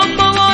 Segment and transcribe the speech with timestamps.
[0.00, 0.53] como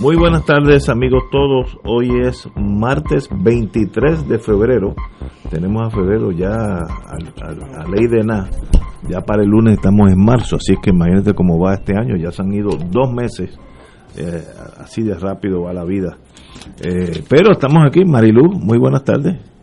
[0.00, 4.94] Muy buenas tardes amigos todos, hoy es martes 23 de febrero,
[5.50, 8.48] tenemos a febrero ya a, ley de nada,
[9.08, 12.30] ya para el lunes estamos en marzo, así que imagínate cómo va este año, ya
[12.30, 13.58] se han ido dos meses,
[14.16, 14.44] eh,
[14.78, 16.16] así de rápido va la vida.
[16.80, 19.57] Eh, pero estamos aquí, Marilu, muy buenas tardes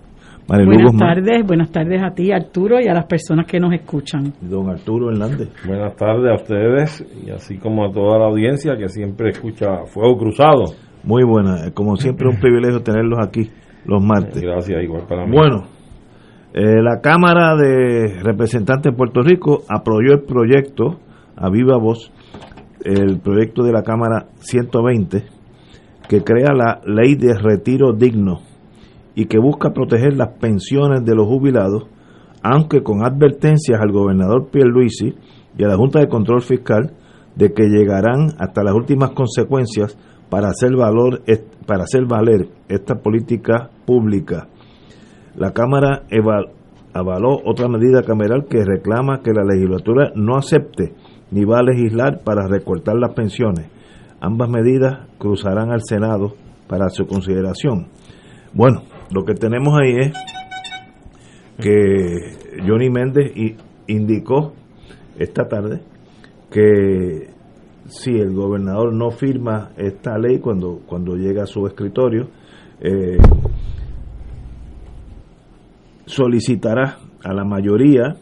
[0.48, 4.34] buenas tardes, buenas tardes a ti Arturo y a las personas que nos escuchan.
[4.42, 5.50] Don Arturo Hernández.
[5.66, 10.18] Buenas tardes a ustedes y así como a toda la audiencia que siempre escucha Fuego
[10.18, 10.66] Cruzado.
[11.04, 13.50] Muy buena, como siempre un privilegio tenerlos aquí
[13.86, 14.42] los martes.
[14.42, 15.32] Gracias, igual para mí.
[15.36, 15.64] Bueno,
[16.54, 21.00] eh, la Cámara de Representantes de Puerto Rico apoyó el proyecto
[21.36, 22.12] a viva voz,
[22.84, 25.24] el proyecto de la Cámara 120,
[26.08, 28.40] que crea la ley de retiro digno
[29.16, 31.88] y que busca proteger las pensiones de los jubilados,
[32.44, 35.16] aunque con advertencias al gobernador Pierluisi
[35.58, 36.92] y a la Junta de Control Fiscal
[37.36, 39.98] de que llegarán hasta las últimas consecuencias
[40.30, 41.22] para hacer, valor,
[41.66, 44.48] para hacer valer esta política pública.
[45.36, 46.04] La Cámara
[46.94, 50.94] avaló otra medida cameral que reclama que la legislatura no acepte
[51.32, 53.68] ni va a legislar para recortar las pensiones.
[54.22, 56.34] Ambas medidas cruzarán al Senado
[56.68, 57.88] para su consideración.
[58.54, 60.14] Bueno, lo que tenemos ahí es
[61.62, 63.32] que Johnny Méndez
[63.88, 64.54] indicó
[65.18, 65.82] esta tarde
[66.52, 67.30] que
[67.88, 72.30] si el gobernador no firma esta ley cuando, cuando llega a su escritorio,
[72.82, 73.18] eh,
[76.06, 78.16] solicitará a la mayoría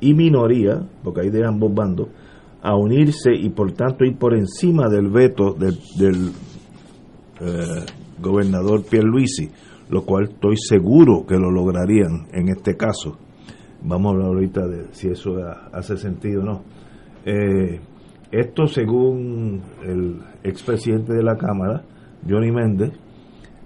[0.00, 2.08] y minoría, porque hay de ambos bandos,
[2.62, 6.32] a unirse y por tanto ir por encima del veto del,
[7.40, 7.86] eh,
[8.20, 9.48] gobernador Pierluisi
[9.90, 13.18] lo cual estoy seguro que lo lograrían en este caso.
[13.82, 15.36] Vamos a hablar ahorita de si eso
[15.72, 16.62] hace sentido o no.
[17.24, 17.80] Eh,
[18.30, 21.82] esto, según el expresidente de la Cámara,
[22.28, 22.92] Johnny Méndez,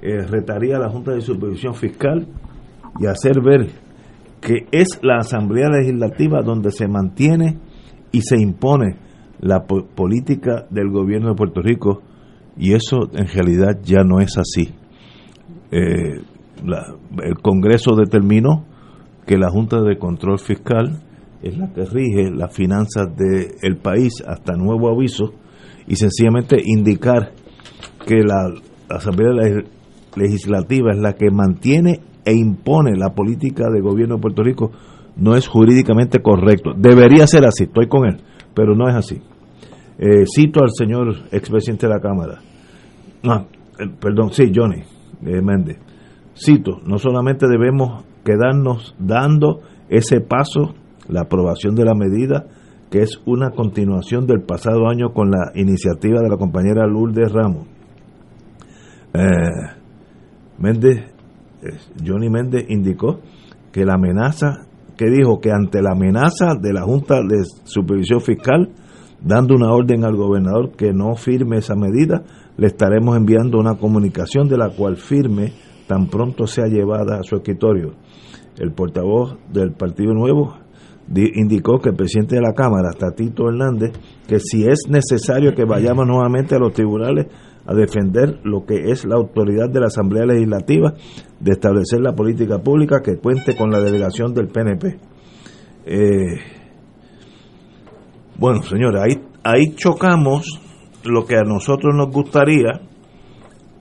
[0.00, 2.26] eh, retaría a la Junta de Supervisión Fiscal
[2.98, 3.68] y hacer ver
[4.40, 7.58] que es la Asamblea Legislativa donde se mantiene
[8.12, 8.96] y se impone
[9.40, 12.02] la política del gobierno de Puerto Rico
[12.56, 14.74] y eso en realidad ya no es así.
[15.74, 16.20] Eh,
[17.24, 18.64] el Congreso determinó
[19.26, 21.02] que la Junta de Control Fiscal
[21.42, 25.32] es la que rige las finanzas del país hasta nuevo aviso
[25.88, 27.32] y sencillamente indicar
[28.06, 28.54] que la
[28.88, 29.64] Asamblea
[30.14, 34.70] Legislativa es la que mantiene e impone la política de gobierno de Puerto Rico
[35.16, 36.72] no es jurídicamente correcto.
[36.76, 38.20] Debería ser así, estoy con él,
[38.54, 39.20] pero no es así.
[39.98, 42.40] Eh, cito al señor expresidente de la Cámara.
[43.22, 43.46] No,
[43.78, 44.93] eh, perdón, sí, Johnny.
[45.22, 45.78] Eh, Méndez.
[46.34, 50.74] Cito, no solamente debemos quedarnos dando ese paso,
[51.08, 52.46] la aprobación de la medida,
[52.90, 57.66] que es una continuación del pasado año con la iniciativa de la compañera Lourdes Ramos.
[59.12, 59.20] Eh,
[60.58, 61.04] Méndez,
[61.62, 63.20] eh, Johnny Méndez indicó
[63.72, 64.66] que la amenaza,
[64.96, 68.70] que dijo que ante la amenaza de la Junta de Supervisión Fiscal,
[69.20, 72.22] dando una orden al gobernador que no firme esa medida,
[72.56, 75.52] le estaremos enviando una comunicación de la cual firme
[75.86, 77.94] tan pronto sea llevada a su escritorio.
[78.58, 80.56] El portavoz del Partido Nuevo
[81.08, 83.92] indicó que el presidente de la Cámara, Tatito Hernández,
[84.26, 87.26] que si es necesario que vayamos nuevamente a los tribunales
[87.66, 90.94] a defender lo que es la autoridad de la Asamblea Legislativa
[91.40, 94.98] de establecer la política pública que cuente con la delegación del PNP.
[95.86, 96.38] Eh,
[98.38, 100.63] bueno, señores, ahí, ahí chocamos
[101.04, 102.80] lo que a nosotros nos gustaría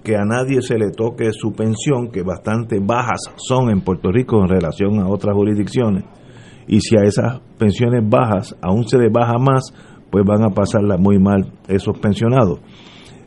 [0.03, 4.41] que a nadie se le toque su pensión, que bastante bajas son en Puerto Rico
[4.41, 6.03] en relación a otras jurisdicciones,
[6.67, 9.73] y si a esas pensiones bajas aún se les baja más,
[10.11, 12.59] pues van a pasarla muy mal esos pensionados.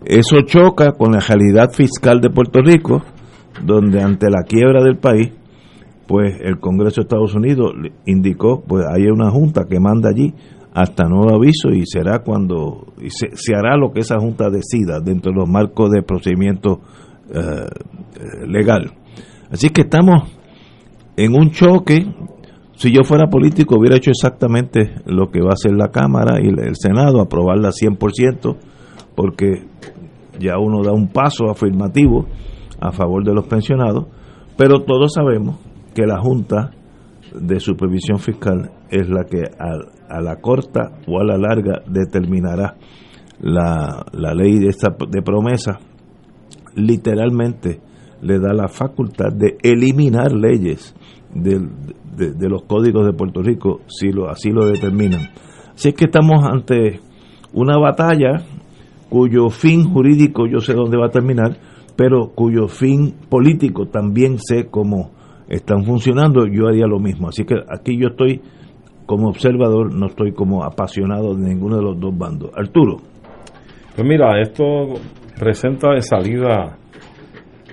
[0.05, 3.03] Eso choca con la realidad fiscal de Puerto Rico,
[3.65, 5.33] donde ante la quiebra del país,
[6.07, 7.73] pues el Congreso de Estados Unidos
[8.05, 10.35] indicó, pues hay una junta que manda allí
[10.77, 15.33] hasta nuevo aviso y será cuando se, se, hará lo que esa junta decida dentro
[15.33, 16.81] de los marcos de procedimiento
[17.33, 18.93] eh, legal.
[19.51, 20.31] Así que estamos
[21.17, 22.05] en un choque.
[22.75, 26.49] Si yo fuera político hubiera hecho exactamente lo que va a hacer la Cámara y
[26.49, 28.57] el Senado, aprobarla 100%,
[29.15, 29.65] porque
[30.39, 32.27] ya uno da un paso afirmativo
[32.79, 34.09] a favor de los pensionados,
[34.59, 35.57] pero todos sabemos
[35.95, 36.76] que la Junta
[37.41, 42.77] de Supervisión Fiscal es la que a, la corta o a la larga determinará
[43.41, 45.79] la, la ley de, esta, de promesa,
[46.75, 47.81] literalmente
[48.23, 50.95] le da la facultad de eliminar leyes
[51.35, 51.61] de,
[52.17, 55.29] de, los códigos de Puerto Rico si lo, así lo determinan.
[55.75, 57.01] Así es que estamos ante
[57.53, 58.45] una batalla
[59.11, 61.59] cuyo fin jurídico yo sé dónde va a terminar,
[61.97, 65.16] pero cuyo fin político también sé cómo
[65.49, 67.29] están funcionando, yo haría lo mismo.
[67.29, 68.41] Así que aquí yo estoy
[69.07, 72.51] como observador, no estoy como apasionado de ninguno de los dos bandos.
[72.57, 72.97] Arturo.
[73.95, 74.65] Pues mira, esto
[75.39, 76.77] presenta de salida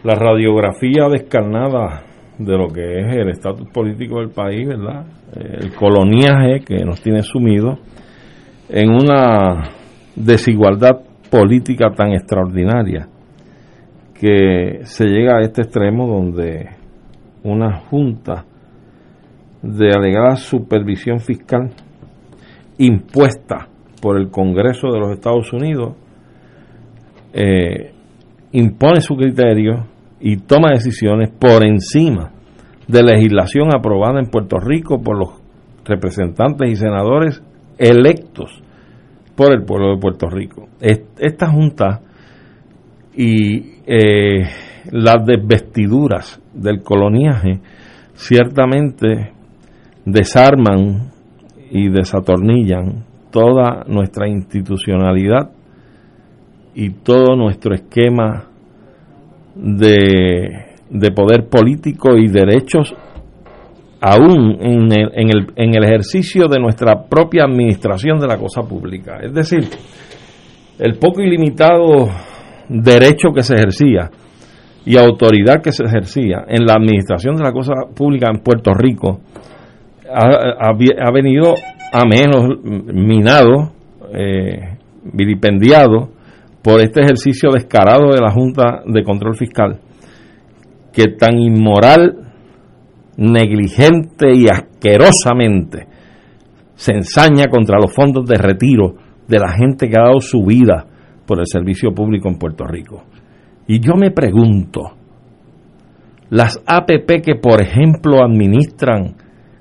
[0.04, 2.04] la radiografía descarnada
[2.38, 5.06] de lo que es el estatus político del país, ¿verdad?
[5.34, 7.78] El coloniaje que nos tiene sumido
[8.70, 9.70] en una
[10.16, 13.08] desigualdad política tan extraordinaria
[14.20, 16.70] que se llega a este extremo donde
[17.44, 18.46] una junta
[19.62, 21.72] de alegada supervisión fiscal
[22.78, 23.68] impuesta
[24.02, 25.96] por el Congreso de los Estados Unidos
[27.34, 27.94] eh,
[28.52, 29.88] impone su criterio
[30.20, 32.32] y toma decisiones por encima
[32.88, 35.30] de legislación aprobada en Puerto Rico por los
[35.86, 37.42] representantes y senadores
[37.78, 38.62] electos
[39.36, 40.68] por el pueblo de Puerto Rico.
[40.80, 42.02] Esta Junta
[43.16, 44.44] y eh,
[44.92, 47.60] las desvestiduras del coloniaje
[48.16, 49.32] ciertamente
[50.06, 51.12] desarman
[51.72, 55.50] y desatornillan toda nuestra institucionalidad
[56.76, 58.46] y todo nuestro esquema
[59.56, 62.94] de, poder político y derechos
[64.02, 68.62] aún en el, en, el, en el ejercicio de nuestra propia administración de la cosa
[68.64, 69.20] pública.
[69.22, 69.64] Es decir,
[70.78, 72.10] el poco ilimitado
[72.68, 74.10] derecho que se ejercía
[74.86, 79.22] y autoridad que se ejercía en la administración de la cosa pública en Puerto Rico
[80.14, 81.56] ha, ha, venido
[81.92, 83.72] a menos minado,
[84.14, 84.78] eh,
[85.12, 86.10] vilipendiado
[86.62, 89.80] por este ejercicio descarado de la Junta de Control Fiscal,
[90.92, 92.20] que tan inmoral,
[93.18, 95.88] negligente y asquerosamente
[96.76, 98.96] se ensaña contra los fondos de retiro
[99.28, 100.86] de la gente que ha dado su vida
[101.26, 103.04] por el servicio público en Puerto Rico.
[103.68, 104.92] Y yo me pregunto,
[106.30, 109.16] las APP que por ejemplo administran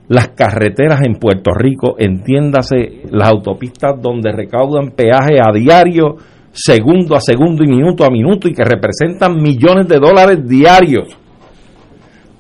[0.09, 6.16] las carreteras en Puerto Rico, entiéndase las autopistas donde recaudan peaje a diario
[6.52, 11.16] segundo a segundo y minuto a minuto y que representan millones de dólares diarios.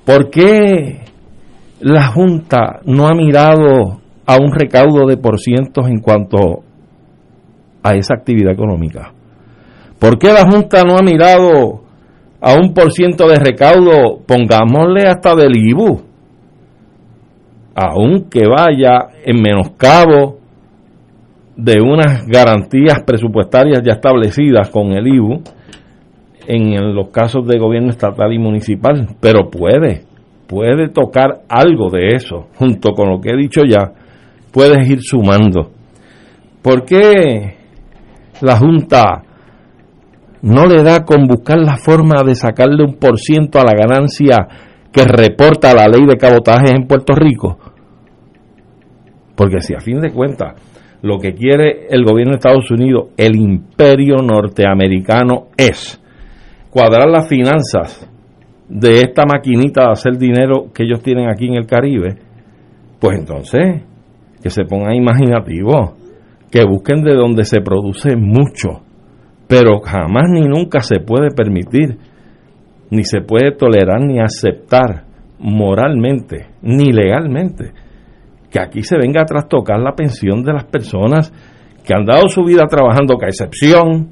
[0.04, 1.00] ¿Por qué
[1.80, 6.64] la Junta no ha mirado a un recaudo de por cientos en cuanto
[7.82, 9.12] a esa actividad económica?
[10.02, 11.82] ¿Por qué la Junta no ha mirado
[12.40, 16.02] a un por ciento de recaudo, pongámosle hasta del IBU,
[17.76, 20.38] aunque vaya en menoscabo
[21.56, 25.40] de unas garantías presupuestarias ya establecidas con el IBU
[26.48, 30.02] en los casos de gobierno estatal y municipal, pero puede,
[30.48, 33.92] puede tocar algo de eso, junto con lo que he dicho ya,
[34.52, 35.70] puedes ir sumando.
[36.60, 37.54] ¿Por qué
[38.40, 39.26] la Junta
[40.42, 44.48] no le da con buscar la forma de sacarle un por ciento a la ganancia
[44.92, 47.58] que reporta la ley de cabotaje en Puerto Rico?
[49.34, 50.54] Porque si a fin de cuentas
[51.02, 56.00] lo que quiere el gobierno de Estados Unidos, el imperio norteamericano, es
[56.70, 58.08] cuadrar las finanzas
[58.68, 62.16] de esta maquinita de hacer dinero que ellos tienen aquí en el Caribe,
[63.00, 63.82] pues entonces
[64.42, 65.92] que se pongan imaginativos,
[66.50, 68.82] que busquen de donde se produce mucho,
[69.52, 71.98] pero jamás ni nunca se puede permitir,
[72.88, 75.04] ni se puede tolerar ni aceptar
[75.38, 77.74] moralmente, ni legalmente,
[78.50, 81.30] que aquí se venga a trastocar la pensión de las personas
[81.84, 84.08] que han dado su vida trabajando, que a excepción,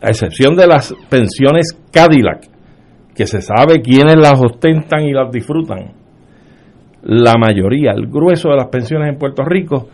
[0.00, 2.48] a excepción de las pensiones Cadillac,
[3.14, 5.92] que se sabe quiénes las ostentan y las disfrutan,
[7.02, 9.90] la mayoría, el grueso de las pensiones en Puerto Rico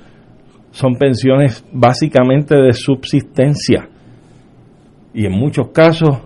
[0.71, 3.89] son pensiones básicamente de subsistencia
[5.17, 6.19] y en muchos casos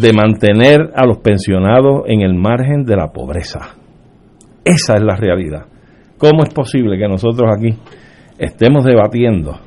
[0.00, 3.74] de mantener a los pensionados en el margen de la pobreza.
[4.64, 5.66] Esa es la realidad.
[6.16, 7.76] ¿Cómo es posible que nosotros aquí
[8.38, 9.58] estemos debatiendo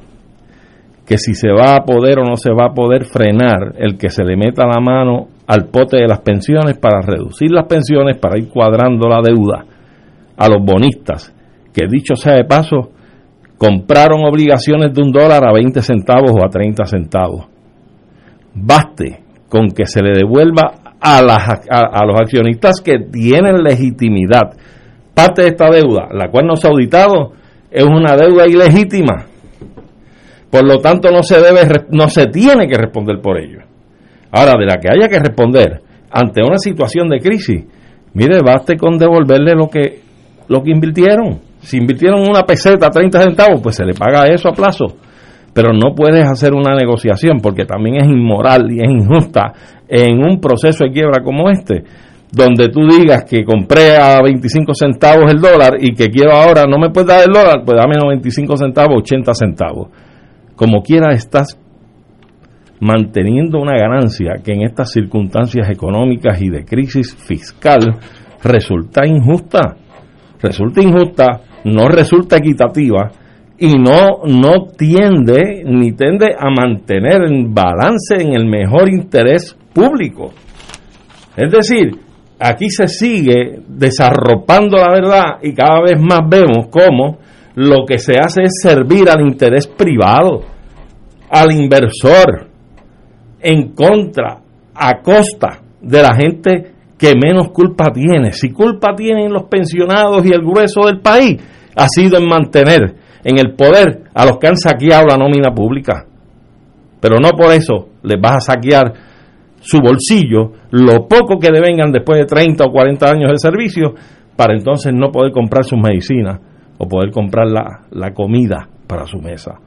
[1.05, 4.09] que si se va a poder o no se va a poder frenar el que
[4.09, 8.37] se le meta la mano al pote de las pensiones para reducir las pensiones, para
[8.37, 9.65] ir cuadrando la deuda
[10.37, 11.33] a los bonistas,
[11.73, 12.91] que dicho sea de paso,
[13.57, 17.56] compraron obligaciones de un dólar a 20 centavos o a 30 centavos.
[18.59, 24.53] Baste con que se le devuelva a, a, los accionistas que tienen legitimidad.
[25.13, 27.33] Parte de esta deuda, la cual no se ha auditado,
[27.69, 29.25] es una deuda ilegítima.
[30.49, 33.59] Por lo tanto, no se debe, no se tiene que responder por ello.
[34.31, 37.63] Ahora, de la que haya que responder ante una situación de crisis,
[38.13, 40.01] mire, baste con devolverle lo que,
[40.47, 41.41] lo que invirtieron.
[41.59, 44.95] Si invirtieron una peseta, 30 centavos, pues se le paga eso a plazo
[45.57, 49.51] pero no puedes hacer una negociación porque también es inmoral y es injusta
[49.87, 51.83] en un proceso de quiebra como este,
[52.31, 56.77] donde tú digas que compré a 25 centavos el dólar y que quiero ahora, no
[56.77, 59.87] me puedes dar el dólar, pues dame 95 centavos, 80 centavos.
[60.55, 61.59] Como quiera estás
[62.79, 67.97] manteniendo una ganancia que en estas circunstancias económicas y de crisis fiscal
[68.43, 69.75] resulta injusta.
[70.39, 73.09] Resulta injusta, no resulta equitativa
[73.59, 80.31] y no, no tiende ni tende a mantener en balance en el mejor interés público.
[81.35, 81.91] Es decir,
[82.39, 87.17] aquí se sigue desarropando la verdad y cada vez más vemos cómo
[87.55, 90.41] lo que se hace es servir al interés privado,
[91.29, 92.47] al inversor,
[93.41, 94.39] en contra,
[94.75, 98.31] a costa de la gente que menos culpa tiene.
[98.33, 101.41] Si culpa tienen los pensionados y el grueso del país,
[101.75, 102.95] ha sido en mantener
[103.27, 106.05] en el poder a los que han saqueado la nómina pública.
[107.01, 108.93] Pero no por eso les vas a saquear
[109.59, 113.95] su bolsillo, lo poco que devengan después de 30 o 40 años de servicio,
[114.37, 116.39] para entonces no poder comprar sus medicinas
[116.77, 119.59] o poder comprar la, la comida para su mesa.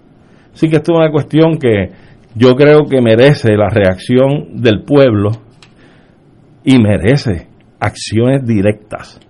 [0.54, 1.90] Así que esto es una cuestión que
[2.34, 5.32] yo creo que merece la reacción del pueblo
[6.64, 7.46] y merece
[7.78, 9.20] acciones directas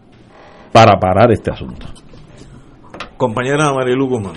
[0.72, 1.86] para parar este asunto.
[3.20, 4.32] Compañera Marilu Guzmán.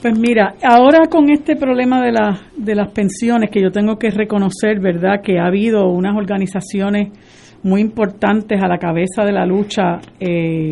[0.00, 4.10] Pues mira, ahora con este problema de, la, de las pensiones, que yo tengo que
[4.10, 7.08] reconocer, ¿verdad?, que ha habido unas organizaciones
[7.64, 10.70] muy importantes a la cabeza de la lucha eh,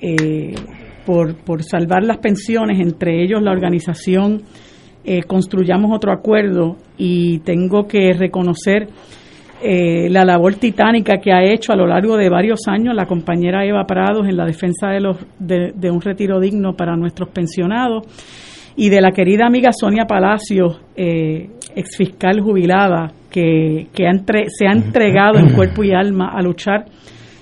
[0.00, 0.54] eh,
[1.04, 4.42] por, por salvar las pensiones, entre ellos la organización
[5.04, 8.90] eh, Construyamos Otro Acuerdo, y tengo que reconocer
[9.66, 13.64] eh, la labor titánica que ha hecho a lo largo de varios años la compañera
[13.64, 18.04] Eva Prados en la defensa de, los, de, un retiro digno para nuestros pensionados
[18.76, 23.86] y de la querida amiga Sonia Palacios, eh, ex fiscal jubilada, que,
[24.48, 26.84] se ha entregado en cuerpo y alma a luchar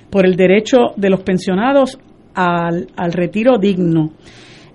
[0.09, 1.99] por el derecho de los pensionados
[2.35, 4.13] al, al retiro digno.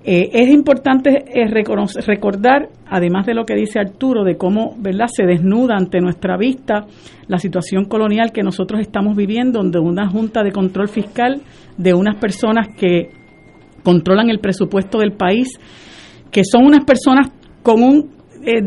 [0.10, 5.08] Eh, es importante eh, recordar, además de lo que dice Arturo, de cómo ¿verdad?
[5.14, 6.86] se desnuda ante nuestra vista
[7.28, 11.42] la situación colonial que nosotros estamos viviendo, donde una junta de control fiscal
[11.78, 13.10] de unas personas que
[13.84, 15.50] controlan el presupuesto del país,
[16.32, 17.30] que son unas personas
[17.62, 18.10] con un
[18.46, 18.62] eh,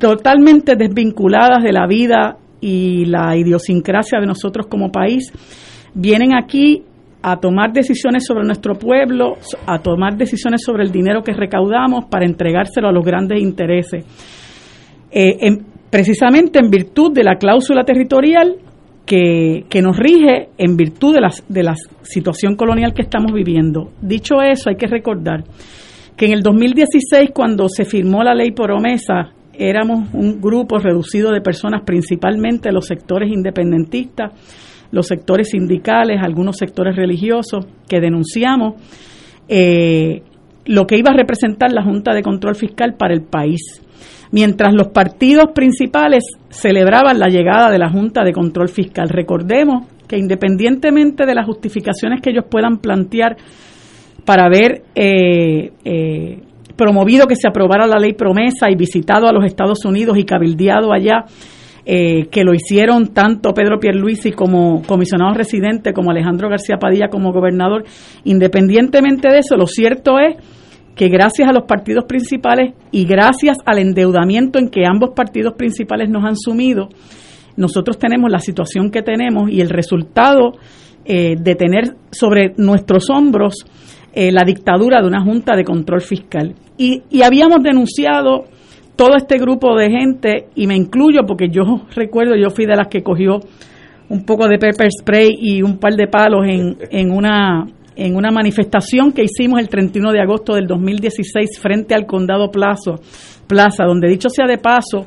[0.00, 5.30] totalmente desvinculadas de la vida y la idiosincrasia de nosotros como país,
[5.92, 6.84] vienen aquí
[7.26, 12.26] a tomar decisiones sobre nuestro pueblo, a tomar decisiones sobre el dinero que recaudamos para
[12.26, 14.04] entregárselo a los grandes intereses.
[15.10, 15.56] Eh,
[15.88, 18.56] precisamente en virtud de la cláusula territorial
[19.06, 23.92] que, nos rige en virtud de la, de la situación colonial que estamos viviendo.
[24.02, 25.44] Dicho eso, hay que recordar
[26.18, 31.40] que en el 2016, cuando se firmó la ley promesa, éramos un grupo reducido de
[31.40, 34.32] personas, principalmente los sectores independentistas,
[34.94, 38.74] los sectores sindicales, algunos sectores religiosos, que denunciamos
[39.48, 40.22] eh,
[40.66, 43.82] lo que iba a representar la Junta de Control Fiscal para el país.
[44.30, 50.16] Mientras los partidos principales celebraban la llegada de la Junta de Control Fiscal, recordemos que
[50.16, 53.36] independientemente de las justificaciones que ellos puedan plantear
[54.24, 56.38] para haber eh, eh,
[56.76, 60.92] promovido que se aprobara la ley promesa y visitado a los Estados Unidos y cabildeado
[60.92, 61.24] allá
[61.86, 67.32] eh, que lo hicieron tanto Pedro Pierluisi como comisionado residente, como Alejandro García Padilla como
[67.32, 67.84] gobernador.
[68.24, 70.36] Independientemente de eso, lo cierto es
[70.96, 76.08] que gracias a los partidos principales y gracias al endeudamiento en que ambos partidos principales
[76.08, 76.88] nos han sumido,
[77.56, 80.52] nosotros tenemos la situación que tenemos y el resultado
[81.04, 83.66] eh, de tener sobre nuestros hombros
[84.14, 86.54] eh, la dictadura de una junta de control fiscal.
[86.78, 88.44] Y, y habíamos denunciado
[88.96, 91.62] todo este grupo de gente, y me incluyo porque yo
[91.94, 93.40] recuerdo, yo fui de las que cogió
[94.08, 98.30] un poco de pepper spray y un par de palos en, en una en una
[98.30, 102.92] manifestación que hicimos el 31 de agosto del 2016 frente al Condado Plaza,
[103.46, 105.06] Plaza, donde dicho sea de paso,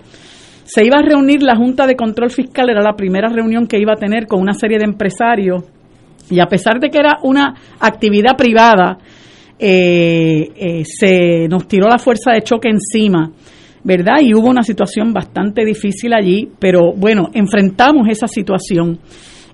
[0.64, 3.94] se iba a reunir la Junta de Control Fiscal, era la primera reunión que iba
[3.94, 5.64] a tener con una serie de empresarios,
[6.30, 8.98] y a pesar de que era una actividad privada,
[9.60, 13.32] eh, eh, se nos tiró la fuerza de choque encima,
[13.88, 14.18] ¿verdad?
[14.22, 19.00] Y hubo una situación bastante difícil allí, pero bueno, enfrentamos esa situación.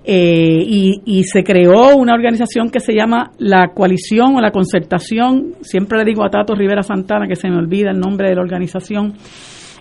[0.06, 5.98] Eh, y, se creó una organización que se llama la coalición o la concertación, siempre
[5.98, 9.14] le digo a Tato Rivera Santana que se me olvida el nombre de la organización,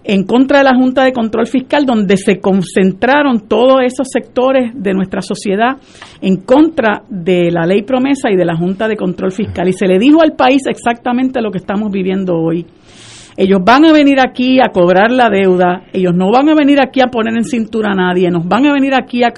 [0.04, 4.94] en contra de la Junta de Control Fiscal, donde se concentraron todos esos sectores de
[4.94, 5.78] nuestra sociedad
[6.22, 9.68] en contra de la ley promesa y de la Junta de Control Fiscal.
[9.68, 12.66] Y se le dijo al país exactamente lo que estamos viviendo hoy.
[13.36, 17.02] Ellos van a venir aquí a cobrar la deuda, ellos no van a venir aquí
[17.02, 19.32] a poner en cintura a nadie, nos van a venir aquí a,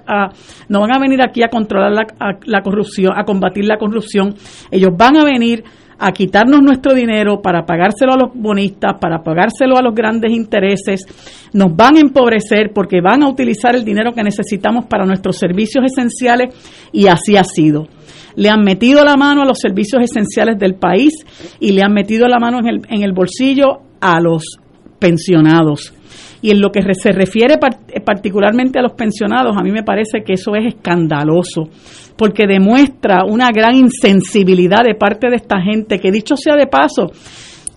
[0.67, 2.05] no van a venir aquí a controlar la,
[2.45, 4.35] la corrupción, a combatir la corrupción,
[4.69, 5.63] ellos van a venir
[5.97, 11.05] a quitarnos nuestro dinero para pagárselo a los bonistas, para pagárselo a los grandes intereses,
[11.53, 15.85] nos van a empobrecer porque van a utilizar el dinero que necesitamos para nuestros servicios
[15.85, 16.53] esenciales
[16.91, 17.87] y así ha sido.
[18.35, 21.13] Le han metido la mano a los servicios esenciales del país
[21.61, 24.59] y le han metido la mano en el, en el bolsillo a los
[24.99, 25.93] pensionados.
[26.41, 27.55] Y en lo que se refiere
[28.05, 31.69] particularmente a los pensionados, a mí me parece que eso es escandaloso,
[32.15, 37.11] porque demuestra una gran insensibilidad de parte de esta gente, que dicho sea de paso,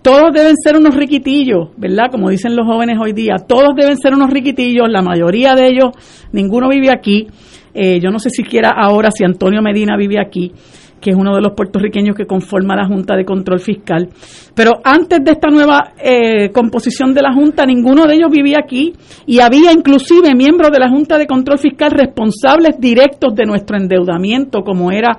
[0.01, 2.05] todos deben ser unos riquitillos, ¿verdad?
[2.11, 5.89] Como dicen los jóvenes hoy día, todos deben ser unos riquitillos, la mayoría de ellos,
[6.31, 7.27] ninguno vive aquí.
[7.73, 10.51] Eh, yo no sé siquiera ahora si Antonio Medina vive aquí
[10.99, 14.09] que es uno de los puertorriqueños que conforma la Junta de Control Fiscal.
[14.53, 18.93] Pero antes de esta nueva eh, composición de la Junta, ninguno de ellos vivía aquí
[19.25, 24.61] y había inclusive miembros de la Junta de Control Fiscal responsables directos de nuestro endeudamiento,
[24.61, 25.17] como era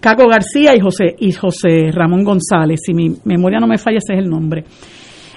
[0.00, 4.14] Caco García y José, y José Ramón González, si mi memoria no me falla, ese
[4.14, 4.64] es el nombre.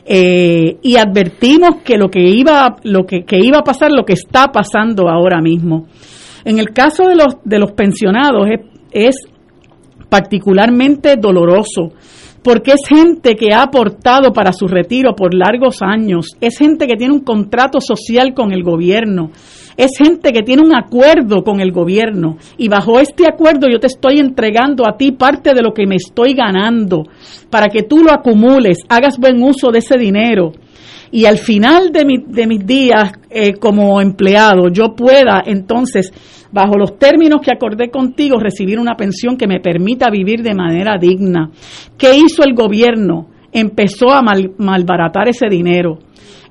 [0.06, 4.52] Eh, y advertimos que lo que iba, lo que, iba a pasar, lo que está
[4.52, 5.88] pasando ahora mismo.
[6.46, 8.48] En el caso de los, de los pensionados
[8.92, 9.16] es
[10.10, 11.94] particularmente doloroso,
[12.44, 16.98] porque es gente que ha aportado para su retiro por largos años, es gente que
[16.98, 19.32] tiene un contrato social con el gobierno,
[19.78, 23.88] es gente que tiene un acuerdo con el gobierno y bajo este acuerdo yo te
[23.88, 27.06] estoy entregando a ti parte de lo que me estoy ganando
[27.50, 30.52] para que tú lo acumules, hagas buen uso de ese dinero
[31.12, 36.12] y al final de, mi, de mis días eh, como empleado yo pueda entonces
[36.54, 40.98] bajo los términos que acordé contigo, recibir una pensión que me permita vivir de manera
[41.00, 41.50] digna.
[41.98, 43.28] ¿Qué hizo el gobierno?
[43.52, 45.98] Empezó a malbaratar ese dinero,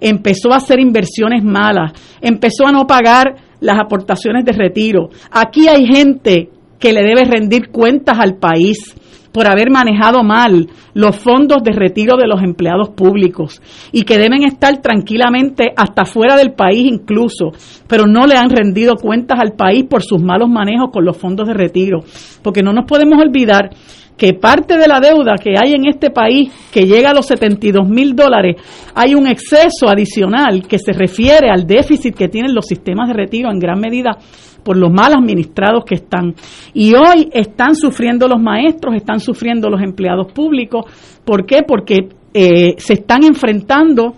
[0.00, 5.08] empezó a hacer inversiones malas, empezó a no pagar las aportaciones de retiro.
[5.30, 8.96] Aquí hay gente que le debe rendir cuentas al país
[9.32, 14.44] por haber manejado mal los fondos de retiro de los empleados públicos y que deben
[14.44, 17.52] estar tranquilamente hasta fuera del país incluso,
[17.88, 21.48] pero no le han rendido cuentas al país por sus malos manejos con los fondos
[21.48, 22.00] de retiro.
[22.42, 23.70] Porque no nos podemos olvidar
[24.16, 27.88] que parte de la deuda que hay en este país, que llega a los 72
[27.88, 28.56] mil dólares,
[28.94, 33.50] hay un exceso adicional que se refiere al déficit que tienen los sistemas de retiro
[33.50, 34.18] en gran medida
[34.62, 36.34] por los mal administrados que están.
[36.74, 40.84] Y hoy están sufriendo los maestros, están sufriendo los empleados públicos.
[41.24, 41.62] ¿Por qué?
[41.66, 44.14] Porque eh, se están enfrentando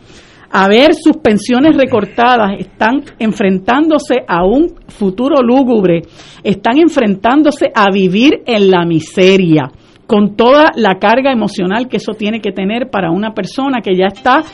[0.51, 6.03] a ver sus pensiones recortadas, están enfrentándose a un futuro lúgubre,
[6.45, 9.73] están enfrentándose a vivir en la miseria,
[10.07, 14.07] con toda la carga emocional que eso tiene que tener para una persona que ya
[14.07, 14.45] está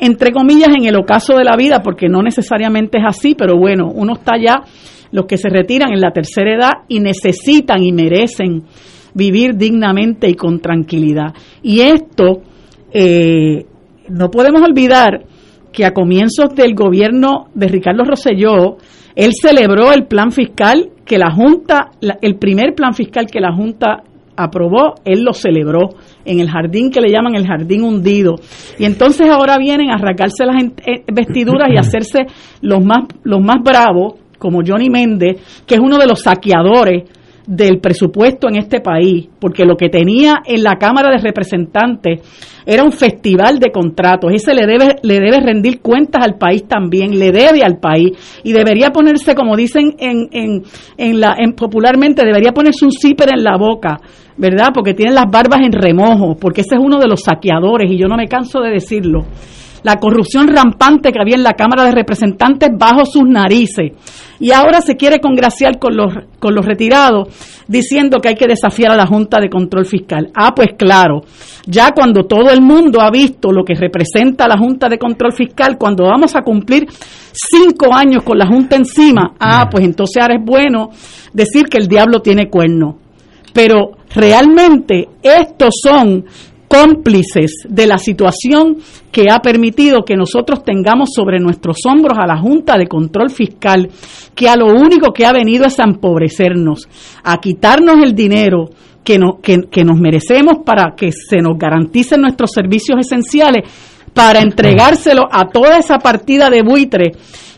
[0.00, 3.88] entre comillas, en el ocaso de la vida, porque no necesariamente es así, pero bueno,
[3.92, 4.62] uno está ya
[5.10, 8.64] los que se retiran en la tercera edad y necesitan y merecen
[9.14, 11.34] vivir dignamente y con tranquilidad.
[11.62, 12.42] Y esto,
[12.92, 13.64] eh,
[14.08, 15.24] no podemos olvidar
[15.72, 18.78] que a comienzos del gobierno de Ricardo Rosselló,
[19.14, 21.90] él celebró el plan fiscal que la Junta,
[22.22, 24.02] el primer plan fiscal que la Junta
[24.36, 25.90] aprobó, él lo celebró
[26.24, 28.36] en el jardín que le llaman el jardín hundido.
[28.78, 32.26] Y entonces ahora vienen a arrancarse las eh, vestiduras y hacerse
[32.60, 37.04] los más, los más bravos como Johnny Méndez, que es uno de los saqueadores
[37.48, 42.20] del presupuesto en este país, porque lo que tenía en la Cámara de Representantes
[42.66, 44.30] era un festival de contratos.
[44.34, 48.10] Ese le debe, le debe rendir cuentas al país también, le debe al país
[48.44, 50.62] y debería ponerse, como dicen en, en,
[50.98, 53.98] en la, en, popularmente, debería ponerse un zipper en la boca,
[54.36, 54.68] ¿verdad?
[54.74, 58.08] Porque tiene las barbas en remojo, porque ese es uno de los saqueadores y yo
[58.08, 59.24] no me canso de decirlo.
[59.82, 63.92] La corrupción rampante que había en la Cámara de Representantes bajo sus narices.
[64.40, 67.28] Y ahora se quiere congraciar con los, con los retirados
[67.66, 70.30] diciendo que hay que desafiar a la Junta de Control Fiscal.
[70.34, 71.22] Ah, pues claro,
[71.66, 75.76] ya cuando todo el mundo ha visto lo que representa la Junta de Control Fiscal,
[75.78, 76.86] cuando vamos a cumplir
[77.32, 80.90] cinco años con la Junta encima, ah, pues entonces ahora es bueno
[81.32, 82.98] decir que el diablo tiene cuerno.
[83.52, 86.24] Pero realmente estos son
[86.68, 88.76] cómplices de la situación
[89.10, 93.88] que ha permitido que nosotros tengamos sobre nuestros hombros a la Junta de Control Fiscal,
[94.34, 96.86] que a lo único que ha venido es a empobrecernos,
[97.24, 98.66] a quitarnos el dinero
[99.02, 103.64] que, no, que, que nos merecemos para que se nos garanticen nuestros servicios esenciales,
[104.12, 107.12] para entregárselo a toda esa partida de buitre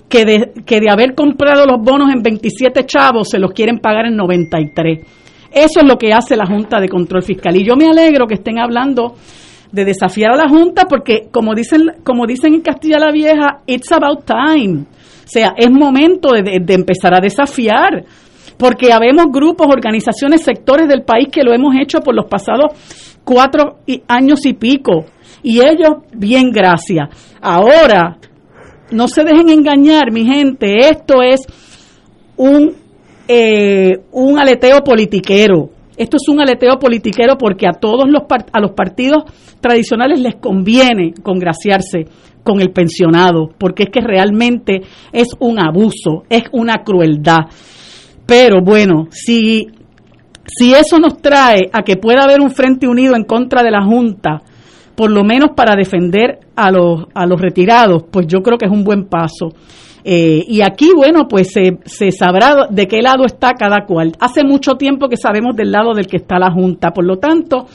[0.09, 4.07] que de, que de haber comprado los bonos en 27 chavos se los quieren pagar
[4.07, 5.07] en 93.
[5.53, 7.57] Eso es lo que hace la Junta de Control Fiscal.
[7.57, 9.15] Y yo me alegro que estén hablando
[9.73, 13.91] de desafiar a la Junta porque, como dicen, como dicen en Castilla la Vieja, it's
[13.93, 14.83] about time.
[14.83, 18.05] O sea, es momento de, empezar a desafiar
[18.57, 22.73] porque habemos grupos, organizaciones, sectores del país que lo hemos hecho por los pasados
[23.25, 25.07] cuatro años y pico.
[25.43, 27.09] Y ellos, bien, gracias.
[27.41, 28.19] Ahora,
[28.91, 31.41] no se dejen engañar, mi gente, esto es
[32.37, 32.80] un
[33.33, 35.71] eh, un aleteo politiquero.
[35.97, 39.23] Esto es un aleteo politiquero porque a todos los a los partidos
[39.61, 42.07] tradicionales les conviene congraciarse
[42.43, 44.81] con el pensionado, porque es que realmente
[45.13, 47.47] es un abuso, es una crueldad.
[48.27, 49.69] Pero bueno, si
[50.45, 53.85] si eso nos trae a que pueda haber un frente unido en contra de la
[53.85, 54.43] Junta,
[54.97, 58.73] por lo menos para defender a los, a los retirados, pues yo creo que es
[58.73, 59.53] un buen paso.
[60.05, 64.13] Eh, y aquí, bueno, pues se, se, sabrá de qué lado está cada cual.
[64.21, 66.91] Hace mucho tiempo que sabemos del lado del que está la Junta.
[66.91, 67.67] Por lo tanto,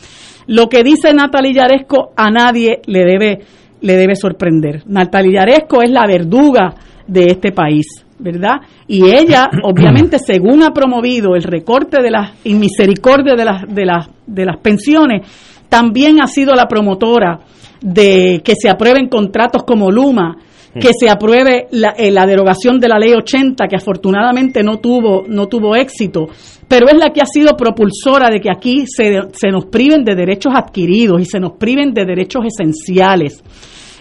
[0.48, 3.40] lo que dice Natalia Yaresco a nadie le debe,
[3.82, 4.84] le debe sorprender.
[4.88, 6.76] Natalia Yaresco es la verduga
[7.08, 7.86] de este país,
[8.20, 8.62] ¿verdad?
[8.88, 14.10] Y ella, obviamente, según ha promovido el recorte de las misericordia de las, de las,
[14.26, 15.28] de las pensiones,
[15.70, 17.40] también ha sido la promotora
[17.82, 20.38] de que se aprueben contratos como Luma,
[20.80, 25.48] que se apruebe eh, la, derogación de la ley 80, que afortunadamente no tuvo, no
[25.48, 26.28] tuvo éxito,
[26.68, 30.16] pero es la que ha sido propulsora de que aquí se, se nos priven de
[30.16, 33.42] derechos adquiridos y se nos priven de derechos esenciales.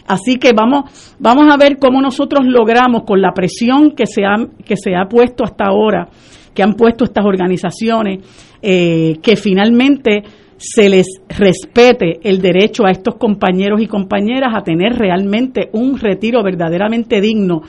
[0.06, 4.36] Así que vamos, vamos a ver cómo nosotros logramos con la presión que se ha,
[4.64, 6.08] que se ha puesto hasta ahora,
[6.54, 8.20] que han puesto estas organizaciones,
[8.60, 10.22] eh, que finalmente
[10.64, 16.42] se les respete el derecho a estos compañeros y compañeras a tener realmente un retiro
[16.42, 17.62] verdaderamente digno.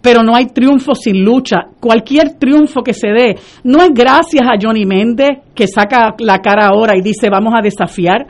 [0.00, 1.58] Pero no hay triunfo sin lucha.
[1.78, 6.66] Cualquier triunfo que se dé no es gracias a Johnny Méndez que saca la cara
[6.66, 8.26] ahora y dice vamos a desafiar.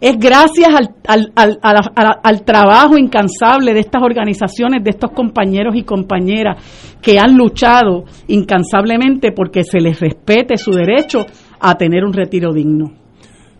[0.00, 5.84] Es gracias al, al, al, al, trabajo incansable de estas organizaciones, de estos compañeros y
[5.84, 6.62] compañeras
[7.00, 11.24] que han luchado incansablemente porque se les respete su derecho
[11.60, 13.05] a tener un retiro digno.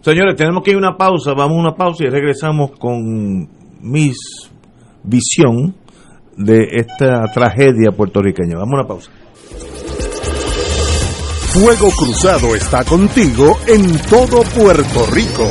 [0.07, 3.49] Señores, tenemos que ir a una pausa, vamos a una pausa y regresamos con
[3.81, 4.14] mis
[5.03, 5.75] visión
[6.37, 8.55] de esta tragedia puertorriqueña.
[8.55, 9.11] Vamos a una pausa.
[11.49, 15.51] Fuego Cruzado está contigo en todo Puerto Rico.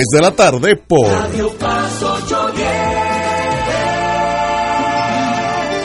[0.09, 1.07] de la tarde por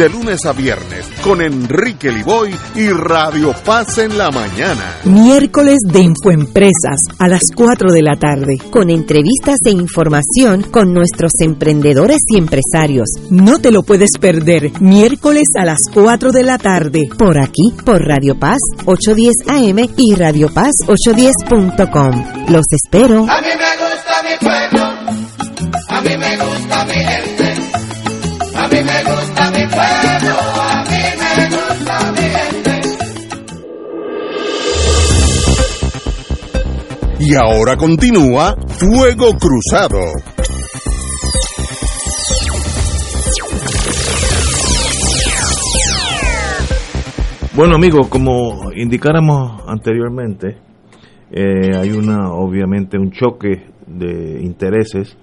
[0.00, 4.96] de lunes a viernes con Enrique Liboy y Radio Paz en la mañana.
[5.04, 8.56] Miércoles de Infoempresas a las 4 de la tarde.
[8.70, 13.10] Con entrevistas e información con nuestros emprendedores y empresarios.
[13.28, 14.72] No te lo puedes perder.
[14.80, 17.10] Miércoles a las 4 de la tarde.
[17.18, 22.48] Por aquí, por Radio Paz 810 AM y Radio Paz 810.com.
[22.48, 23.26] Los espero.
[23.28, 24.84] A mí me gusta mi pueblo.
[25.88, 27.39] A mí me gusta mi gente.
[37.22, 40.00] Y ahora continúa Fuego Cruzado.
[47.54, 50.56] Bueno amigos, como indicáramos anteriormente,
[51.30, 55.16] eh, hay una obviamente un choque de intereses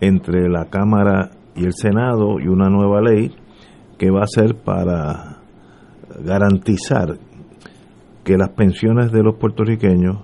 [0.00, 3.32] entre la Cámara y el Senado y una nueva ley
[4.00, 5.36] que va a ser para
[6.24, 7.18] garantizar
[8.24, 10.20] que las pensiones de los puertorriqueños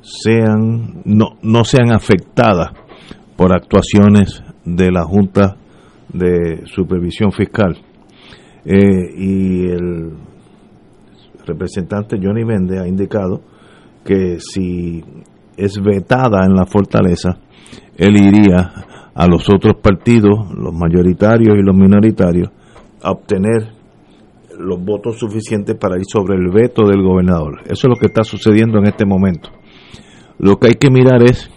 [0.00, 2.70] sean no, no sean afectadas
[3.36, 5.56] por actuaciones de la Junta
[6.12, 7.76] de Supervisión Fiscal.
[8.64, 10.12] Eh, y el
[11.44, 13.40] representante Johnny Méndez ha indicado
[14.04, 15.02] que si
[15.56, 17.38] es vetada en la fortaleza,
[17.96, 18.72] él iría
[19.12, 22.50] a los otros partidos, los mayoritarios y los minoritarios,
[23.02, 23.72] a obtener
[24.58, 27.60] los votos suficientes para ir sobre el veto del gobernador.
[27.64, 29.50] Eso es lo que está sucediendo en este momento.
[30.38, 31.50] Lo que hay que mirar es,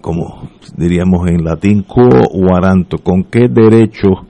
[0.00, 4.26] como diríamos en latín, quo waranto, con qué derecho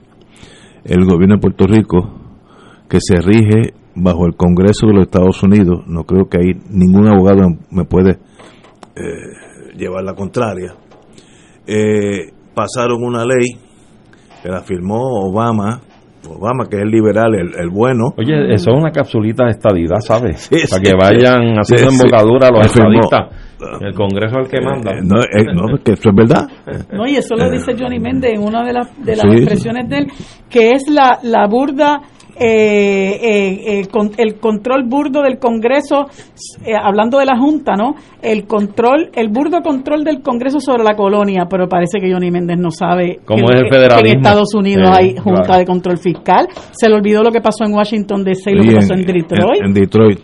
[0.84, 2.12] el gobierno de Puerto Rico,
[2.88, 7.08] que se rige bajo el Congreso de los Estados Unidos, no creo que ahí ningún
[7.08, 8.18] abogado me puede
[8.94, 10.74] eh, llevar la contraria,
[11.66, 13.65] eh, pasaron una ley
[14.46, 14.96] que la firmó
[15.28, 15.80] Obama,
[16.28, 18.12] Obama que es el liberal, el, el bueno.
[18.16, 20.40] Oye, eso es una capsulita de estadidad, ¿sabes?
[20.42, 21.96] Sí, Para que vayan sí, haciendo sí.
[22.02, 23.20] embocadura a los estadistas.
[23.80, 24.92] El Congreso es el que manda.
[24.92, 26.46] Eh, no, eh, no, que eso es verdad.
[26.92, 29.36] No, y eso lo dice Johnny Méndez en una de las, de las Sí.
[29.38, 30.06] expresiones de él,
[30.50, 32.00] que es la, la burda,
[32.38, 36.06] eh, eh, el control burdo del Congreso,
[36.64, 37.94] eh, hablando de la Junta, ¿no?
[38.22, 42.58] El control, el burdo control del Congreso sobre la colonia, pero parece que Johnny Méndez
[42.58, 44.12] no sabe ¿Cómo que, es el federalismo?
[44.12, 45.58] en Estados Unidos hay Junta claro.
[45.60, 46.48] de Control Fiscal.
[46.72, 49.62] Se le olvidó lo que pasó en Washington DC y lo que pasó en Detroit.
[49.64, 50.20] en Detroit.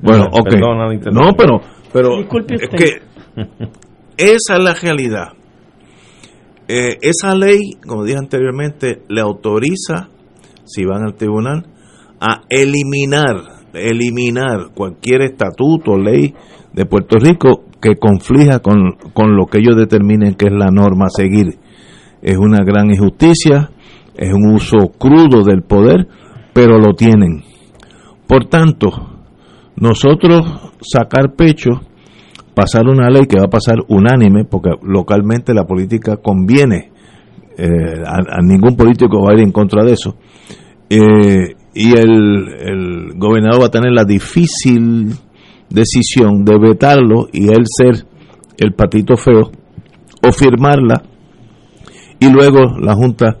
[0.00, 0.50] Bueno, ok.
[0.50, 0.88] Perdona.
[1.12, 1.60] No, pero,
[1.92, 2.78] pero Disculpe es usted.
[2.78, 3.16] que
[4.16, 5.28] esa es la realidad.
[6.68, 10.08] Eh, esa ley, como dije anteriormente, le autoriza,
[10.66, 11.66] si van al tribunal,
[12.20, 16.34] a eliminar, eliminar cualquier estatuto, ley
[16.72, 21.06] de Puerto Rico que conflija con, con lo que ellos determinen que es la norma
[21.06, 21.58] a seguir.
[22.22, 23.70] Es una gran injusticia,
[24.16, 26.08] es un uso crudo del poder,
[26.52, 27.42] pero lo tienen.
[28.26, 28.90] Por tanto,
[29.76, 31.82] nosotros sacar pecho,
[32.54, 36.92] pasar una ley que va a pasar unánime, porque localmente la política conviene,
[37.56, 40.16] eh, a, ningún político va a ir en contra de eso,
[40.88, 45.14] eh, y el, el gobernador va a tener la difícil
[45.68, 48.06] decisión de vetarlo y él ser
[48.58, 49.50] el patito feo
[50.22, 51.02] o firmarla
[52.18, 53.36] y luego la Junta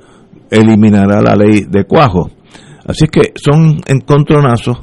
[0.50, 2.30] eliminará la ley de cuajo.
[2.86, 4.78] Así que son encontronazos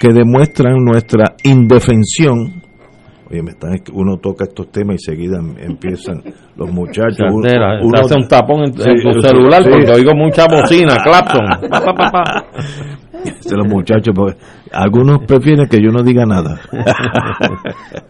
[0.00, 2.59] que demuestran nuestra indefensión.
[3.30, 6.20] Oye, me están, uno toca estos temas y seguida em- empiezan
[6.56, 7.26] los muchachos.
[7.32, 7.46] uno-
[7.98, 9.68] hace un tapón en, en Sí, tu celular sí.
[9.70, 11.46] porque oigo mucha bocina, clapton.
[11.70, 12.44] Pa, pa, pa, pa.
[13.22, 14.36] de los muchachos, porque
[14.72, 16.58] algunos prefieren que yo no diga nada.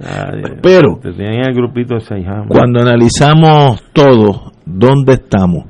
[0.01, 2.47] Ay, Pero te tenían el grupito de seis años.
[2.49, 5.65] cuando analizamos todo, ¿dónde estamos?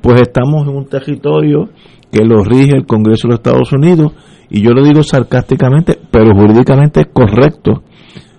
[0.00, 1.68] Pues estamos en un territorio
[2.10, 4.12] que lo rige el Congreso de los Estados Unidos,
[4.50, 7.82] y yo lo digo sarcásticamente, pero jurídicamente es correcto.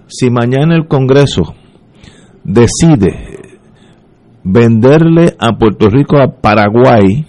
[0.08, 1.54] Si mañana el Congreso
[2.44, 3.40] decide
[4.44, 7.26] venderle a Puerto Rico a Paraguay,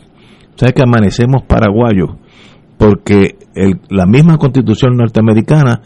[0.57, 2.11] ¿sabes que amanecemos paraguayos?
[2.79, 3.37] Porque
[3.89, 5.81] la misma constitución norteamericana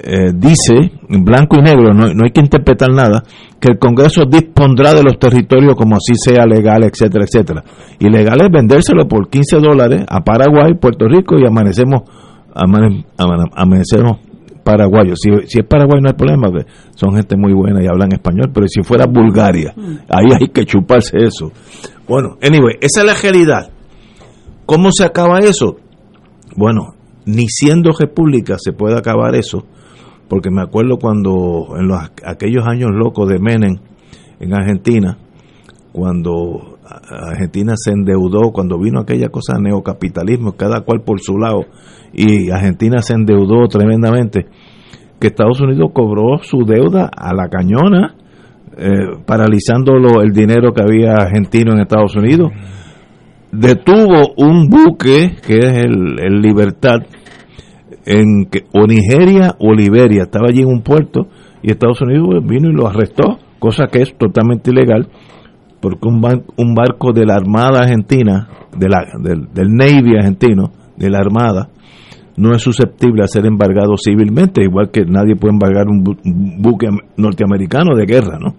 [0.00, 3.24] eh, dice, en blanco y negro, no, no hay que interpretar nada,
[3.58, 7.64] que el Congreso dispondrá de los territorios como así sea legal, etcétera, etcétera.
[7.98, 12.02] Y legal es vendérselo por 15 dólares a Paraguay, Puerto Rico y amanecemos,
[12.54, 14.18] amane- amane- amanecemos
[14.68, 15.18] paraguayos.
[15.18, 16.48] Si, si es Paraguay no hay problema,
[16.94, 19.72] son gente muy buena y hablan español, pero si fuera Bulgaria,
[20.10, 21.50] ahí hay que chuparse eso.
[22.06, 23.70] Bueno, anyway, esa es la realidad.
[24.66, 25.78] ¿Cómo se acaba eso?
[26.54, 26.94] Bueno,
[27.24, 29.64] ni siendo república se puede acabar eso,
[30.28, 33.78] porque me acuerdo cuando en los, aquellos años locos de Menem
[34.38, 35.16] en Argentina,
[35.98, 36.78] cuando
[37.28, 41.64] Argentina se endeudó, cuando vino aquella cosa de neocapitalismo, cada cual por su lado,
[42.12, 44.46] y Argentina se endeudó tremendamente,
[45.20, 48.14] que Estados Unidos cobró su deuda a la cañona,
[48.76, 52.52] eh, paralizando lo- el dinero que había argentino en Estados Unidos.
[53.50, 56.98] Detuvo un buque, que es el, el Libertad,
[58.06, 61.26] en que, o Nigeria o Liberia, estaba allí en un puerto,
[61.62, 65.08] y Estados Unidos vino y lo arrestó, cosa que es totalmente ilegal,
[65.80, 71.10] porque un, ban- un barco de la Armada Argentina, de la, del, Navy argentino, de
[71.10, 71.68] la Armada,
[72.36, 76.60] no es susceptible a ser embargado civilmente, igual que nadie puede embargar un, bu- un
[76.62, 78.56] buque am- norteamericano de guerra, ¿no?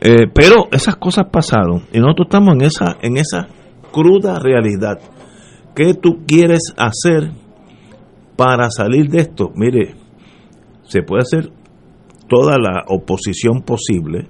[0.00, 3.46] Eh, pero esas cosas pasaron y nosotros estamos en esa, en esa
[3.92, 4.98] cruda realidad.
[5.76, 7.30] ¿Qué tú quieres hacer
[8.36, 9.52] para salir de esto?
[9.54, 9.94] Mire,
[10.82, 11.50] se puede hacer
[12.28, 14.26] toda la oposición posible,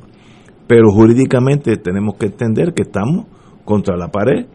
[0.72, 3.26] pero jurídicamente tenemos que entender que estamos
[3.62, 4.46] contra la pared.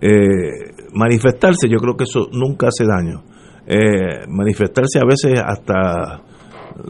[0.00, 3.24] Eh, manifestarse, yo creo que eso nunca hace daño.
[3.66, 6.22] Eh, manifestarse a veces hasta,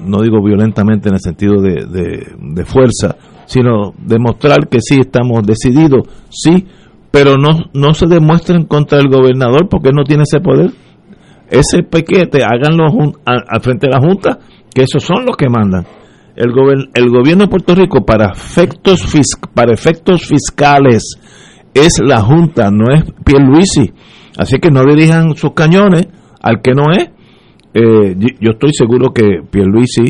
[0.03, 3.17] no digo violentamente en el sentido de, fuerza,
[3.47, 6.67] sino demostrar que sí estamos decididos, sí,
[7.11, 10.71] pero no, no se demuestren contra el gobernador porque no tiene ese poder.
[11.49, 12.85] Ese pequete, háganlo
[13.25, 14.39] al frente de la Junta,
[14.75, 15.87] que esos son los que mandan.
[16.37, 21.17] El, gober- el gobierno de Puerto Rico para efectos, fis- para efectos fiscales
[21.73, 23.91] es la Junta, no es Pierluisi.
[24.39, 26.07] Así que no dirijan sus cañones
[26.43, 27.09] al que no es.
[27.75, 30.05] Eh, yo- yo estoy seguro que Pierluisi,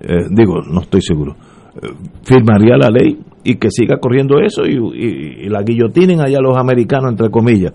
[0.00, 1.36] eh, digo, no estoy seguro,
[1.82, 1.88] eh,
[2.22, 6.56] firmaría la ley y que siga corriendo eso y, y- y la guillotinen allá los
[6.56, 7.72] americanos, entre comillas.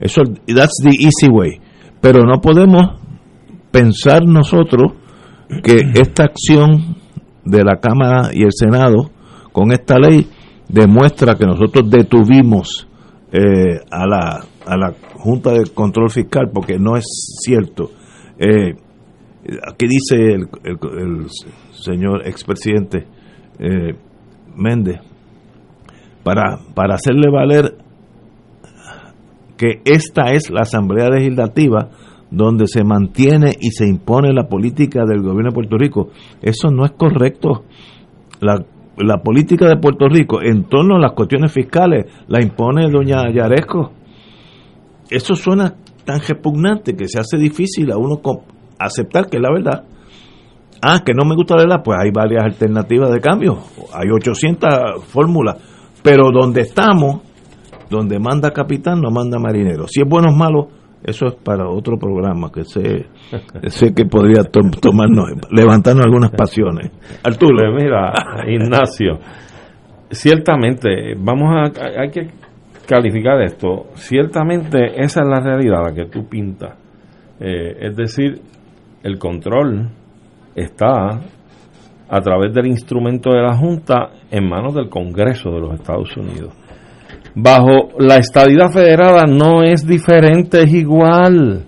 [0.00, 1.60] Eso, that's the easy way.
[2.00, 3.00] Pero no podemos
[3.70, 4.92] pensar nosotros
[5.62, 6.96] que esta acción
[7.46, 9.10] de la Cámara y el Senado
[9.52, 10.28] con esta ley
[10.68, 12.86] demuestra que nosotros detuvimos
[13.32, 17.04] eh, a, la, a la Junta de Control Fiscal, porque no es
[17.42, 17.90] cierto.
[18.38, 18.74] Eh,
[19.66, 21.26] aquí dice el, el-
[21.72, 23.06] señor expresidente
[23.58, 23.94] eh,
[24.56, 24.98] Méndez,
[26.24, 27.76] para, para hacerle valer
[29.56, 31.88] que esta es la Asamblea Legislativa
[32.36, 36.08] donde se mantiene y se impone la política del gobierno de Puerto Rico.
[36.42, 37.64] Eso no es correcto.
[38.40, 43.90] La, política de Puerto Rico en torno a las cuestiones fiscales la impone doña Yaresco.
[45.08, 48.20] Eso suena tan repugnante que se hace difícil a uno
[48.78, 49.84] aceptar que es la verdad.
[50.82, 53.58] Ah, que no me gusta la verdad, pues hay varias alternativas de cambio.
[53.94, 55.56] Hay 800 fórmulas.
[56.02, 57.22] Pero donde estamos,
[57.88, 59.88] donde manda capitán, no manda marinero.
[59.88, 60.68] Si es bueno o malo,
[61.06, 63.06] eso es para otro programa que sé,
[63.94, 66.90] que podría to- tomarnos, levantarnos algunas pasiones.
[67.24, 67.72] Arturo.
[67.74, 68.12] Mira,
[68.46, 69.18] Ignacio,
[70.10, 72.28] ciertamente, vamos a, hay que
[72.86, 76.76] calificar esto, ciertamente esa es la realidad la que tú pintas.
[77.40, 78.40] Eh, es decir,
[79.02, 79.88] el control
[80.54, 81.20] está
[82.08, 86.54] a través del instrumento de la Junta en manos del Congreso de los Estados Unidos.
[87.38, 91.66] Bajo la estadidad federada no es diferente, es igual.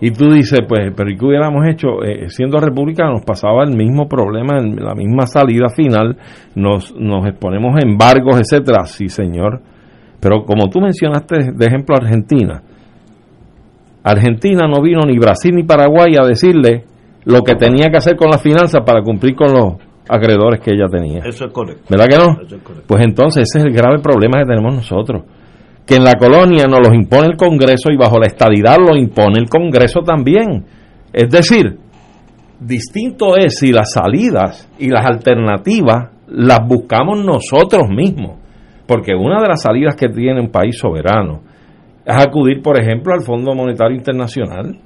[0.00, 2.04] Y tú dices, pues, pero ¿y qué hubiéramos hecho?
[2.04, 6.16] Eh, siendo república nos pasaba el mismo problema, la misma salida final,
[6.54, 8.84] nos, nos exponemos a embargos, etcétera.
[8.84, 9.60] Sí, señor.
[10.20, 12.62] Pero como tú mencionaste de ejemplo Argentina,
[14.04, 16.84] Argentina no vino ni Brasil ni Paraguay a decirle
[17.24, 19.74] lo que tenía que hacer con las finanzas para cumplir con los
[20.12, 21.20] acreedores que ella tenía.
[21.24, 21.84] Eso es correcto.
[21.88, 22.42] ¿Verdad que no?
[22.44, 22.84] Eso es correcto.
[22.86, 25.22] Pues entonces ese es el grave problema que tenemos nosotros.
[25.86, 29.40] Que en la colonia nos los impone el Congreso y bajo la estadidad lo impone
[29.40, 30.64] el Congreso también.
[31.12, 31.78] Es decir,
[32.60, 38.38] distinto es si las salidas y las alternativas las buscamos nosotros mismos.
[38.86, 41.40] Porque una de las salidas que tiene un país soberano
[42.04, 44.76] es acudir, por ejemplo, al Fondo Monetario Internacional.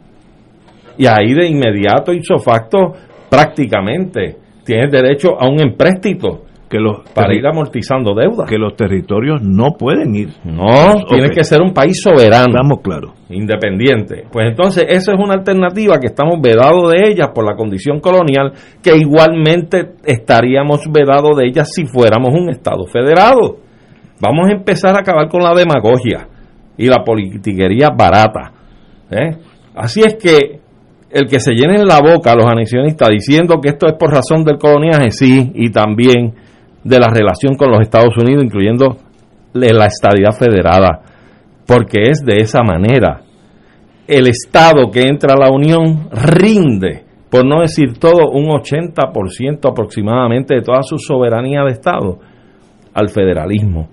[0.98, 2.92] Y ahí de inmediato, ipso facto,
[3.28, 8.44] prácticamente tienes derecho a un empréstito que los para ir amortizando deuda.
[8.46, 10.30] que los territorios no pueden ir.
[10.44, 12.48] No, tiene que ser un país soberano.
[12.48, 13.12] Estamos claros.
[13.30, 14.24] independiente.
[14.30, 18.52] Pues entonces esa es una alternativa que estamos vedados de ella por la condición colonial,
[18.82, 23.58] que igualmente estaríamos vedados de ella si fuéramos un Estado federado.
[24.20, 26.26] Vamos a empezar a acabar con la demagogia
[26.76, 28.52] y la politiquería barata.
[29.10, 29.36] ¿eh?
[29.74, 30.65] Así es que
[31.16, 34.44] el que se llenen la boca a los anexionistas diciendo que esto es por razón
[34.44, 36.34] del coloniaje, sí, y también
[36.84, 38.96] de la relación con los Estados Unidos, incluyendo
[39.52, 41.02] la estadidad federada
[41.66, 43.22] porque es de esa manera.
[44.06, 50.54] El Estado que entra a la Unión rinde, por no decir todo, un 80% aproximadamente
[50.54, 52.18] de toda su soberanía de Estado
[52.94, 53.88] al federalismo.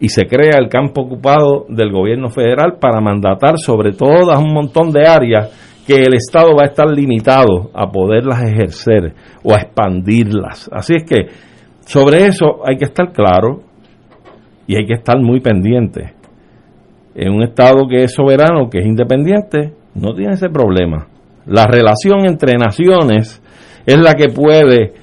[0.00, 4.90] Y se crea el campo ocupado del gobierno federal para mandatar sobre todas un montón
[4.90, 10.70] de áreas que el Estado va a estar limitado a poderlas ejercer o a expandirlas.
[10.72, 11.26] Así es que
[11.86, 13.62] sobre eso hay que estar claro
[14.66, 16.14] y hay que estar muy pendiente
[17.14, 21.06] en un Estado que es soberano, que es independiente, no tiene ese problema.
[21.46, 23.40] La relación entre naciones
[23.86, 24.94] es la que puede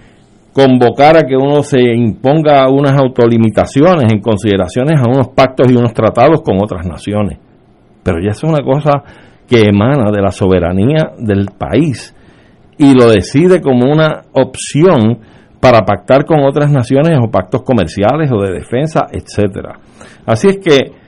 [0.54, 5.94] convocar a que uno se imponga unas autolimitaciones en consideraciones a unos pactos y unos
[5.94, 7.40] tratados con otras naciones.
[8.04, 9.04] Pero ya es una cosa
[9.52, 12.16] que emana de la soberanía del país
[12.78, 15.20] y lo decide como una opción
[15.60, 19.78] para pactar con otras naciones o pactos comerciales o de defensa, etcétera.
[20.26, 21.02] Así es que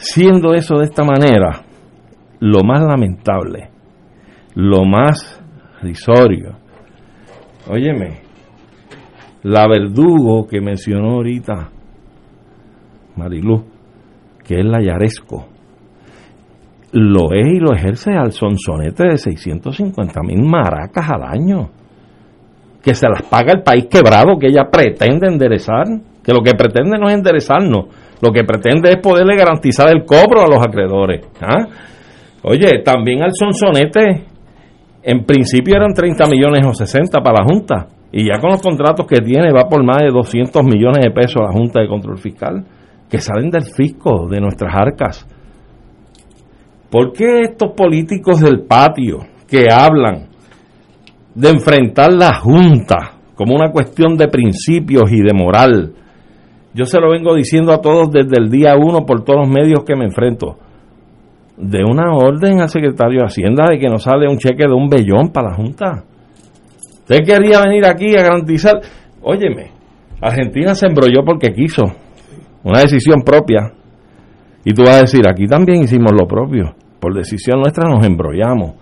[0.00, 1.62] Siendo eso de esta manera,
[2.38, 3.68] lo más lamentable,
[4.54, 5.44] lo más
[5.82, 6.56] risorio,
[7.68, 8.22] óyeme,
[9.42, 11.68] la verdugo que mencionó ahorita
[13.14, 13.62] Marilú,
[14.42, 15.48] que es la Yaresco,
[16.92, 21.70] lo es y lo ejerce al sonsonete de 650 mil maracas al año,
[22.82, 25.86] que se las paga el país quebrado que ella pretende enderezar,
[26.22, 27.86] que lo que pretende no es enderezarnos,
[28.20, 31.26] lo que pretende es poderle garantizar el cobro a los acreedores.
[31.40, 31.66] ¿ah?
[32.42, 34.24] Oye, también al sonsonete,
[35.02, 39.06] en principio eran 30 millones o 60 para la Junta, y ya con los contratos
[39.06, 42.64] que tiene va por más de 200 millones de pesos la Junta de Control Fiscal,
[43.08, 45.26] que salen del fisco, de nuestras arcas.
[46.90, 49.18] ¿Por qué estos políticos del patio
[49.48, 50.26] que hablan
[51.34, 55.94] de enfrentar la Junta como una cuestión de principios y de moral?
[56.74, 59.84] Yo se lo vengo diciendo a todos desde el día uno por todos los medios
[59.84, 60.58] que me enfrento.
[61.56, 64.88] De una orden al secretario de Hacienda de que no sale un cheque de un
[64.88, 66.04] bellón para la Junta.
[67.00, 68.80] Usted quería venir aquí a garantizar.
[69.22, 69.70] Óyeme,
[70.20, 71.84] Argentina se embrolló porque quiso.
[72.64, 73.72] Una decisión propia.
[74.64, 76.74] Y tú vas a decir, aquí también hicimos lo propio.
[77.00, 78.74] Por decisión nuestra nos embrollamos.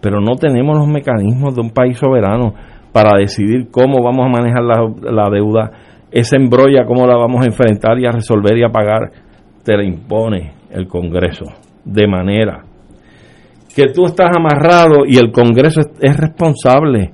[0.00, 2.54] Pero no tenemos los mecanismos de un país soberano
[2.92, 5.70] para decidir cómo vamos a manejar la, deuda
[6.10, 9.10] esa embrolla, cómo la vamos a enfrentar y a resolver y a pagar,
[9.64, 11.44] te la impone el Congreso.
[11.84, 12.64] De manera
[13.74, 17.12] que tú estás amarrado y el Congreso es, es responsable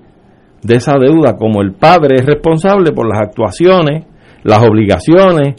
[0.62, 4.04] de esa deuda, como el padre es responsable por las actuaciones,
[4.44, 5.56] las obligaciones,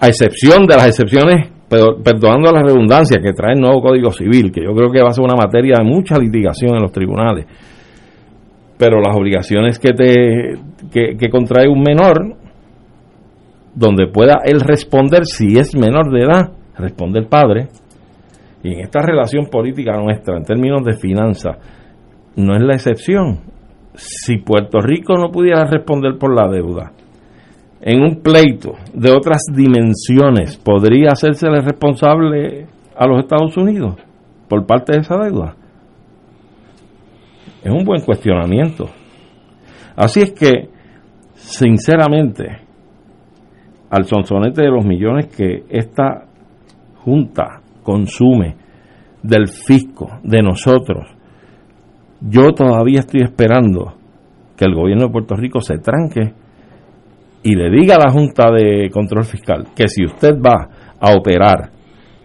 [0.00, 4.50] a excepción de las excepciones, pero, perdonando la redundancia que trae el nuevo Código Civil,
[4.50, 7.46] que yo creo que va a ser una materia de mucha litigación en los tribunales.
[8.76, 10.54] Pero las obligaciones que, te,
[10.92, 12.34] que, que contrae un menor,
[13.72, 17.68] donde pueda él responder si es menor de edad, responde el padre.
[18.64, 21.56] Y en esta relación política nuestra, en términos de finanzas,
[22.34, 23.42] no es la excepción.
[23.94, 26.90] Si Puerto Rico no pudiera responder por la deuda,
[27.82, 32.66] en un pleito de otras dimensiones, ¿podría hacérsele responsable
[32.96, 33.96] a los Estados Unidos
[34.48, 35.56] por parte de esa deuda?
[37.62, 38.86] Es un buen cuestionamiento.
[39.96, 40.68] Así es que,
[41.34, 42.58] sinceramente,
[43.90, 46.26] al sonsonete de los millones que esta
[47.02, 48.56] Junta consume
[49.22, 51.06] del fisco, de nosotros,
[52.20, 53.94] yo todavía estoy esperando
[54.56, 56.34] que el gobierno de Puerto Rico se tranque
[57.42, 60.68] y le diga a la Junta de Control Fiscal que si usted va
[61.00, 61.70] a operar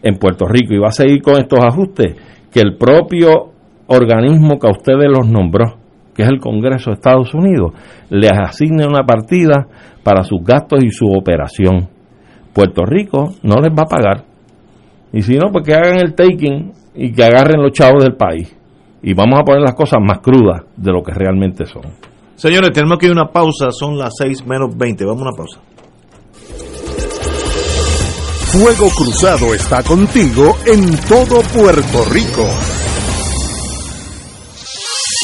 [0.01, 2.15] en Puerto Rico y va a seguir con estos ajustes,
[2.51, 3.51] que el propio
[3.87, 5.77] organismo que a ustedes los nombró,
[6.13, 7.73] que es el Congreso de Estados Unidos,
[8.09, 9.67] les asigne una partida
[10.03, 11.89] para sus gastos y su operación.
[12.53, 14.23] Puerto Rico no les va a pagar.
[15.11, 18.55] Y si no, pues que hagan el taking y que agarren los chavos del país.
[19.01, 21.83] Y vamos a poner las cosas más crudas de lo que realmente son.
[22.35, 25.37] Señores, tenemos que ir a una pausa, son las 6 menos 20, vamos a una
[25.37, 25.59] pausa.
[28.51, 32.47] Fuego Cruzado está contigo en todo Puerto Rico.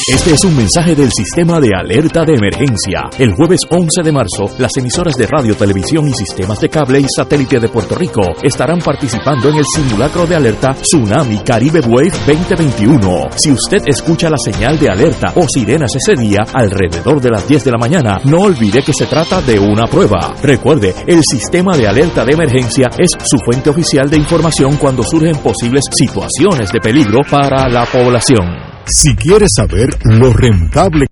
[0.08, 3.02] Este es un mensaje del sistema de alerta de emergencia.
[3.18, 7.06] El jueves 11 de marzo, las emisoras de radio, televisión y sistemas de cable y
[7.08, 13.28] satélite de Puerto Rico estarán participando en el simulacro de alerta Tsunami Caribe Wave 2021.
[13.36, 17.64] Si usted escucha la señal de alerta o sirenas ese día alrededor de las 10
[17.64, 20.34] de la mañana, no olvide que se trata de una prueba.
[20.42, 25.36] Recuerde, el sistema de alerta de emergencia es su fuente oficial de información cuando surgen
[25.36, 28.71] posibles situaciones de peligro para la población.
[28.86, 31.06] Si quieres saber lo rentable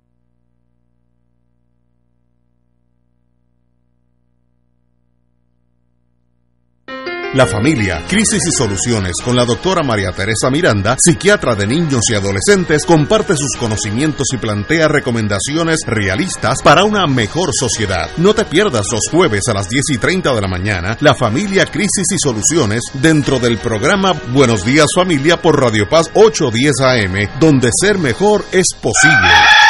[7.33, 12.17] La familia, crisis y soluciones con la doctora María Teresa Miranda, psiquiatra de niños y
[12.17, 18.11] adolescentes, comparte sus conocimientos y plantea recomendaciones realistas para una mejor sociedad.
[18.17, 21.67] No te pierdas los jueves a las 10 y 30 de la mañana, la familia,
[21.67, 27.71] crisis y soluciones dentro del programa Buenos Días Familia por Radio Paz 810 AM, donde
[27.81, 29.70] ser mejor es posible.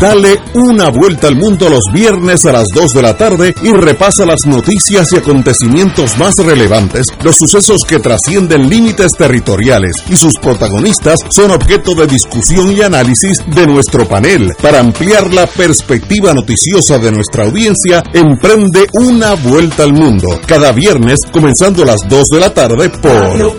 [0.00, 4.26] Dale una vuelta al mundo los viernes a las 2 de la tarde y repasa
[4.26, 11.16] las noticias y acontecimientos más relevantes, los sucesos que trascienden límites territoriales y sus protagonistas
[11.30, 14.52] son objeto de discusión y análisis de nuestro panel.
[14.60, 20.40] Para ampliar la perspectiva noticiosa de nuestra audiencia, emprende una vuelta al mundo.
[20.46, 23.58] Cada viernes, comenzando a las 2 de la tarde por...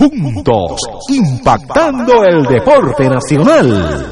[0.00, 0.80] juntos,
[1.10, 4.06] impactando el deporte nacional.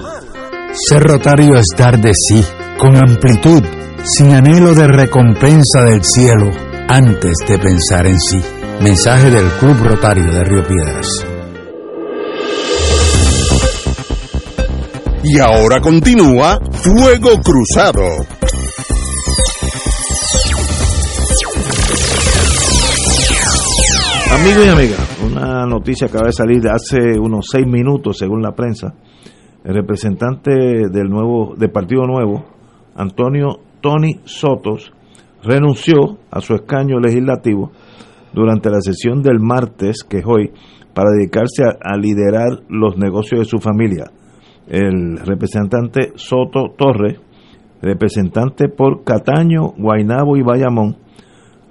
[0.72, 2.44] Ser rotario es dar de sí,
[2.78, 3.62] con amplitud,
[4.04, 6.50] sin anhelo de recompensa del cielo,
[6.88, 8.38] antes de pensar en sí.
[8.80, 11.06] Mensaje del Club Rotario de Río Piedras.
[15.24, 18.04] Y ahora continúa Fuego Cruzado.
[24.30, 28.94] Amigos y amigas, una noticia acaba de salir hace unos seis minutos, según la prensa.
[29.64, 30.50] El representante
[30.90, 32.44] del nuevo, del Partido Nuevo,
[32.94, 34.92] Antonio Tony Sotos,
[35.42, 37.72] renunció a su escaño legislativo
[38.32, 40.52] durante la sesión del martes, que es hoy,
[40.94, 44.10] para dedicarse a, a liderar los negocios de su familia.
[44.68, 47.20] El representante Soto Torres,
[47.80, 50.96] representante por Cataño, Guainabo y Bayamón,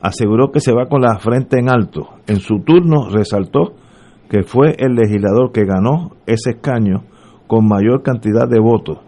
[0.01, 2.09] aseguró que se va con la frente en alto.
[2.27, 3.75] En su turno resaltó
[4.29, 7.03] que fue el legislador que ganó ese escaño
[7.47, 8.99] con mayor cantidad de votos.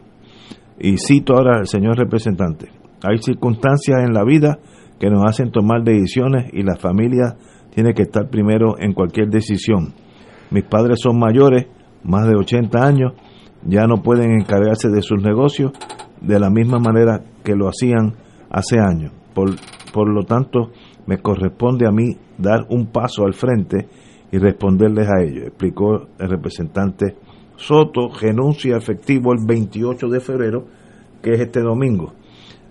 [0.80, 2.70] Y cito ahora al señor representante,
[3.04, 4.60] hay circunstancias en la vida
[5.00, 7.36] que nos hacen tomar decisiones y la familia
[7.74, 9.94] tiene que estar primero en cualquier decisión.
[10.52, 11.68] Mis padres son mayores,
[12.04, 13.14] más de 80 años,
[13.64, 15.72] ya no pueden encargarse de sus negocios
[16.22, 18.16] de la misma manera que lo hacían
[18.50, 19.12] hace años.
[19.34, 19.52] Por,
[19.94, 20.72] por lo tanto,
[21.06, 23.88] me corresponde a mí dar un paso al frente
[24.32, 27.16] y responderles a ellos, explicó el representante
[27.60, 30.66] Soto, renuncia efectivo el 28 de febrero,
[31.22, 32.14] que es este domingo.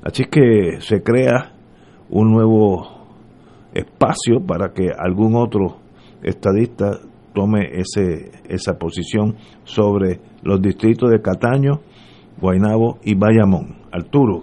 [0.03, 1.53] Así que se crea
[2.09, 2.89] un nuevo
[3.75, 5.77] espacio para que algún otro
[6.23, 6.99] estadista
[7.35, 11.81] tome ese, esa posición sobre los distritos de Cataño,
[12.41, 13.77] Guaynabo y Bayamón.
[13.93, 14.43] Arturo.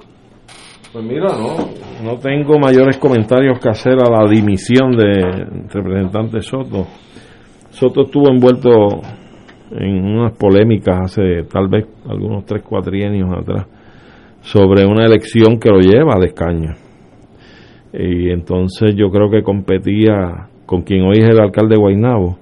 [0.95, 1.57] Pues mira, no,
[2.05, 6.87] no tengo mayores comentarios que hacer a la dimisión del representante Soto.
[7.69, 9.01] Soto estuvo envuelto
[9.71, 13.67] en unas polémicas hace tal vez algunos tres cuatrienios atrás
[14.39, 16.75] sobre una elección que lo lleva de escaño.
[17.91, 22.37] Y entonces yo creo que competía con quien hoy es el alcalde de Guaynabo,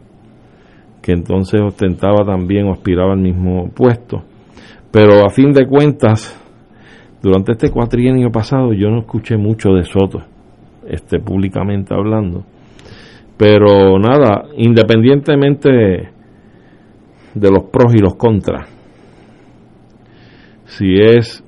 [1.01, 4.21] que entonces ostentaba también o aspiraba al mismo puesto.
[4.91, 6.39] Pero a fin de cuentas,
[7.23, 10.19] durante este cuatrienio pasado yo no escuché mucho de Soto,
[10.85, 12.43] este, públicamente hablando.
[13.37, 15.69] Pero nada, independientemente
[17.33, 18.69] de los pros y los contras,
[20.65, 21.41] si es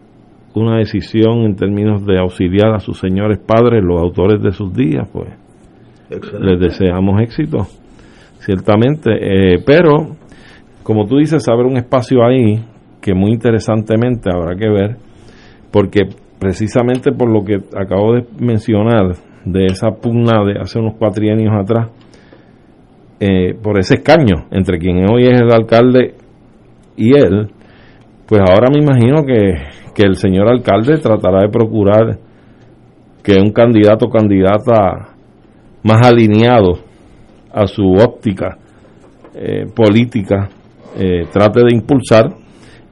[0.54, 5.10] una decisión en términos de auxiliar a sus señores padres, los autores de sus días,
[5.12, 5.28] pues
[6.40, 7.68] les deseamos éxito,
[8.40, 9.12] ciertamente.
[9.12, 10.16] Eh, pero,
[10.84, 12.64] como tú dices, haber un espacio ahí
[13.02, 15.05] que muy interesantemente habrá que ver,
[15.76, 16.04] porque
[16.40, 21.92] precisamente por lo que acabo de mencionar, de esa pugna de hace unos cuatrienios atrás,
[23.20, 26.14] eh, por ese escaño entre quien hoy es el alcalde
[26.96, 27.50] y él,
[28.26, 29.56] pues ahora me imagino que,
[29.94, 32.20] que el señor alcalde tratará de procurar
[33.22, 35.10] que un candidato o candidata
[35.84, 36.80] más alineado
[37.52, 38.58] a su óptica
[39.34, 40.48] eh, política
[40.98, 42.45] eh, trate de impulsar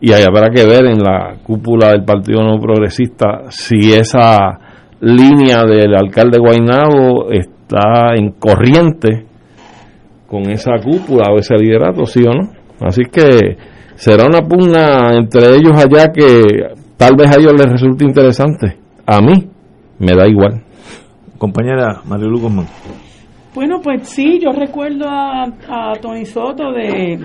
[0.05, 4.59] y ahí habrá que ver en la cúpula del Partido No Progresista si esa
[4.99, 9.25] línea del alcalde Guainabo está en corriente
[10.27, 12.49] con esa cúpula o ese liderato, sí o no.
[12.85, 13.55] Así que
[13.95, 18.77] será una pugna entre ellos allá que tal vez a ellos les resulte interesante.
[19.05, 19.47] A mí
[19.99, 20.63] me da igual.
[21.37, 22.65] Compañera Marilu Guzmán.
[23.55, 27.19] Bueno, pues sí, yo recuerdo a, a Tony Soto de,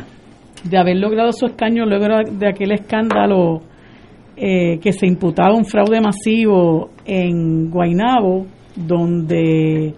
[0.65, 3.61] de haber logrado su escaño luego de aquel escándalo
[4.37, 8.47] eh, que se imputaba un fraude masivo en Guainabo,
[8.77, 9.95] donde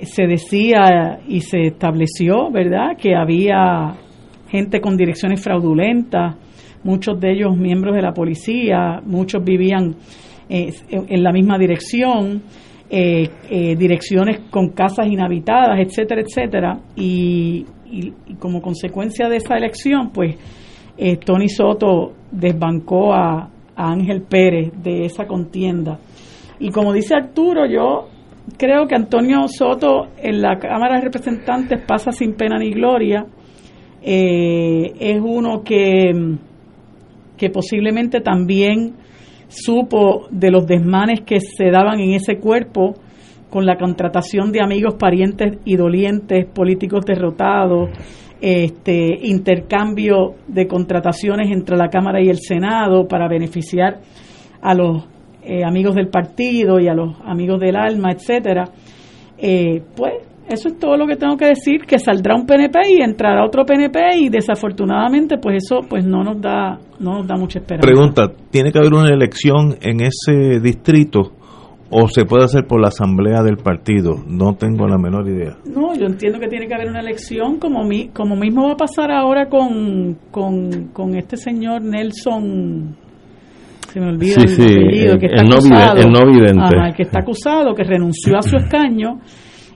[0.00, 3.96] se decía y se estableció, ¿verdad?, que había
[4.48, 6.36] gente con direcciones fraudulentas,
[6.84, 9.96] muchos de ellos miembros de la policía, muchos vivían
[10.48, 12.42] eh, en la misma dirección,
[12.88, 13.28] eh,
[13.76, 16.78] direcciones con casas inhabitadas, etcétera, etcétera.
[16.96, 20.36] Y, y, como consecuencia de esa elección, pues
[21.24, 26.00] Tony Soto desbancó a, Ángel Pérez de esa contienda.
[26.58, 28.08] Y como dice Arturo, yo
[28.56, 33.24] creo que Antonio Soto en la Cámara de Representantes pasa sin pena ni gloria.
[34.02, 36.38] es uno que
[37.38, 38.96] que posiblemente también
[39.48, 42.94] supo de los desmanes que se daban en ese cuerpo
[43.50, 47.90] con la contratación de amigos, parientes y dolientes, políticos derrotados,
[48.40, 54.00] este intercambio de contrataciones entre la Cámara y el Senado para beneficiar
[54.60, 55.04] a los
[55.42, 58.64] eh, amigos del partido y a los amigos del alma, etcétera.
[59.38, 60.12] Eh, pues
[60.48, 63.64] eso es todo lo que tengo que decir, que saldrá un PNP y entrará otro
[63.64, 67.86] PNP y desafortunadamente pues eso pues no nos da no nos da mucha esperanza.
[67.86, 71.32] Pregunta, ¿tiene que haber una elección en ese distrito
[71.90, 74.16] o se puede hacer por la asamblea del partido?
[74.26, 75.56] No tengo la menor idea.
[75.64, 78.76] No, yo entiendo que tiene que haber una elección como mi, como mismo va a
[78.76, 82.96] pasar ahora con, con, este señor Nelson
[83.92, 88.42] se me olvida el apellido, que está acusado, no que está acusado, que renunció a
[88.42, 89.20] su escaño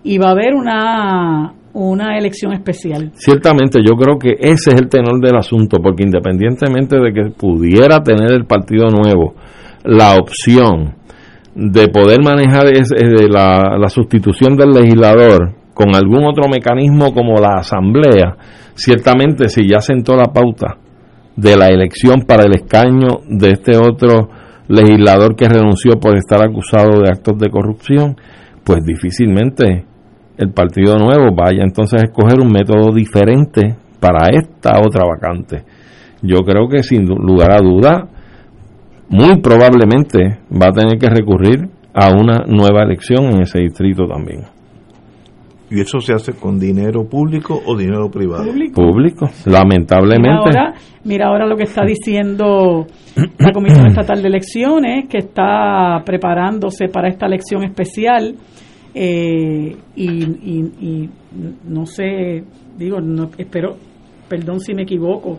[0.05, 3.11] y va a haber una, una elección especial.
[3.15, 8.03] Ciertamente, yo creo que ese es el tenor del asunto, porque independientemente de que pudiera
[8.03, 9.35] tener el Partido Nuevo
[9.85, 10.95] la opción
[11.55, 12.67] de poder manejar
[13.29, 18.37] la, la sustitución del legislador con algún otro mecanismo como la asamblea,
[18.75, 20.77] ciertamente si ya sentó la pauta
[21.37, 24.29] de la elección para el escaño de este otro
[24.69, 28.17] legislador que renunció por estar acusado de actos de corrupción,
[28.65, 29.85] pues difícilmente
[30.39, 35.65] el Partido Nuevo vaya entonces a escoger un método diferente para esta otra vacante.
[36.23, 38.09] Yo creo que sin lugar a duda,
[39.13, 44.41] muy probablemente va a tener que recurrir a una nueva elección en ese distrito también.
[45.71, 48.45] ¿Y eso se hace con dinero público o dinero privado?
[48.75, 50.49] Público, lamentablemente.
[50.49, 52.87] Mira ahora, mira ahora lo que está diciendo
[53.39, 58.35] la Comisión Estatal de Elecciones, que está preparándose para esta elección especial
[58.95, 61.09] eh, y,
[61.65, 62.45] no sé,
[62.77, 63.77] digo, no, espero,
[64.29, 65.39] perdón si me equivoco,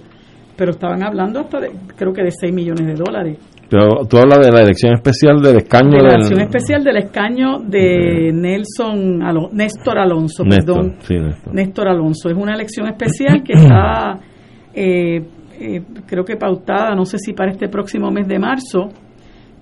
[0.56, 3.38] pero estaban hablando hasta de, creo que de 6 millones de dólares.
[3.74, 6.14] Pero tú hablas de la elección especial del escaño de la del...
[6.18, 11.56] elección especial del escaño de Nelson Alo- Néstor Alonso, Néstor, perdón, sí, Néstor.
[11.56, 12.30] Néstor Alonso.
[12.30, 14.20] Es una elección especial que está,
[14.76, 15.24] eh,
[15.60, 18.90] eh, creo que pautada, no sé si para este próximo mes de marzo,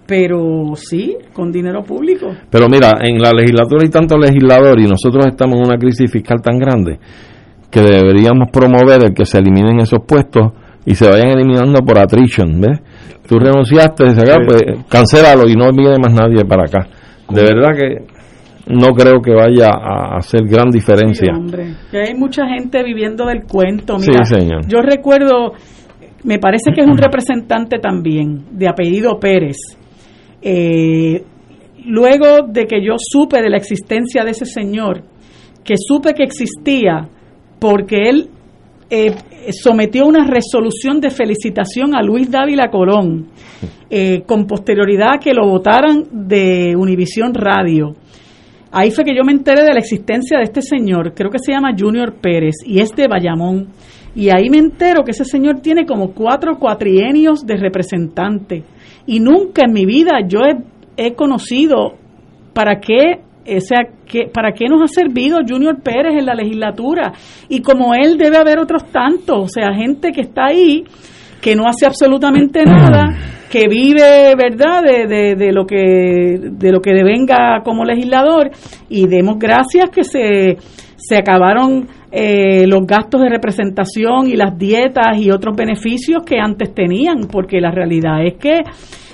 [0.05, 2.33] pero sí, con dinero público.
[2.49, 6.41] Pero mira, en la legislatura hay tanto legislador y nosotros estamos en una crisis fiscal
[6.41, 6.99] tan grande
[7.69, 10.51] que deberíamos promover el que se eliminen esos puestos
[10.85, 12.81] y se vayan eliminando por attrition, ¿ves?
[13.31, 14.45] Tú renunciaste, dice acá, Sí.
[14.45, 16.85] pues cancélalo y no viene más nadie para acá.
[17.29, 18.05] De verdad que
[18.73, 21.31] no creo que vaya a hacer gran diferencia.
[21.33, 23.97] Sí, hombre, que hay mucha gente viviendo del cuento.
[23.99, 24.67] Sí, Mira, señor.
[24.67, 25.53] yo recuerdo,
[26.25, 29.55] me parece que es un representante también, de apellido Pérez.
[30.41, 31.23] Eh,
[31.85, 35.03] luego de que yo supe de la existencia de ese señor,
[35.63, 37.07] que supe que existía
[37.61, 38.29] porque él
[38.93, 39.15] eh,
[39.53, 43.27] sometió una resolución de felicitación a Luis Dávila Colón,
[43.89, 47.95] eh, con posterioridad a que lo votaran de Univisión Radio.
[48.69, 51.53] Ahí fue que yo me enteré de la existencia de este señor, creo que se
[51.53, 53.69] llama Junior Pérez, y es de Bayamón.
[54.13, 58.63] Y ahí me entero que ese señor tiene como cuatro cuatrienios de representante.
[59.05, 60.57] Y nunca en mi vida yo he,
[60.97, 61.93] he conocido
[62.53, 67.13] para qué, o sea, que, para qué nos ha servido Junior Pérez en la legislatura.
[67.49, 70.83] Y como él debe haber otros tantos, o sea, gente que está ahí
[71.41, 73.17] que no hace absolutamente nada,
[73.49, 78.51] que vive, ¿verdad?, de, de, de lo que de lo que devenga como legislador
[78.89, 80.57] y demos gracias que se,
[80.95, 86.73] se acabaron eh, los gastos de representación y las dietas y otros beneficios que antes
[86.73, 88.61] tenían, porque la realidad es que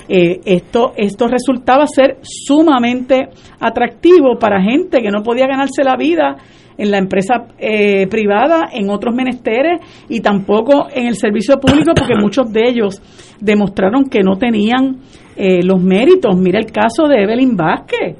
[0.09, 3.29] eh, esto, esto resultaba ser sumamente
[3.59, 6.35] atractivo para gente que no podía ganarse la vida
[6.77, 9.79] en la empresa eh, privada, en otros menesteres
[10.09, 13.01] y tampoco en el servicio público, porque muchos de ellos
[13.41, 14.97] demostraron que no tenían
[15.35, 16.35] eh, los méritos.
[16.37, 18.15] Mira el caso de Evelyn Vázquez.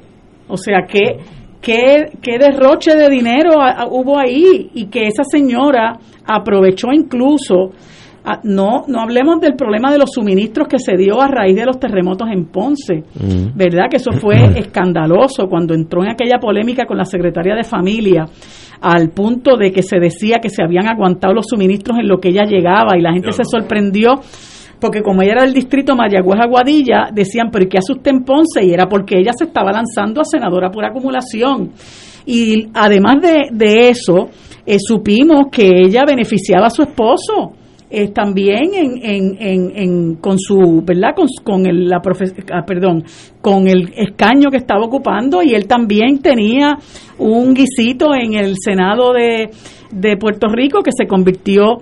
[0.48, 1.18] O sea, que
[1.60, 7.70] qué, qué derroche de dinero a- a- hubo ahí y que esa señora aprovechó incluso
[8.44, 11.78] no no hablemos del problema de los suministros que se dio a raíz de los
[11.78, 13.04] terremotos en Ponce
[13.54, 18.26] verdad que eso fue escandaloso cuando entró en aquella polémica con la secretaria de familia
[18.80, 22.28] al punto de que se decía que se habían aguantado los suministros en lo que
[22.28, 24.20] ella llegaba y la gente se sorprendió
[24.80, 28.24] porque como ella era del distrito Mayagüez Aguadilla, decían, pero ¿y qué hace usted en
[28.24, 28.64] Ponce?
[28.64, 31.72] Y era porque ella se estaba lanzando a senadora por acumulación.
[32.24, 34.28] Y además de, de eso,
[34.64, 37.54] eh, supimos que ella beneficiaba a su esposo.
[37.90, 43.04] Eh, también en, en, en, con su verdad con, con el la profe- ah, perdón
[43.40, 46.76] con el escaño que estaba ocupando y él también tenía
[47.18, 49.50] un guisito en el senado de,
[49.90, 51.78] de Puerto Rico que se convirtió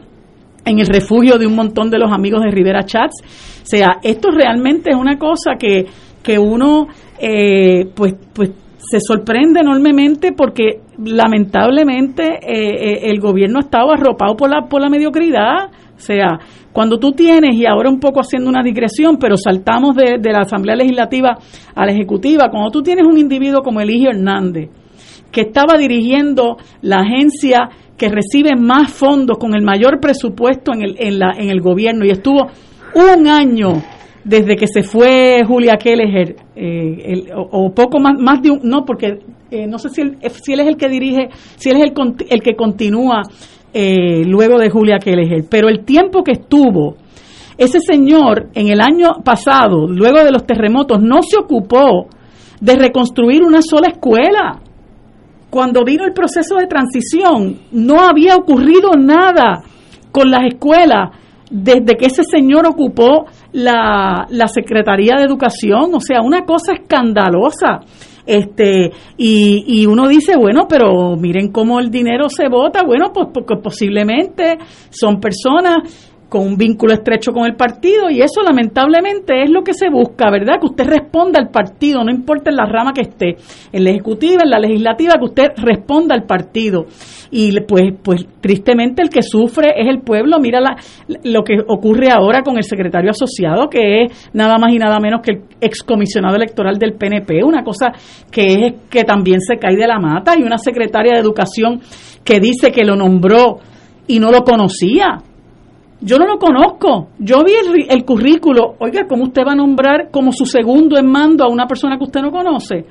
[0.65, 3.23] en el refugio de un montón de los amigos de Rivera Chats.
[3.63, 5.87] O sea, esto realmente es una cosa que,
[6.23, 6.89] que uno
[7.21, 14.37] eh, pues, pues se sorprende enormemente porque lamentablemente eh, eh, el gobierno ha estado arropado
[14.37, 15.71] por la, por la mediocridad.
[15.97, 16.39] O sea,
[16.73, 20.77] cuando tú tienes, y ahora un poco haciendo una digresión, pero saltamos de, la Asamblea
[20.77, 21.39] Legislativa
[21.75, 24.69] a la Ejecutiva, cuando tú tienes un individuo como Eligio Hernández,
[25.33, 30.97] que estaba dirigiendo la agencia que recibe más fondos con el mayor presupuesto en el,
[30.99, 32.47] en la, en el gobierno y estuvo
[32.95, 33.83] un año
[34.23, 38.85] desde que se fue Julia Kelleher, eh, el- o, poco más, más de un, no,
[38.85, 39.21] porque
[39.51, 42.15] eh, no sé si él, si él es el que dirige, si él es el,
[42.29, 43.23] el que continúa
[43.79, 46.97] eh, luego de Julia Kelleher, pero el tiempo que estuvo,
[47.59, 52.09] ese señor en el año pasado, luego de los terremotos, no se ocupó
[52.59, 54.61] de reconstruir una sola escuela.
[55.51, 59.63] Cuando vino el proceso de transición, no había ocurrido nada
[60.11, 61.11] con las escuelas
[61.51, 67.81] desde que ese señor ocupó la, la Secretaría de Educación, o sea, una cosa escandalosa.
[68.27, 73.29] Este, y, y uno dice, bueno, pero miren cómo el dinero se vota, bueno, pues
[73.33, 74.59] porque posiblemente
[74.91, 79.75] son personas con un vínculo estrecho con el partido y eso lamentablemente es lo que
[79.75, 80.59] se busca, ¿verdad?
[80.61, 83.37] Que usted responda al partido, no importa en la rama que esté,
[83.73, 86.87] en la ejecutiva, en la legislativa, que usted responda al partido.
[87.31, 90.39] Y pues, pues tristemente el que sufre es el pueblo.
[90.41, 90.77] Mira la-
[91.25, 95.21] lo que ocurre ahora con el secretario asociado, que es nada más y nada menos
[95.23, 97.93] que el excomisionado electoral del PNP, una cosa
[98.31, 101.81] que es que también se cae de la mata, y una secretaria de educación
[102.25, 103.59] que dice que lo nombró
[104.09, 105.19] y no lo conocía.
[106.01, 107.09] Yo no lo conozco.
[107.19, 108.75] Yo vi el, el currículo.
[108.79, 112.05] Oiga, ¿cómo usted va a nombrar como su segundo en mando a una persona que
[112.05, 112.85] usted no conoce?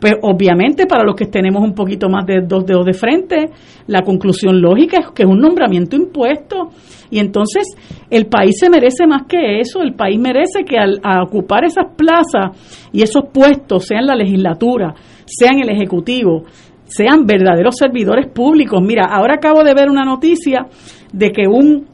[0.00, 3.50] Pues obviamente para los que tenemos un poquito más de dos dedos de frente,
[3.88, 6.68] la conclusión lógica es que es un nombramiento impuesto.
[7.10, 7.66] Y entonces
[8.10, 12.88] el país se merece más que eso, el país merece que al ocupar esas plazas
[12.92, 14.94] y esos puestos, sea en la legislatura,
[15.26, 16.44] sea en el Ejecutivo,
[16.84, 18.80] sean verdaderos servidores públicos.
[18.82, 20.66] Mira, ahora acabo de ver una noticia
[21.12, 21.86] de que un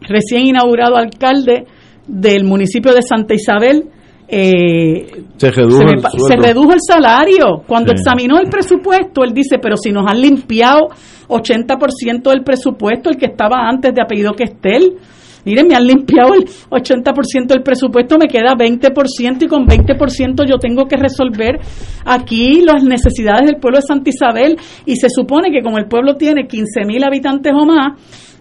[0.00, 1.66] recién inaugurado alcalde
[2.06, 3.84] del municipio de Santa Isabel
[4.32, 6.26] eh, Se redujo se, me el pa- sueldo.
[6.28, 7.62] se redujo el salario.
[7.66, 7.96] Cuando Sí.
[7.98, 10.88] examinó el presupuesto, él dice, pero si nos han limpiado
[11.28, 14.98] 80% del presupuesto, el que estaba antes de apellido que Estel.
[15.44, 20.58] Miren, me han limpiado el 80% del presupuesto, me queda 20% y con 20% yo
[20.58, 21.58] tengo que resolver
[22.04, 26.14] aquí las necesidades del pueblo de Santa Isabel y se supone que como el pueblo
[26.16, 27.98] tiene 15 mil habitantes o más,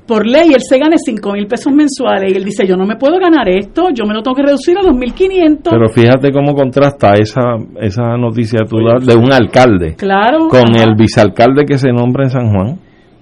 [0.10, 2.96] por ley él se gane 5 mil pesos mensuales y él dice yo no me
[2.96, 5.70] puedo ganar esto, yo me lo tengo que reducir a 2.500.
[5.70, 7.42] Pero fíjate cómo contrasta esa,
[7.80, 10.48] esa noticia das de un alcalde Claro.
[10.50, 10.84] con ajá.
[10.84, 12.80] el vicealcalde que se nombra en San Juan.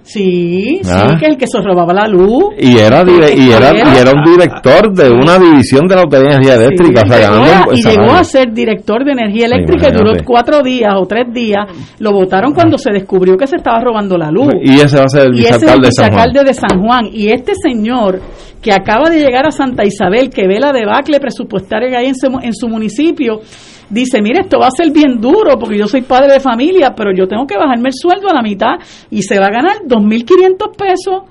[0.08, 1.10] Sí, Ah.
[1.10, 2.46] sí, que el que se robaba la luz.
[2.58, 6.36] Y era, y, era, y era un director de una división de la Autoridad de
[6.36, 7.02] Energía Eléctrica.
[7.04, 8.02] o sea, y ganando llegó, a, un y salario.
[8.02, 11.66] llegó a ser director de energía eléctrica y duró cuatro días o tres días.
[12.00, 14.54] Lo votaron cuando se descubrió que se estaba robando la luz.
[14.64, 16.28] Y ese va a ser el es vicealcalde de San Juan.
[16.32, 17.06] vicealcalde de San Juan.
[17.12, 18.22] Y este señor
[18.62, 22.16] que acaba de llegar a Santa Isabel, que ve la debacle presupuestaria que hay en
[22.16, 23.42] su, en su municipio,
[23.90, 27.12] dice, mire, esto va a ser bien duro porque yo soy padre de familia, pero
[27.16, 28.76] yo tengo que bajarme el sueldo a la mitad
[29.10, 31.24] y se va a ganar 2.500 pesos.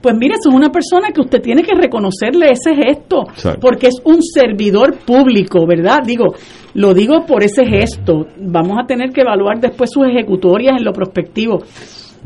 [0.00, 3.58] Pues mire, eso es una persona que usted tiene que reconocerle ese gesto, Exacto.
[3.60, 6.02] porque es un servidor público, ¿verdad?
[6.06, 6.34] Digo,
[6.74, 8.26] lo digo por ese gesto.
[8.38, 11.64] Vamos a tener que evaluar después sus ejecutorias en lo prospectivo.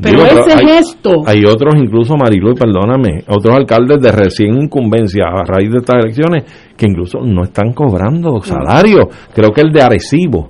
[0.01, 4.61] Pero Digo, ese hay, gesto, Hay otros, incluso Marilu, y perdóname, otros alcaldes de recién
[4.61, 6.43] incumbencia a raíz de estas elecciones
[6.75, 9.07] que incluso no están cobrando salario.
[9.33, 10.49] Creo que el de Arecibo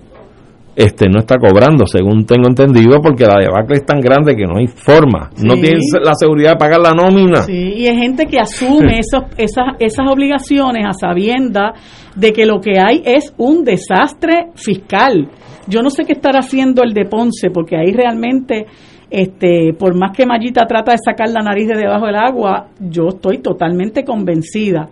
[0.76, 4.58] este no está cobrando, según tengo entendido, porque la debacle es tan grande que no
[4.58, 5.30] hay forma.
[5.44, 5.62] No Sí.
[5.62, 7.44] tienen la seguridad de pagar la nómina.
[7.44, 11.74] Sí, y hay gente que asume esos, esas, esas obligaciones a sabienda
[12.16, 15.30] de que lo que hay es un desastre fiscal.
[15.68, 18.66] Yo no sé qué estará haciendo el de Ponce, porque ahí realmente,
[19.14, 23.10] este, por más que Mayita trata de sacar la nariz de debajo del agua, yo
[23.10, 24.90] estoy totalmente convencida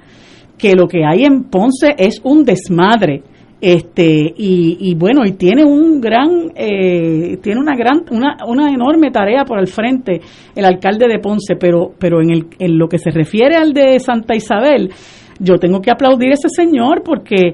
[0.60, 3.24] que lo que hay en Ponce es un desmadre.
[3.60, 4.04] Este
[4.38, 9.44] y, y bueno y tiene un gran eh, tiene una gran una, una enorme tarea
[9.46, 10.20] por el frente
[10.56, 14.00] el alcalde de Ponce pero pero en el en lo que se refiere al de
[14.00, 14.90] Santa Isabel
[15.40, 17.54] yo tengo que aplaudir a ese señor porque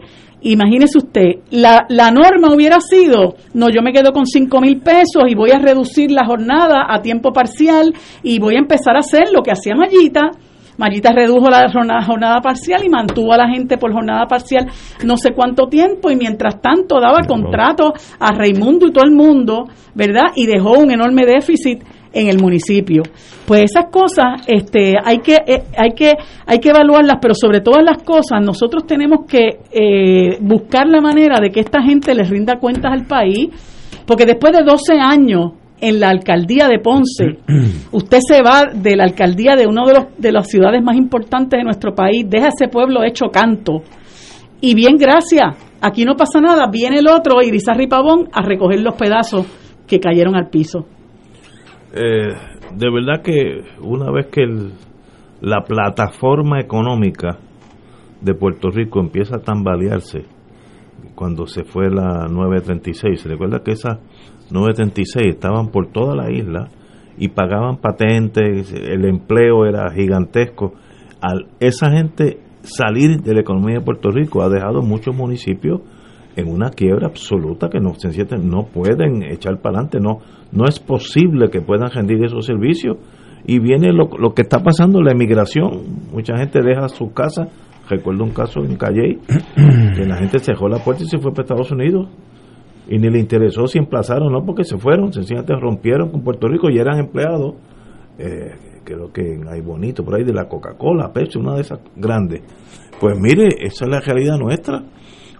[0.51, 5.23] imagínese usted la, la norma hubiera sido no yo me quedo con cinco mil pesos
[5.27, 7.93] y voy a reducir la jornada a tiempo parcial
[8.23, 10.31] y voy a empezar a hacer lo que hacía Mayita
[10.77, 14.67] Mayita redujo la jornada, jornada parcial y mantuvo a la gente por jornada parcial
[15.03, 19.65] no sé cuánto tiempo y mientras tanto daba contrato a Raimundo y todo el mundo,
[19.95, 20.31] ¿verdad?
[20.35, 21.83] Y dejó un enorme déficit
[22.13, 23.03] en el municipio.
[23.45, 26.13] Pues esas cosas este, hay, que, eh, hay, que,
[26.45, 31.39] hay que evaluarlas, pero sobre todas las cosas nosotros tenemos que eh, buscar la manera
[31.39, 33.49] de que esta gente les rinda cuentas al país,
[34.05, 37.39] porque después de 12 años en la alcaldía de Ponce,
[37.91, 41.57] usted se va de la alcaldía de una de, los, de las ciudades más importantes
[41.57, 43.83] de nuestro país, deja ese pueblo hecho canto.
[44.59, 48.95] Y bien, gracias, aquí no pasa nada, viene el otro, Irizarry Pavón, a recoger los
[48.95, 49.45] pedazos
[49.87, 50.85] que cayeron al piso.
[51.93, 52.33] Eh,
[52.75, 54.73] de verdad que una vez que el-
[55.41, 57.37] la plataforma económica
[58.21, 60.25] de Puerto Rico empieza a tambalearse,
[61.15, 63.99] cuando se fue la 936, se recuerda que esas
[64.51, 66.69] 936 estaban por toda la isla
[67.17, 70.73] y pagaban patentes, el empleo era gigantesco.
[71.21, 75.81] Al esa gente salir de la economía de Puerto Rico ha dejado muchos municipios
[76.37, 80.19] en una quiebra absoluta que no se sienten, no pueden echar para adelante, no,
[80.51, 82.97] no es posible que puedan rendir esos servicios.
[83.45, 86.09] Y viene lo, lo que está pasando, la emigración.
[86.13, 87.47] Mucha gente deja su casa.
[87.89, 89.19] Recuerdo un caso en Calle,
[89.95, 92.07] que la gente cerró la puerta y se fue para Estados Unidos.
[92.87, 96.69] Y ni le interesó si emplazaron no, porque se fueron, sencillamente rompieron con Puerto Rico
[96.69, 97.55] y eran empleados.
[98.19, 98.51] Eh,
[98.83, 102.43] creo que hay bonito por ahí de la Coca-Cola, Pepsi, una de esas grandes.
[102.99, 104.83] Pues mire, esa es la realidad nuestra.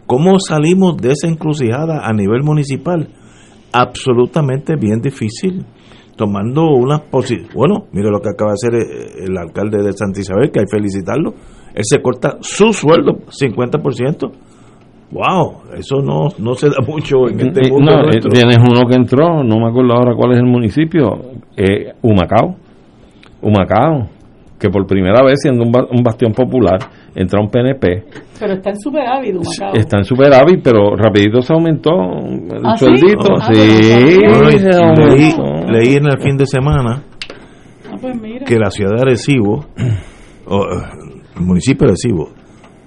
[0.07, 3.09] ¿Cómo salimos de esa encrucijada a nivel municipal?
[3.73, 5.65] Absolutamente bien difícil.
[6.15, 7.49] Tomando una posición.
[7.53, 10.65] Bueno, mire lo que acaba de hacer eh, el alcalde de Santa Isabel, que hay
[10.65, 11.33] que felicitarlo.
[11.75, 14.31] Él se corta su sueldo, 50%.
[15.11, 15.75] ¡Wow!
[15.77, 18.31] Eso no, no se da mucho en este mundo no, eh, nuestro.
[18.31, 21.19] tienes uno que entró, no me acuerdo ahora cuál es el municipio,
[21.55, 22.55] eh, Humacao.
[23.41, 24.07] Humacao.
[24.59, 26.79] Que por primera vez, siendo un, ba- un bastión popular,
[27.15, 28.05] entra un PNP.
[28.39, 29.73] Pero está en superávit, Humacao.
[29.75, 33.33] Está en superávit, pero rapidito se aumentó el ¿Ah, sueldito.
[33.39, 37.03] Ah, sí, Bueno, se leí, en el fin de semana
[37.91, 38.45] Ah, pues mira.
[38.45, 39.65] que la ciudad de Arecibo,
[40.47, 40.83] o, eh,
[41.35, 42.29] el municipio de Arecibo,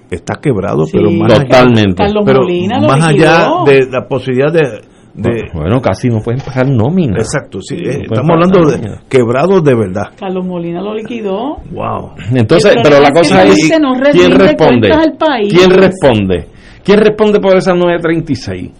[0.09, 0.97] está quebrado, Sí.
[0.97, 1.95] pero más Totalmente.
[2.03, 4.81] Carlos pero Molina más allá de la posibilidad de,
[5.13, 7.17] de- Bueno, casi no pueden pagar nómina.
[7.17, 9.01] exacto, sí, eh, estamos hablando de nómina.
[9.09, 10.03] quebrados de verdad.
[10.19, 11.57] Carlos Molina lo liquidó.
[11.71, 12.11] Wow.
[12.33, 14.87] Entonces, pero la es que cosa es, no ¿quién responde?
[14.89, 15.53] cuentas al país.
[15.53, 16.47] ¿Quién responde?
[16.83, 18.71] ¿Quién responde por esas 936?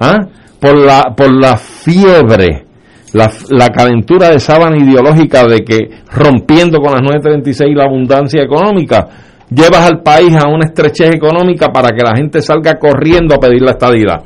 [0.00, 0.18] ¿Ah?
[0.60, 2.64] Por la, por la fiebre,
[3.12, 5.78] la, la calentura de sábana ideológica de que
[6.12, 9.08] rompiendo con las 936 la abundancia económica,
[9.50, 13.62] llevas al país a una estrechez económica para que la gente salga corriendo a pedir
[13.62, 14.22] la estadidad.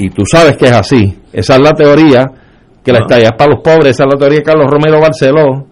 [0.00, 1.18] Y tú sabes que es así.
[1.32, 2.26] Esa es la teoría,
[2.82, 3.02] que la Ah.
[3.02, 5.66] estadidad es para los pobres, esa es la teoría de Carlos Romero Barceló.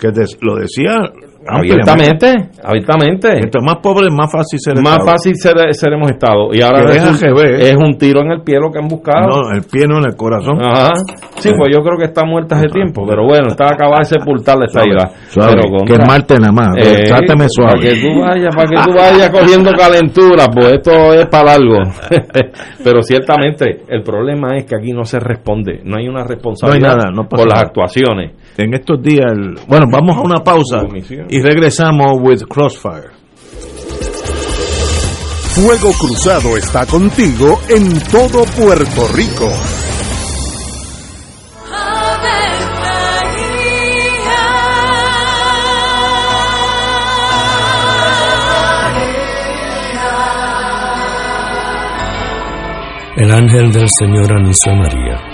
[0.00, 0.98] Que des- lo decía
[1.46, 3.28] Abiertamente, abiertamente.
[3.36, 5.10] Mientras más pobre, más fácil ser Más Estado.
[5.10, 6.48] fácil ser- seremos Estado.
[6.52, 6.84] Y ahora
[7.60, 9.28] es un tiro en el pie lo que han buscado.
[9.28, 10.60] No, el pie no en el corazón.
[10.62, 10.92] Ajá.
[11.38, 14.56] Sí, pues yo creo que está muerta hace tiempo, pero bueno, está acabada de sepultar
[14.58, 14.88] la suave,
[15.34, 16.68] Pero que Marte nada más.
[16.78, 17.72] Eh, tráteme suave.
[17.74, 21.78] Para que tú vayas, para que tú vayas cogiendo calentura, pues esto es para algo.
[22.84, 27.10] Pero ciertamente el problema es que aquí no se responde, no hay una responsabilidad nada,
[27.14, 28.32] no por las actuaciones.
[28.56, 31.26] En estos días, el- bueno, vamos a una pausa Comisión.
[31.34, 33.10] Y regresamos with Crossfire.
[35.56, 39.50] Fuego Cruzado está contigo en todo Puerto Rico.
[53.16, 55.33] El ángel del Señor anunció a María.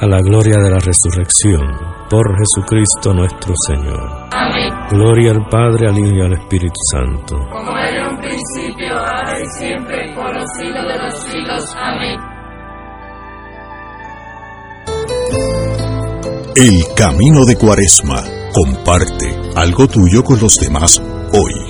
[0.00, 1.60] a la gloria de la resurrección,
[2.08, 4.28] por Jesucristo nuestro Señor.
[4.32, 4.72] Amén.
[4.90, 7.36] Gloria al Padre, al Hijo y al Espíritu Santo.
[7.52, 11.76] Como era en un principio, ahora y siempre, por los siglos de los siglos.
[11.76, 12.18] Amén.
[16.56, 18.22] El camino de Cuaresma.
[18.52, 21.69] Comparte algo tuyo con los demás hoy.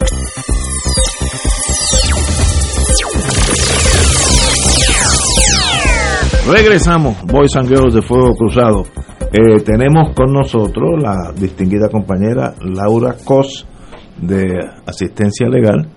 [6.49, 8.83] Regresamos, Boys and Girls de Fuego Cruzado.
[9.31, 13.67] Eh, tenemos con nosotros la distinguida compañera Laura Cos
[14.19, 15.87] de Asistencia Legal,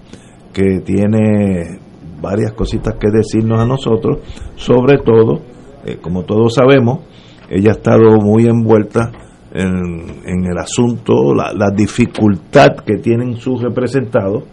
[0.52, 1.80] que tiene
[2.20, 4.18] varias cositas que decirnos a nosotros,
[4.54, 5.40] sobre todo,
[5.86, 7.00] eh, como todos sabemos,
[7.48, 9.10] ella ha estado muy envuelta
[9.52, 14.44] en, en el asunto, la, dificultad que tienen sus representados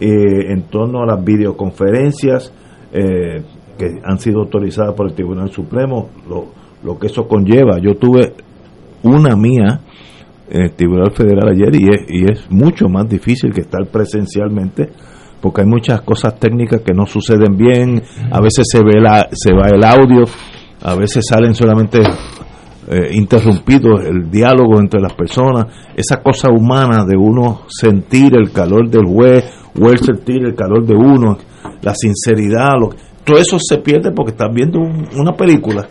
[0.00, 2.52] eh, en torno a las videoconferencias
[2.92, 3.42] eh,
[3.82, 6.46] que han sido autorizadas por el Tribunal Supremo, lo,
[6.84, 7.78] lo que eso conlleva.
[7.80, 8.34] Yo tuve
[9.02, 9.80] una mía
[10.48, 14.90] en el Tribunal Federal ayer y es, y es mucho más difícil que estar presencialmente
[15.40, 18.00] porque hay muchas cosas técnicas que no suceden bien,
[18.30, 20.22] a veces se ve la, se va el audio
[20.82, 27.16] a veces salen solamente eh, interrumpidos el diálogo entre las personas, esa cosa humana de
[27.16, 29.44] uno sentir el calor del juez
[29.80, 31.38] o él sentir el calor de uno,
[31.82, 32.90] la sinceridad, lo,
[33.24, 35.86] todo eso se pierde porque estás viendo un- una película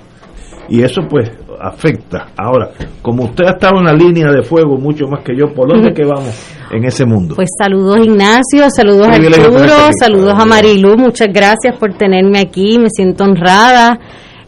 [0.69, 2.27] y eso pues afecta.
[2.37, 2.71] Ahora,
[3.01, 5.93] como usted ha estado en la línea de fuego mucho más que yo, ¿por dónde
[5.93, 6.33] que vamos
[6.71, 7.35] en ese mundo?
[7.35, 12.89] Pues saludos Ignacio, saludos a Arturo, saludos a Marilu, muchas gracias por tenerme aquí, me
[12.89, 13.99] siento honrada.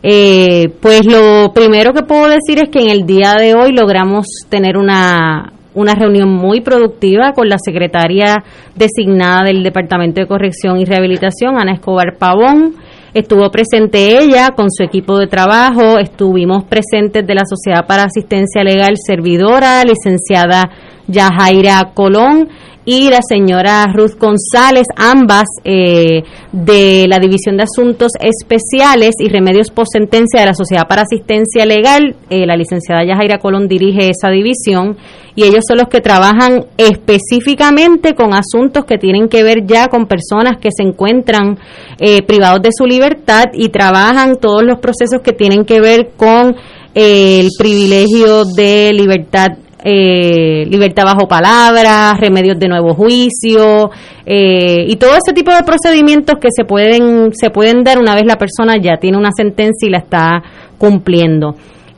[0.05, 4.26] Eh, pues lo primero que puedo decir es que en el día de hoy logramos
[4.49, 8.44] tener una, una reunión muy productiva con la secretaria
[8.76, 12.76] designada del Departamento de Corrección y Rehabilitación, Ana Escobar Pavón.
[13.14, 18.64] Estuvo presente ella con su equipo de trabajo, estuvimos presentes de la Sociedad para Asistencia
[18.64, 20.72] Legal Servidora, licenciada
[21.08, 22.50] Yajaira Colón
[22.85, 29.69] y la señora Ruth González, ambas eh, de la División de Asuntos Especiales y Remedios
[29.72, 32.15] Post Sentencia de la Sociedad para Asistencia Legal.
[32.30, 34.97] Eh, la licenciada Yajaira Colón dirige esa división
[35.35, 40.05] y ellos son los que trabajan específicamente con asuntos que tienen que ver ya con
[40.05, 41.57] personas que se encuentran
[41.99, 46.55] eh, privados de su libertad y trabajan todos los procesos que tienen que ver con
[46.95, 53.91] eh, el privilegio de libertad eh, libertad bajo palabra, remedios de nuevo juicio
[54.26, 58.23] eh, y todo ese tipo de procedimientos que se pueden se pueden dar una vez
[58.26, 60.41] la persona ya tiene una sentencia y la está
[60.77, 61.55] cumpliendo.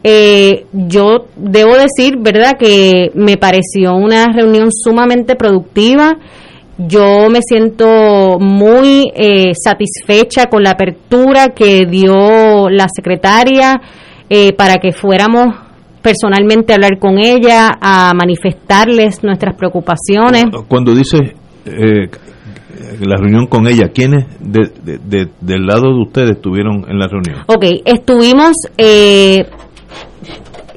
[0.07, 6.15] Eh, yo debo decir, ¿verdad?, que me pareció una reunión sumamente productiva.
[6.77, 13.81] Yo me siento muy eh, satisfecha con la apertura que dio la secretaria
[14.29, 15.55] eh, para que fuéramos
[16.05, 20.45] personalmente a hablar con ella, a manifestarles nuestras preocupaciones.
[20.67, 21.17] Cuando dice
[21.65, 22.07] eh,
[23.01, 27.07] la reunión con ella, ¿quiénes de, de- de- del lado de ustedes estuvieron en la
[27.07, 27.43] reunión?
[27.47, 29.45] Ok, estuvimos eh,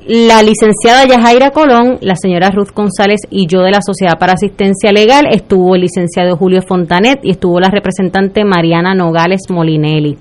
[0.09, 4.91] la licenciada Yajaira Colón, la señora Ruth González y yo de la Sociedad para Asistencia
[4.91, 10.17] Legal, estuvo el licenciado Julio Fontanet y estuvo la representante Mariana Nogales Molinelli.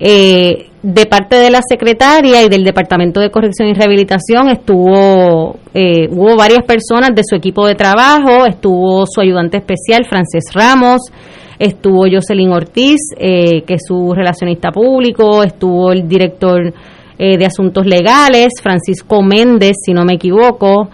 [0.00, 6.08] Eh, de parte de la secretaria y del Departamento de Corrección y Rehabilitación estuvo eh,
[6.10, 11.02] hubo varias personas de su equipo de trabajo, estuvo su ayudante especial Frances Ramos,
[11.58, 16.72] estuvo Jocelyn Ortiz, eh, que es su relacionista público, estuvo el director
[17.18, 20.88] eh, de Asuntos Legales, Francisco Méndez, si no me equivoco,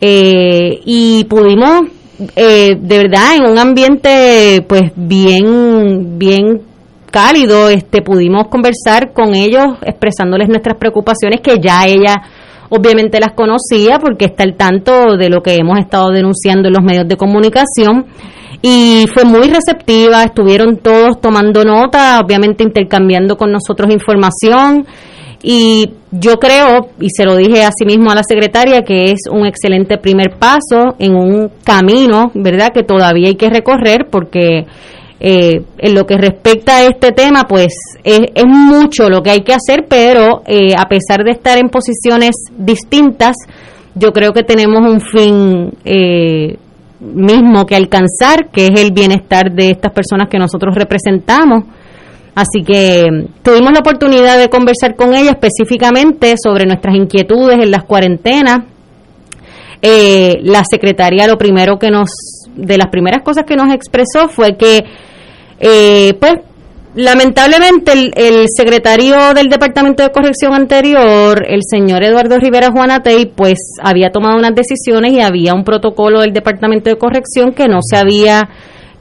[0.00, 1.86] eh, y pudimos,
[2.36, 6.62] eh, de verdad, en un ambiente pues bien, bien
[7.10, 12.22] cálido, este, pudimos conversar con ellos expresándoles nuestras preocupaciones que ya ella
[12.70, 16.82] obviamente las conocía porque está al tanto de lo que hemos estado denunciando en los
[16.82, 18.06] medios de comunicación
[18.62, 24.86] y fue muy receptiva, estuvieron todos tomando nota, obviamente intercambiando con nosotros información
[25.42, 29.44] y yo creo, y se lo dije así mismo a la secretaria, que es un
[29.44, 34.66] excelente primer paso en un camino, ¿verdad?, que todavía hay que recorrer porque
[35.18, 37.74] eh, en lo que respecta a este tema, pues
[38.04, 41.68] es, es mucho lo que hay que hacer, pero eh, a pesar de estar en
[41.68, 43.36] posiciones distintas,
[43.94, 46.56] yo creo que tenemos un fin eh,
[47.00, 51.64] mismo que alcanzar, que es el bienestar de estas personas que nosotros representamos.
[52.34, 57.84] Así que tuvimos la oportunidad de conversar con ella específicamente sobre nuestras inquietudes en las
[57.84, 58.60] cuarentenas.
[59.82, 62.08] Eh, la secretaria lo primero que nos,
[62.54, 64.84] de las primeras cosas que nos expresó fue que,
[65.60, 66.34] eh, pues,
[66.94, 73.58] lamentablemente el, el secretario del Departamento de Corrección anterior, el señor Eduardo Rivera Juanatey, pues
[73.82, 77.96] había tomado unas decisiones y había un protocolo del Departamento de Corrección que no se
[77.96, 78.48] había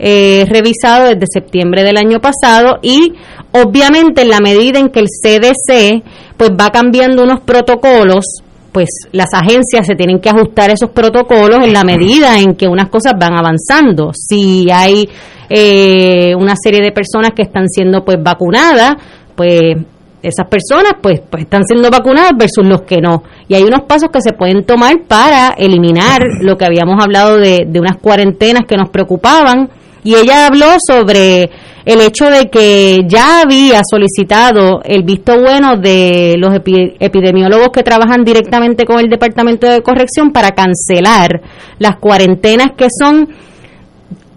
[0.03, 3.13] eh, revisado desde septiembre del año pasado y
[3.51, 6.03] obviamente en la medida en que el CDC
[6.37, 8.25] pues va cambiando unos protocolos
[8.71, 12.89] pues las agencias se tienen que ajustar esos protocolos en la medida en que unas
[12.89, 14.11] cosas van avanzando.
[14.13, 15.07] Si hay
[15.49, 18.95] eh, una serie de personas que están siendo pues vacunadas,
[19.35, 19.75] pues
[20.23, 23.23] esas personas pues, pues están siendo vacunadas versus los que no.
[23.47, 27.65] Y hay unos pasos que se pueden tomar para eliminar lo que habíamos hablado de,
[27.67, 29.69] de unas cuarentenas que nos preocupaban.
[30.03, 31.49] Y ella habló sobre
[31.85, 37.83] el hecho de que ya había solicitado el visto bueno de los epi- epidemiólogos que
[37.83, 41.41] trabajan directamente con el Departamento de Corrección para cancelar
[41.79, 43.29] las cuarentenas que son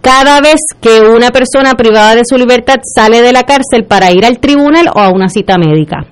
[0.01, 4.23] cada vez que una persona privada de su libertad sale de la cárcel para ir
[4.25, 6.05] al tribunal o a una cita médica.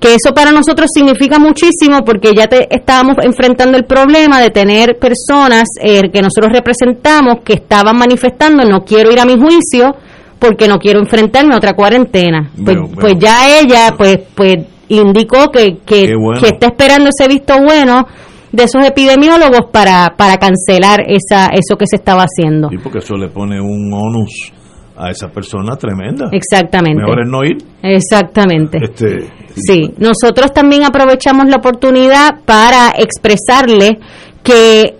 [0.00, 4.98] Que eso para nosotros significa muchísimo porque ya te, estábamos enfrentando el problema de tener
[4.98, 9.94] personas eh, que nosotros representamos que estaban manifestando no quiero ir a mi juicio
[10.38, 12.50] porque no quiero enfrentarme a otra cuarentena.
[12.52, 13.00] Pues, Bueno, bueno.
[13.00, 14.56] pues ya ella pues pues
[14.88, 16.40] indicó que, que, Qué bueno.
[16.40, 18.06] que está esperando ese visto bueno
[18.52, 22.68] de esos epidemiólogos para, para cancelar esa, eso que se estaba haciendo.
[22.68, 24.52] Sí, porque eso le pone un onus
[24.96, 26.28] a esa persona tremenda.
[26.32, 27.02] Exactamente.
[27.02, 27.56] Mejor es no ir.
[27.82, 28.78] Exactamente.
[28.82, 33.98] Este, Sí, nosotros también aprovechamos la oportunidad para expresarle
[34.42, 34.96] que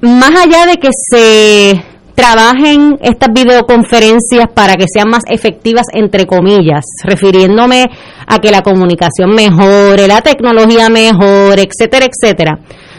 [0.00, 6.84] más allá de que se trabajen estas videoconferencias para que sean más efectivas, entre comillas,
[7.04, 7.86] refiriéndome
[8.26, 12.58] a que la comunicación mejore, la tecnología mejore, etcétera, etcétera.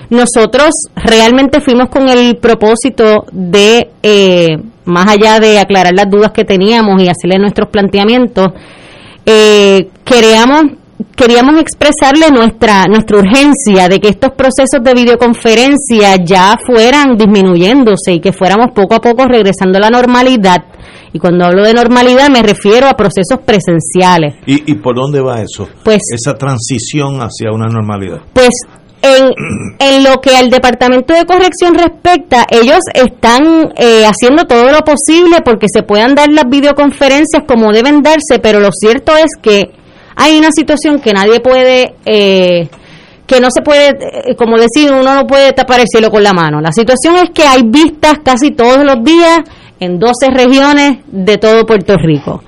[0.09, 6.43] Nosotros realmente fuimos con el propósito de, eh, más allá de aclarar las dudas que
[6.45, 8.47] teníamos y hacerle nuestros planteamientos,
[9.25, 10.63] eh, queríamos
[11.15, 18.19] queríamos expresarle nuestra nuestra urgencia de que estos procesos de videoconferencia ya fueran disminuyéndose y
[18.19, 20.63] que fuéramos poco a poco regresando a la normalidad.
[21.11, 24.35] Y cuando hablo de normalidad me refiero a procesos presenciales.
[24.47, 25.67] ¿Y, ¿Y por dónde va eso?
[25.83, 28.21] Pues- Esa transición hacia una normalidad.
[28.33, 28.49] Pues
[29.03, 29.33] en,
[29.79, 35.41] en lo que al Departamento de Corrección respecta, ellos están eh, haciendo todo lo posible
[35.45, 39.71] porque se puedan dar las videoconferencias como deben darse, pero lo cierto es que
[40.15, 42.67] hay una situación que nadie puede, eh,
[43.25, 46.33] que no se puede, eh, como decir, uno no puede tapar el cielo con la
[46.33, 46.61] mano.
[46.61, 49.39] La situación es que hay vistas casi todos los días
[49.79, 52.43] en 12 regiones de todo Puerto Rico.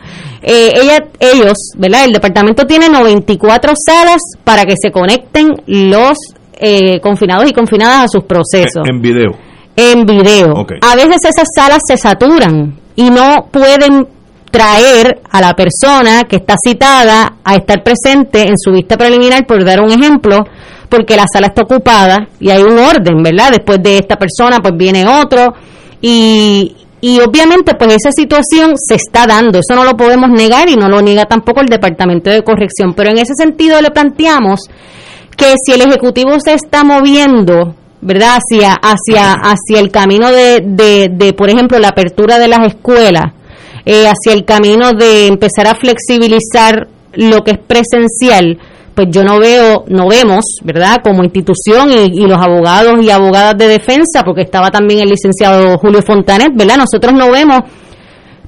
[0.48, 2.06] Eh, ella, ellos, ¿verdad?
[2.06, 6.18] El departamento tiene 94 salas para que se conecten los
[6.60, 9.32] eh, confinados y confinadas a sus procesos En video.
[9.76, 10.66] en video.
[10.82, 14.08] A veces esas salas se saturan y no pueden
[14.52, 19.66] traer a la persona que está citada a estar presente en su vista preliminar, por
[19.66, 20.46] dar un ejemplo,
[20.88, 23.52] porque la sala está ocupada y hay un orden, ¿verdad?
[23.52, 25.54] Después de esta persona, pues viene otro
[26.00, 30.78] y, y obviamente pues esa situación se está dando, eso no lo podemos negar y
[30.78, 34.70] no lo niega tampoco el Departamento de Corrección, pero en ese sentido le planteamos
[35.36, 41.10] que si el Ejecutivo se está moviendo, ¿verdad?, hacia, hacia, hacia el camino de, de,
[41.12, 43.34] de, por ejemplo, la apertura de las escuelas,
[43.86, 48.58] eh, hacia el camino de empezar a flexibilizar lo que es presencial,
[48.94, 53.58] pues yo no veo, no vemos, ¿verdad?, como institución y, y los abogados y abogadas
[53.58, 57.60] de defensa, porque estaba también el licenciado Julio Fontanet, ¿verdad?, nosotros no vemos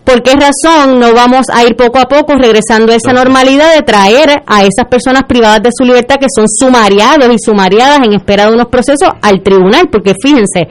[0.08, 3.82] ¿Por qué razón no vamos a ir poco a poco regresando a esa normalidad de
[3.82, 8.46] traer a esas personas privadas de su libertad que son sumariados y sumariadas en espera
[8.46, 9.90] de unos procesos al tribunal?
[9.92, 10.70] Porque fíjense,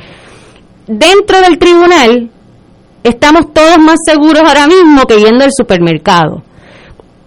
[0.86, 2.30] dentro del tribunal
[3.02, 6.42] estamos todos más seguros ahora mismo que yendo al supermercado.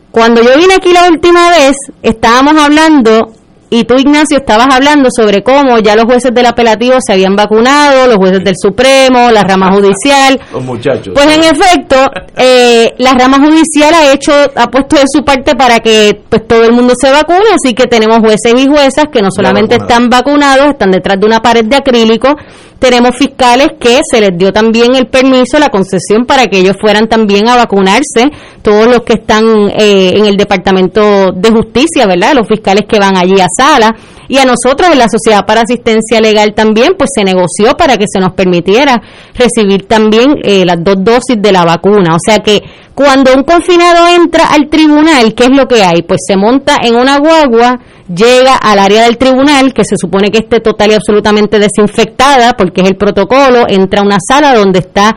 [0.09, 3.33] Cuando yo vine aquí la última vez, estábamos hablando,
[3.69, 8.07] y tú Ignacio estabas hablando sobre cómo ya los jueces del apelativo se habían vacunado,
[8.07, 11.13] los jueces del Supremo, la rama judicial, Los muchachos.
[11.13, 11.95] pues en efecto,
[12.35, 16.63] eh, la rama judicial ha hecho, ha puesto de su parte para que pues todo
[16.65, 19.89] el mundo se vacune, así que tenemos jueces y juezas que no solamente vacunados.
[19.91, 22.35] están vacunados, están detrás de una pared de acrílico,
[22.79, 27.07] tenemos fiscales que se les dio también el permiso, la concesión para que ellos fueran
[27.07, 28.31] también a vacunarse,
[28.61, 32.33] todos los que están eh, en el Departamento de Justicia, ¿verdad?
[32.33, 33.95] Los fiscales que van allí a sala.
[34.29, 38.05] Y a nosotros en la Sociedad para Asistencia Legal también, pues se negoció para que
[38.07, 39.01] se nos permitiera
[39.33, 42.13] recibir también eh, las dos dosis de la vacuna.
[42.13, 42.61] O sea que
[42.93, 46.03] cuando un confinado entra al tribunal, ¿qué es lo que hay?
[46.03, 47.79] Pues se monta en una guagua,
[48.09, 52.81] llega al área del tribunal, que se supone que esté total y absolutamente desinfectada, porque
[52.81, 55.15] es el protocolo, entra a una sala donde está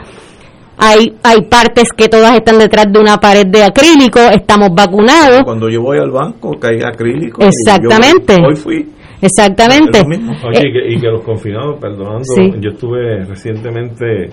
[0.78, 5.43] hay, hay partes que todas están detrás de una pared de acrílico, estamos vacunados.
[5.44, 7.43] Cuando yo voy al banco, que hay acrílico.
[7.43, 8.36] Exactamente.
[8.40, 8.89] yo hoy fui.
[9.20, 10.01] Exactamente.
[10.01, 12.51] Oye, y, que, y que los confinados, perdonando, Sí.
[12.60, 14.31] yo estuve recientemente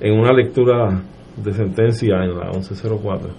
[0.00, 1.00] en una lectura
[1.36, 3.30] de sentencia en la 1104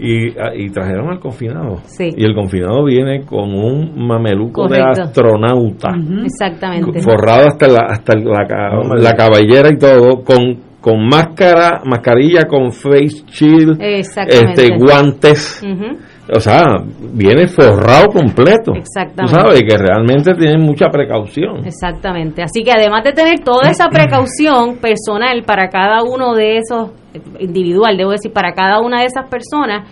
[0.00, 1.78] y, ah, y trajeron al confinado.
[1.84, 2.08] Sí.
[2.16, 4.92] Y el confinado viene con un mameluco Correcto.
[4.96, 5.90] de astronauta,
[6.24, 7.00] Exactamente.
[7.00, 13.24] forrado hasta la, hasta la, la cabellera y todo, con, con máscara, mascarilla, con face
[13.26, 14.62] shield, Exactamente.
[14.64, 15.62] este, guantes.
[15.62, 15.98] Ujú.
[16.32, 16.64] O sea,
[17.12, 18.72] viene forrado completo.
[18.74, 19.22] Exactamente.
[19.22, 21.66] Tú sabes que realmente tienen mucha precaución.
[21.66, 22.42] Exactamente.
[22.42, 26.90] Así que además de tener toda esa precaución personal para cada uno de esos,
[27.38, 29.88] individual, debo decir, para cada una de esas personas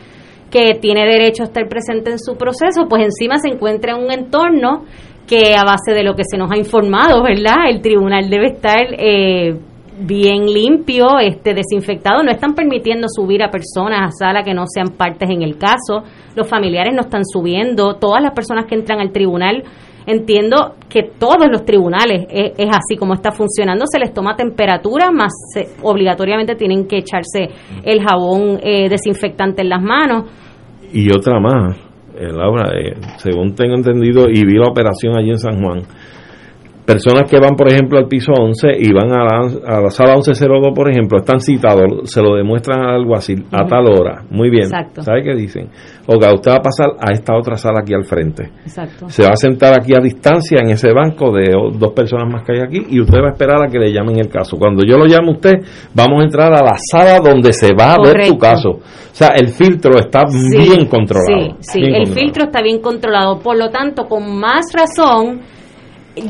[0.51, 4.13] que tiene derecho a estar presente en su proceso, pues encima se encuentra en un
[4.13, 4.85] entorno
[5.27, 7.69] que a base de lo que se nos ha informado, ¿verdad?
[7.69, 9.57] El tribunal debe estar eh,
[10.01, 14.97] bien limpio, este desinfectado, no están permitiendo subir a personas a sala que no sean
[14.97, 16.05] partes en el caso,
[16.37, 19.63] los familiares no están subiendo, todas las personas que entran al tribunal
[20.07, 25.11] entiendo que todos los tribunales es, es así como está funcionando, se les toma temperatura,
[25.11, 27.51] más se- obligatoriamente tienen que echarse
[27.85, 30.25] el jabón eh, desinfectante en las manos.
[30.95, 31.77] Y otra más,
[32.17, 35.81] eh, Laura, eh, según tengo entendido y vi la operación allí en San Juan,
[36.89, 40.15] personas que van, por ejemplo, al piso 11 y van a la, a la sala
[40.15, 44.25] 1102, por ejemplo, están citados, se lo demuestran al alguacil a tal hora.
[44.31, 44.65] Muy bien.
[44.65, 45.03] Exacto.
[45.03, 45.69] ¿Sabe qué dicen?
[46.07, 48.45] Oiga, usted va a pasar a esta otra sala aquí al frente.
[48.63, 49.11] Exacto.
[49.11, 52.53] Se va a sentar aquí a distancia en ese banco de dos personas más que
[52.55, 54.57] hay aquí y usted va a esperar a que le llamen el caso.
[54.57, 55.53] Cuando yo lo llame a usted,
[55.95, 58.71] vamos a entrar a la sala donde se va a ver tu caso.
[58.71, 58.81] O
[59.19, 61.57] sea, el filtro está Sí, bien controlado.
[61.61, 62.21] Sí, sí, bien el controlado.
[62.25, 63.39] filtro está bien controlado.
[63.41, 65.41] Por lo tanto, con más razón,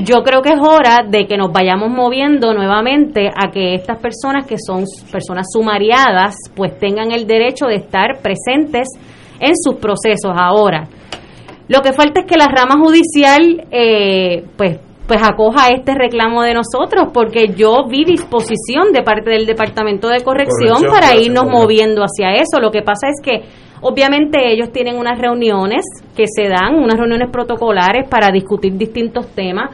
[0.05, 4.47] yo creo que es hora de que nos vayamos moviendo nuevamente a que estas personas
[4.47, 8.89] que son personas sumariadas, pues tengan el derecho de estar presentes
[9.41, 10.89] en sus procesos ahora.
[11.69, 14.79] Lo que falta es que la rama judicial, eh, pues,
[15.09, 20.23] pues acoja este reclamo de nosotros, porque yo vi disposición de parte del Departamento de
[20.23, 22.61] Corrección, Corrección, para irnos moviendo hacia eso.
[22.61, 23.43] Lo que pasa es que
[23.81, 25.81] obviamente ellos tienen unas reuniones
[26.15, 29.71] que se dan, unas reuniones protocolares para discutir distintos temas.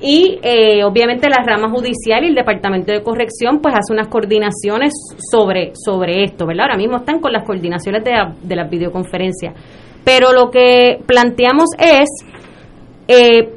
[0.00, 4.92] Y eh, obviamente la rama judicial y el departamento de corrección pues hace unas coordinaciones
[5.32, 6.66] sobre, sobre esto, ¿verdad?
[6.66, 9.54] Ahora mismo están con las coordinaciones de, la- de las videoconferencias.
[10.04, 12.08] Pero lo que planteamos es,
[13.08, 13.55] eh,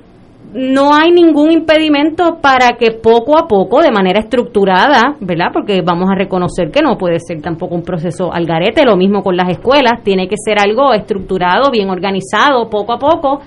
[0.53, 5.47] no hay ningún impedimento para que poco a poco, de manera estructurada, ¿verdad?
[5.53, 9.21] Porque vamos a reconocer que no puede ser tampoco un proceso al garete, lo mismo
[9.21, 13.41] con las escuelas, tiene que ser algo estructurado, bien organizado, poco a poco,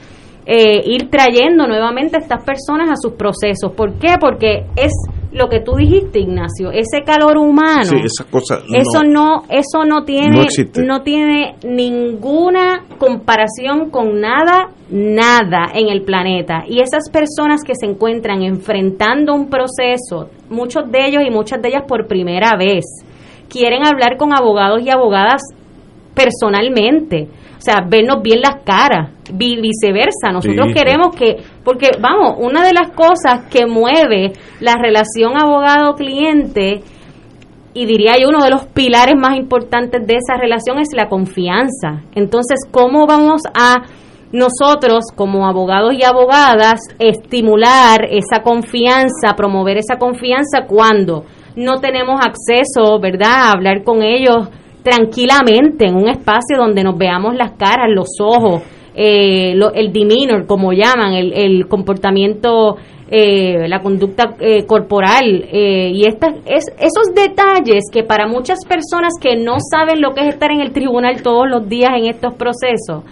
[0.47, 3.73] eh, ir trayendo nuevamente a estas personas a sus procesos.
[3.77, 4.15] ¿Por qué?
[4.21, 4.93] Porque es
[5.33, 7.85] lo que tú dijiste, Ignacio, ese calor humano.
[7.85, 10.47] Sí, esa cosa Eso no, eso no tiene,
[10.85, 16.65] no tiene ninguna comparación con nada, nada en el planeta.
[16.69, 21.69] Y esas personas que se encuentran enfrentando un proceso, muchos de ellos y muchas de
[21.69, 22.85] ellas por primera vez,
[23.49, 25.43] quieren hablar con abogados y abogadas
[26.15, 27.29] personalmente.
[27.63, 30.33] O sea, vernos bien las caras, vi- viceversa.
[30.33, 30.75] Nosotros Sí.
[30.75, 36.83] queremos que, porque vamos, una de las cosas que mueve la relación abogado-cliente
[37.73, 42.03] y diría yo uno de los pilares más importantes de esa relación es la confianza.
[42.17, 43.83] Entonces, ¿cómo vamos a
[44.33, 51.25] nosotros como abogados y abogadas estimular esa confianza, promover esa confianza cuando
[51.55, 54.49] no tenemos acceso, ¿verdad?, a hablar con ellos
[54.83, 58.63] tranquilamente en un espacio donde nos veamos las caras, los ojos,
[58.95, 62.77] eh, el demeanor, como llaman, el, comportamiento,
[63.11, 69.13] eh, la conducta eh, corporal eh, y estas, es, esos detalles que para muchas personas
[69.21, 72.35] que no saben lo que es estar en el tribunal todos los días en estos
[72.35, 73.05] procesos,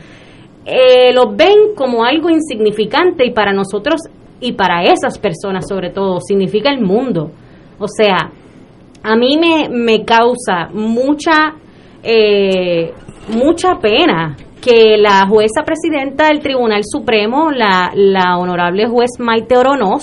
[1.15, 4.03] los ven como algo insignificante y para nosotros
[4.41, 7.31] y para esas personas sobre todo significa el mundo.
[7.79, 8.31] O sea,
[9.03, 11.55] a mí me, me causa mucha
[12.03, 12.93] eh,
[13.29, 20.03] mucha pena que la jueza presidenta del Tribunal Supremo, la, la honorable juez Maite Oronoz,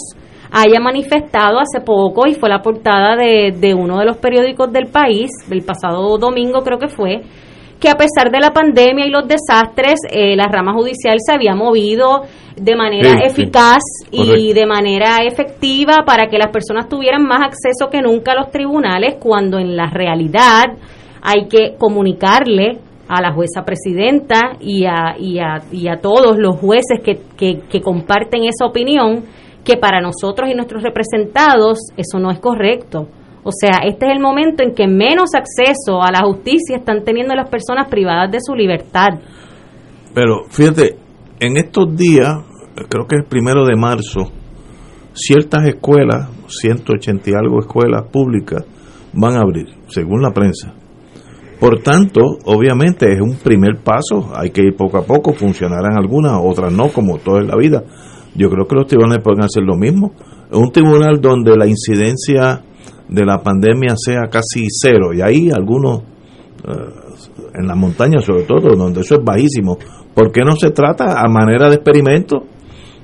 [0.51, 4.87] haya manifestado hace poco y fue la portada de, de uno de los periódicos del
[4.87, 7.21] país, el pasado domingo creo que fue,
[7.79, 11.53] que a pesar de la pandemia y los desastres, eh, la rama judicial se había
[11.55, 12.23] movido
[12.55, 13.41] de manera Sí, sí.
[13.41, 18.35] eficaz y de manera efectiva para que las personas tuvieran más acceso que nunca a
[18.35, 20.65] los tribunales, cuando en la realidad
[21.21, 26.57] hay que comunicarle a la jueza presidenta y a, y a, y a todos los
[26.57, 29.23] jueces que, que, que comparten esa opinión
[29.63, 33.07] que para nosotros y nuestros representados eso no es correcto.
[33.47, 37.33] O sea, este es el momento en que menos acceso a la justicia están teniendo
[37.33, 39.07] las personas privadas de su libertad.
[40.13, 40.97] Pero fíjate,
[41.39, 42.27] en estos días,
[42.89, 44.33] creo que el primero de marzo,
[45.13, 48.65] ciertas escuelas, 180 y algo escuelas públicas,
[49.13, 50.73] van a abrir, según la prensa.
[51.57, 56.33] Por tanto, obviamente es un primer paso, hay que ir poco a poco, funcionarán algunas,
[56.43, 57.81] otras no, como todo en la vida.
[58.35, 60.11] Yo creo que los tribunales pueden hacer lo mismo.
[60.51, 62.61] Un tribunal donde la incidencia
[63.09, 66.01] de la pandemia sea casi cero, y ahí algunos
[66.67, 67.07] eh,
[67.55, 69.77] en las montañas sobre todo, donde eso es bajísimo.
[70.13, 72.43] ¿Por qué no se trata a manera de experimento,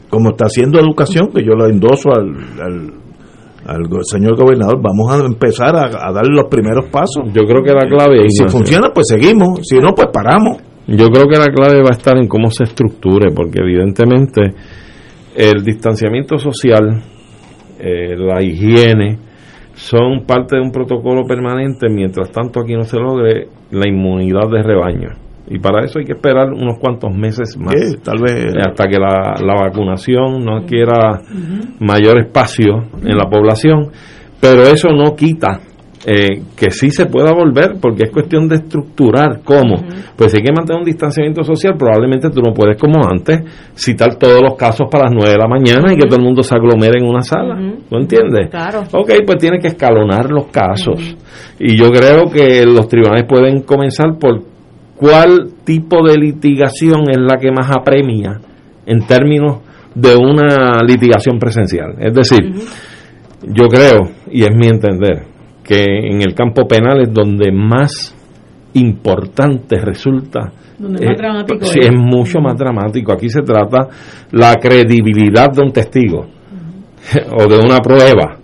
[0.09, 2.35] como está haciendo educación, que yo lo endoso al,
[3.65, 4.81] al, señor gobernador?
[4.81, 7.25] Vamos a empezar a, a dar los primeros pasos.
[7.33, 9.59] Yo creo que la clave Y si funciona, pues seguimos.
[9.63, 10.57] Si no, pues paramos.
[10.87, 14.53] Yo creo que la clave va a estar en cómo se estructure, porque evidentemente
[15.35, 17.01] el distanciamiento social,
[17.79, 19.17] eh, la higiene,
[19.83, 24.63] son parte de un protocolo permanente, mientras tanto aquí no se logre la inmunidad de
[24.63, 25.09] rebaño.
[25.49, 27.75] Y para eso hay que esperar unos cuantos meses más.
[28.01, 28.45] Tal vez.
[28.45, 31.19] Eh, Hasta que la, la vacunación no adquiera
[31.79, 33.89] mayor espacio en la población.
[34.39, 35.59] Pero eso no quita
[36.05, 39.77] eh, que sí se pueda volver, porque es cuestión de estructurar cómo.
[40.15, 43.41] Pues si hay que mantener un distanciamiento social, probablemente tú no puedes, como antes,
[43.73, 46.43] citar todos los casos para las 9 de la mañana y que todo el mundo
[46.43, 47.55] se aglomere en una sala.
[47.55, 48.49] ¿No entiendes?
[48.49, 48.83] Claro.
[48.91, 51.15] Ok, pues tiene que escalonar los casos.
[51.59, 54.41] Y yo creo que los tribunales pueden comenzar por
[54.95, 58.39] cuál tipo de litigación es la que más apremia
[58.85, 59.59] en términos
[59.95, 61.95] de una litigación presencial.
[61.99, 62.51] Es decir,
[63.43, 65.32] yo creo, y es mi entender,
[65.63, 68.15] que en el campo penal es donde más
[68.73, 70.51] importante resulta.
[70.77, 71.87] Donde más dramático sí, es.
[71.87, 73.13] es mucho más dramático.
[73.13, 73.87] Aquí se trata
[74.31, 76.25] la credibilidad de un testigo
[77.37, 78.37] o de una prueba.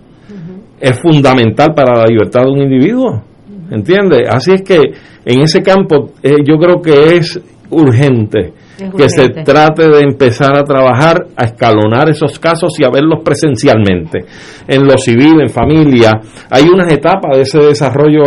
[0.80, 3.22] Es fundamental para la libertad de un individuo.
[3.70, 4.28] ¿Entiendes?
[4.28, 4.80] Así es que
[5.24, 7.40] en ese campo eh, yo creo que es
[7.70, 8.52] urgente Es
[8.96, 14.20] que se trate de empezar a trabajar, a escalonar esos casos y a verlos presencialmente.
[14.66, 16.12] En lo civil, en familia,
[16.50, 18.22] hay unas etapas de ese desarrollo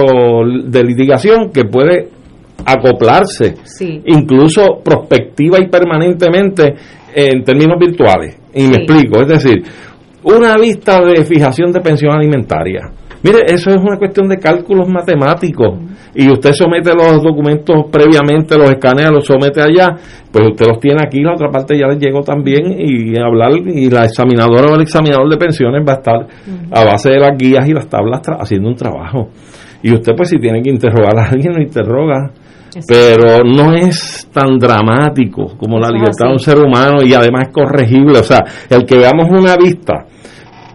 [0.65, 2.09] de litigación que puede
[2.65, 4.01] acoplarse, Sí.
[4.05, 6.73] incluso prospectiva y permanentemente
[7.15, 8.39] en términos virtuales.
[8.53, 9.63] Y me explico, es decir,
[10.23, 12.89] una vista de fijación de pensión alimentaria.
[13.23, 15.79] Mire, eso es una cuestión de cálculos matemáticos.
[16.15, 19.95] Y usted somete los documentos previamente, los escanea, los somete allá,
[20.31, 23.89] pues usted los tiene aquí, la otra parte ya les llegó también y hablar, y
[23.89, 26.27] la examinadora o el examinador de pensiones va a estar
[26.71, 29.29] a base de las guías y las tablas haciendo un trabajo.
[29.81, 32.31] Y usted pues si tiene que interrogar a alguien, lo interroga.
[32.87, 37.53] Pero no es tan dramático como la libertad de un ser humano y además es
[37.53, 38.17] corregible.
[38.17, 40.07] O sea, el que veamos una vista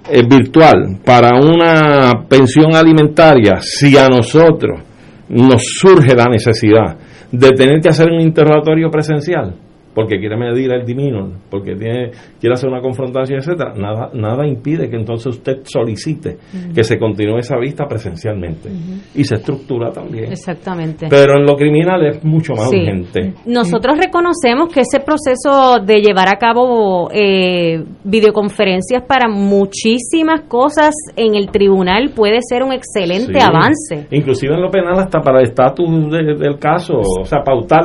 [0.09, 4.83] eh, virtual para una pensión alimentaria, si a nosotros
[5.31, 6.97] nos surge la necesidad
[7.31, 9.55] de tener que hacer un interrogatorio presencial,
[9.99, 14.89] porque quiere medir el diminor, porque tiene, quiere hacer una confrontación, etcétera, nada, nada impide
[14.89, 16.37] que entonces usted solicite
[16.73, 18.69] que se continúe esa vista presencialmente
[19.17, 20.31] y se estructura también.
[20.31, 21.09] Exactamente.
[21.11, 22.77] Pero en lo criminal es mucho más Sí.
[22.77, 23.35] urgente.
[23.47, 31.35] Nosotros reconocemos que ese proceso de llevar a cabo eh, videoconferencias para muchísimas cosas en
[31.35, 33.45] el tribunal puede ser un excelente Sí.
[33.45, 34.07] avance.
[34.13, 37.83] Inclusive en lo penal hasta para el estatus de- del caso, o sea, pautar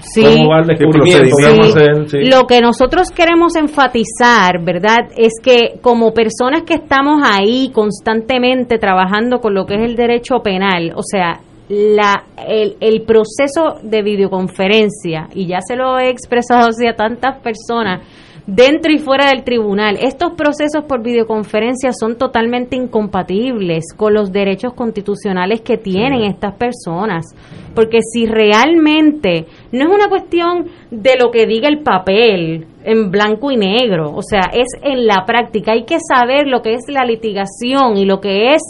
[0.00, 0.22] Sí.
[0.22, 1.55] cómo va el descubrimiento, Sí.
[1.60, 2.18] Hacer, sí.
[2.24, 5.08] Lo que nosotros queremos enfatizar, ¿verdad?
[5.16, 10.40] Es que como personas que estamos ahí constantemente trabajando con lo que es el derecho
[10.42, 16.66] penal, o sea, la, el, el proceso de videoconferencia, y ya se lo he expresado
[16.68, 18.02] hacia tantas personas,
[18.46, 24.72] dentro y fuera del tribunal, estos procesos por videoconferencia son totalmente incompatibles con los derechos
[24.74, 27.26] constitucionales que tienen estas personas.
[27.74, 33.50] Porque si realmente no es una cuestión de lo que diga el papel en blanco
[33.50, 37.04] y negro, o sea, es en la práctica, hay que saber lo que es la
[37.04, 38.62] litigación y lo que es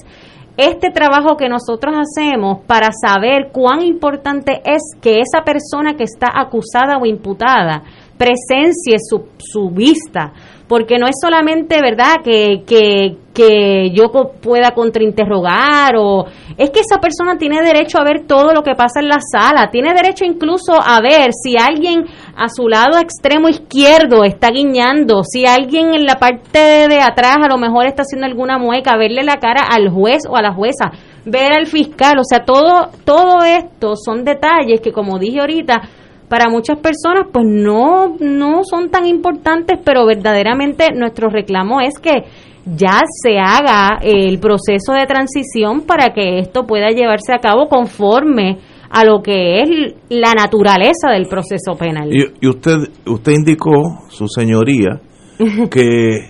[0.57, 6.29] este trabajo que nosotros hacemos para saber cuán importante es que esa persona que está
[6.35, 7.83] acusada o imputada
[8.17, 10.33] presencie su, su vista,
[10.69, 14.11] porque no es solamente, ¿verdad?, que, que, que yo
[14.43, 16.25] pueda contrainterrogar o...
[16.57, 19.71] Es que esa persona tiene derecho a ver todo lo que pasa en la sala,
[19.71, 25.47] tiene derecho incluso a ver si alguien a su lado extremo izquierdo está guiñando, si
[25.47, 29.37] alguien en la parte de atrás a lo mejor está haciendo alguna mueca, verle la
[29.37, 30.91] cara al juez o a la jueza,
[31.27, 35.83] ver al fiscal, o sea, todo, todo esto son detalles que como dije ahorita,
[36.29, 42.25] para muchas personas pues no, no son tan importantes, pero verdaderamente nuestro reclamo es que
[42.65, 48.59] ya se haga el proceso de transición para que esto pueda llevarse a cabo conforme
[48.91, 52.09] a lo que es la naturaleza del proceso penal.
[52.13, 52.77] Y, y usted
[53.07, 53.71] usted indicó,
[54.09, 55.01] su señoría,
[55.71, 56.29] que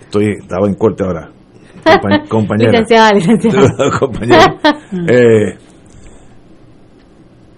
[0.00, 1.30] estoy estaba en corte ahora,
[1.84, 2.70] compa- compañera.
[2.72, 3.68] Licenciada, licenciada.
[4.00, 4.56] compañera.
[5.08, 5.58] Eh,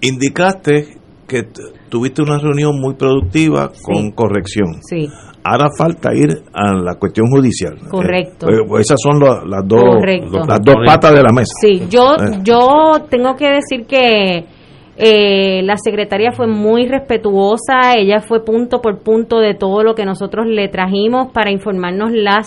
[0.03, 0.98] indicaste
[1.29, 1.43] que
[1.91, 4.81] tuviste una reunión muy productiva con corrección.
[4.81, 5.07] Sí.
[5.45, 7.79] Ahora falta ir a la cuestión judicial.
[7.91, 8.49] Correcto.
[8.51, 10.41] Eh, pues esas son la- las dos Correcto.
[10.47, 11.53] las dos patas de la mesa.
[11.61, 12.41] Sí, yo, Eh.
[12.43, 14.45] yo tengo que decir que
[15.01, 20.05] eh, la secretaria fue muy respetuosa, ella fue punto por punto de todo lo que
[20.05, 22.47] nosotros le trajimos para informarnos las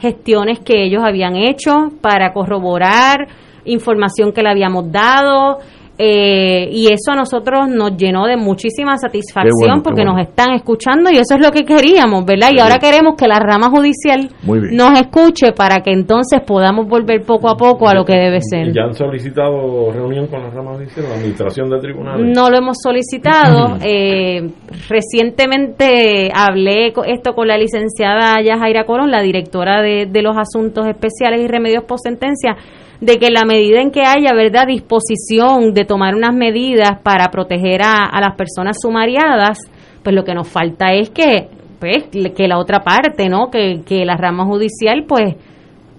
[0.00, 3.28] gestiones que ellos habían hecho, para corroborar
[3.64, 5.58] información que le habíamos dado.
[6.04, 10.18] Eh, y eso a nosotros nos llenó de muchísima satisfacción bueno, porque bueno.
[10.18, 12.48] nos están escuchando y eso es lo que queríamos, ¿verdad?
[12.52, 14.28] Y ahora queremos que la rama judicial
[14.72, 18.72] nos escuche para que entonces podamos volver poco a poco a lo que debe ser.
[18.72, 22.36] ¿Ya han solicitado reunión con la rama judicial, la administración de tribunales?
[22.36, 23.78] No lo hemos solicitado.
[23.94, 24.48] Eh,
[24.88, 31.42] recientemente hablé esto con la licenciada Yajaira Colón, la directora de, de los asuntos especiales
[31.42, 32.56] y remedios post sentencia.
[33.02, 37.82] De que la medida en que haya, ¿verdad?, disposición de tomar unas medidas para proteger
[37.82, 39.58] a, a las personas sumariadas,
[40.04, 41.48] pues lo que nos falta es que,
[41.80, 42.04] pues,
[42.36, 45.34] que la otra parte, ¿no?, que, que la rama judicial, pues,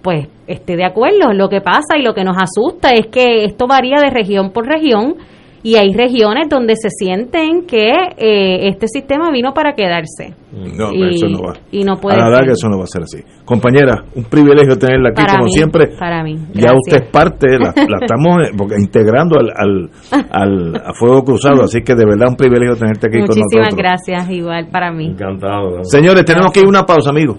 [0.00, 1.34] pues esté de acuerdo.
[1.34, 4.66] Lo que pasa y lo que nos asusta es que esto varía de región por
[4.66, 5.16] región
[5.64, 7.88] y hay regiones donde se sienten que
[8.18, 10.34] eh, este sistema vino para quedarse.
[10.52, 11.54] No, y, eso no va.
[11.72, 13.18] y no puede a la que eso no va a ser así.
[13.46, 15.88] Compañera, un privilegio tenerla aquí Para como mí, siempre.
[15.98, 16.36] para mí.
[16.52, 19.90] Ya usted es parte, la, la estamos eh, porque integrando al, al,
[20.30, 23.78] al- a Fuego Cruzado, así que de verdad un privilegio tenerte aquí con Muchísimas nosotros.
[23.78, 25.06] gracias, igual para mí.
[25.06, 25.82] Encantado.
[25.84, 27.38] Señores, tenemos que ir a una pausa, amigos.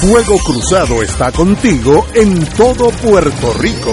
[0.00, 3.92] Fuego Cruzado está contigo en todo Puerto Rico.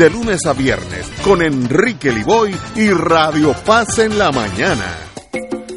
[0.00, 4.96] de lunes a viernes con Enrique Liboy y Radio Paz en la mañana.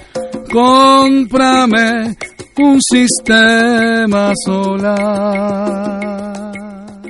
[0.52, 2.16] Cómprame
[2.62, 6.12] un sistema solar.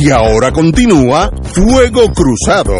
[0.00, 2.72] Y ahora continúa Fuego Cruzado.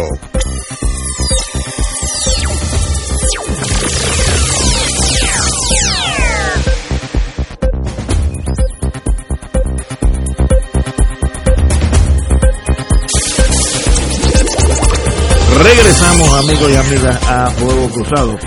[15.61, 18.37] Regresamos, amigos y amigas, a Fuego Cruzado.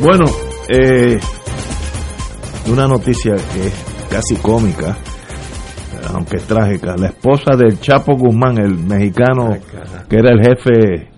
[0.00, 0.24] Bueno,
[0.70, 1.20] eh,
[2.66, 3.74] una noticia que es
[4.08, 4.96] casi cómica,
[6.12, 6.96] aunque es trágica.
[6.96, 9.50] La esposa del Chapo Guzmán, el mexicano
[10.08, 11.08] que era el jefe,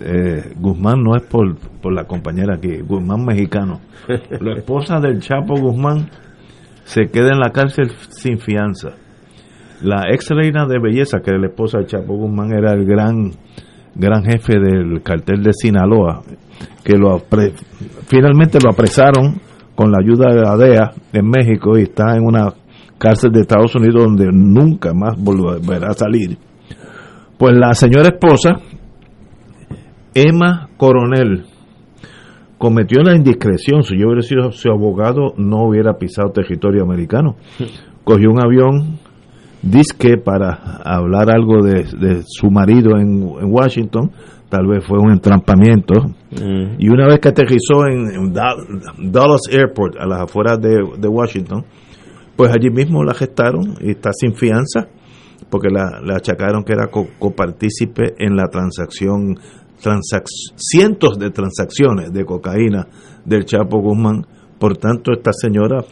[0.00, 3.80] eh, Guzmán no es por, por la compañera aquí, Guzmán mexicano.
[4.40, 6.08] La esposa del Chapo Guzmán
[6.84, 8.90] se queda en la cárcel sin fianza.
[9.82, 13.32] La ex reina de belleza, que era la esposa del Chapo Guzmán, era el gran
[13.94, 16.22] gran jefe del cartel de Sinaloa,
[16.82, 17.52] que lo apre-
[18.06, 19.38] finalmente lo apresaron
[19.74, 22.48] con la ayuda de la DEA en México y está en una
[23.02, 26.38] cárcel de Estados Unidos donde nunca más volverá a salir.
[27.36, 28.60] Pues la señora esposa,
[30.14, 31.44] Emma Coronel,
[32.58, 33.82] cometió la indiscreción.
[33.82, 37.36] Si yo hubiera sido su abogado, no hubiera pisado territorio americano.
[38.04, 38.98] Cogió un avión,
[39.62, 44.10] disque para hablar algo de, de su marido en, en Washington,
[44.48, 45.94] tal vez fue un entrampamiento,
[46.78, 48.54] y una vez que aterrizó en, en Da-
[48.98, 51.64] Dallas Airport, a las afueras de, de Washington,
[52.36, 54.88] pues allí mismo la gestaron y está sin fianza,
[55.50, 59.36] porque la, achacaron que era co- copartícipe en la transacción,
[59.82, 60.24] transac-
[60.56, 62.86] cientos de transacciones de cocaína
[63.24, 64.26] del Chapo Guzmán.
[64.58, 65.84] Por tanto, esta señora,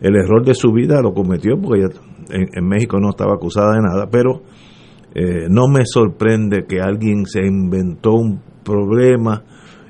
[0.00, 1.88] el error de su vida lo cometió porque ella
[2.30, 4.42] en, en México no estaba acusada de nada, pero
[5.14, 9.42] eh, no me sorprende que alguien se inventó un problema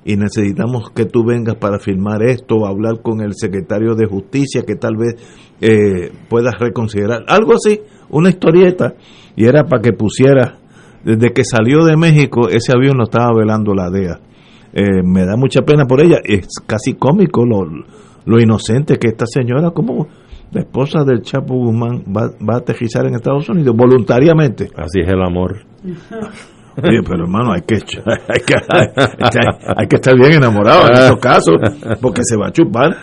[0.06, 4.62] y necesitamos que tú vengas para firmar esto o hablar con el secretario de justicia
[4.62, 5.16] que tal vez
[5.60, 7.24] eh, puedas reconsiderar.
[7.26, 8.94] Algo así, una historieta,
[9.34, 10.58] y era para que pusiera,
[11.04, 14.20] desde que salió de México, ese avión lo estaba velando la DEA.
[14.72, 17.64] Eh, me da mucha pena por ella, es casi cómico lo,
[18.24, 20.06] lo inocente que esta señora, como
[20.52, 24.68] la esposa del Chapo Guzmán, va, va a aterrizar en Estados Unidos voluntariamente.
[24.76, 25.66] Así es el amor.
[26.82, 27.74] Oye, pero hermano, hay que,
[28.06, 28.86] hay que, hay,
[29.76, 31.54] hay que estar bien enamorado en estos casos,
[32.00, 32.96] porque se va a chupar.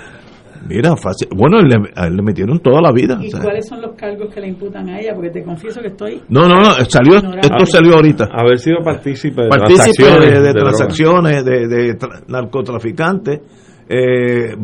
[0.66, 1.28] Mira, fácil.
[1.36, 3.18] Bueno, le, a él le metieron toda la vida.
[3.22, 3.42] ¿Y o sea.
[3.42, 5.12] cuáles son los cargos que le imputan a ella?
[5.14, 6.22] Porque te confieso que estoy...
[6.30, 8.30] No, no, no, salió, esto salió ahorita.
[8.32, 13.42] Haber sido partícipe de Partícipe transacciones de, de de transacciones, de, de tra- narcotraficantes,
[13.90, 14.56] eh,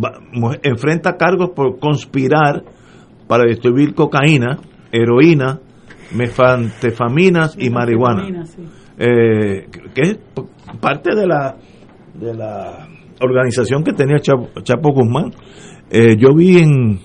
[0.63, 2.63] enfrenta cargos por conspirar
[3.27, 4.57] para distribuir cocaína,
[4.93, 5.59] heroína,
[6.15, 8.45] mefanfetaminas y marihuana.
[8.45, 8.63] Sí.
[8.99, 10.19] Eh, que es
[10.79, 11.55] parte de la
[12.13, 12.87] de la
[13.21, 15.31] organización que tenía Chapo, Chapo Guzmán.
[15.89, 16.99] Eh, yo vi en,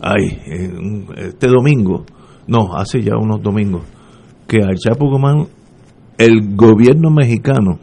[0.00, 2.04] ay, en este domingo,
[2.46, 3.82] no, hace ya unos domingos,
[4.46, 5.46] que al Chapo Guzmán
[6.18, 7.78] el gobierno mexicano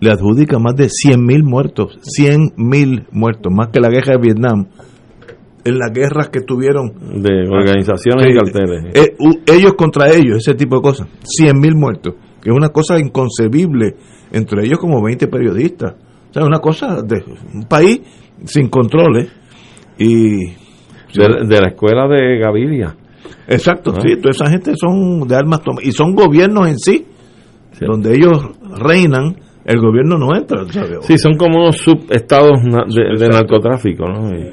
[0.00, 4.20] le adjudica más de 100 mil muertos, 100 mil muertos, más que la guerra de
[4.20, 4.66] Vietnam,
[5.64, 6.92] en las guerras que tuvieron
[7.22, 8.84] De organizaciones y carteles.
[8.94, 9.16] eh,
[9.46, 11.08] ellos contra ellos, ese tipo de cosas.
[11.22, 12.14] 100 mil muertos,
[12.44, 13.96] que es una cosa inconcebible,
[14.30, 15.94] entre ellos como 20 periodistas.
[16.30, 18.00] O sea, una cosa de un país
[18.44, 19.32] sin controles.
[19.98, 20.46] Y.
[21.14, 22.94] De, de la escuela de Gaviria.
[23.48, 24.00] Exacto, Ah.
[24.02, 25.86] sí, toda esa gente son de armas tomadas.
[25.86, 27.06] Y son gobiernos en sí,
[27.80, 28.32] donde ellos
[28.78, 30.64] reinan, el gobierno no entra.
[30.70, 30.98] ¿sabes?
[31.02, 34.28] Sí, son como unos subestados de, de narcotráfico, ¿no?
[34.36, 34.52] Y-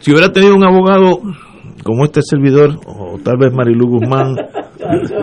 [0.00, 1.20] Si hubiera tenido un abogado
[1.84, 4.34] como este servidor, o tal vez Marilu Guzmán,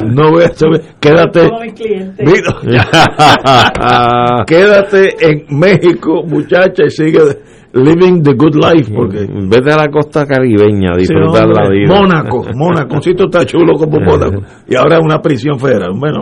[0.06, 1.50] no voy a saber, quédate.
[2.20, 2.86] Mira,
[4.48, 7.20] quédate en México, muchacha, y sigue
[7.74, 11.70] living the good life, porque Vete a la costa caribeña a Sí, disfrutar hombre, la
[11.70, 11.88] vida.
[11.96, 16.22] Mónaco, Mónaco, un sitio está chulo como Mónaco, y ahora es una prisión federal, bueno,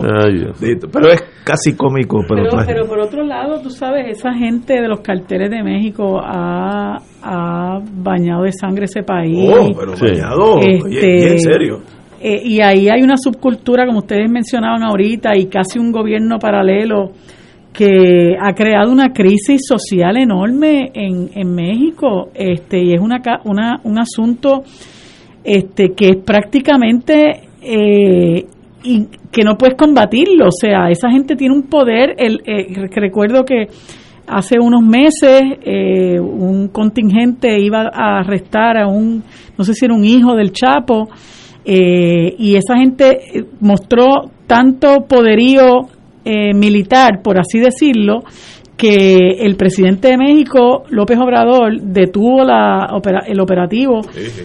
[0.91, 2.71] pero es casi cómico, pero, Pero, trágico.
[2.73, 7.79] pero por otro lado, tú sabes, esa gente de los carteles de México ha, ha
[7.93, 9.49] bañado de sangre ese país.
[9.51, 11.79] Oh, pero bañado, oye, bien serio.
[12.21, 17.11] eh, y ahí hay una subcultura, como ustedes mencionaban ahorita, y casi un gobierno paralelo
[17.73, 23.79] que ha creado una crisis social enorme en, en México, este, y es una, una
[23.83, 24.63] un asunto
[25.43, 28.45] este que es prácticamente eh,
[28.83, 33.43] y que no puedes combatirlo, o sea, esa gente tiene un poder, el, eh, recuerdo
[33.43, 33.67] que
[34.29, 39.23] hace unos meses eh, un contingente iba a arrestar a un,
[39.57, 41.09] no sé si era un hijo del Chapo,
[41.65, 45.81] eh, y esa gente eh, mostró tanto poderío
[46.25, 48.19] eh, militar, por así decirlo,
[48.77, 53.99] que el presidente de México, López Obrador, detuvo la, opera- el operativo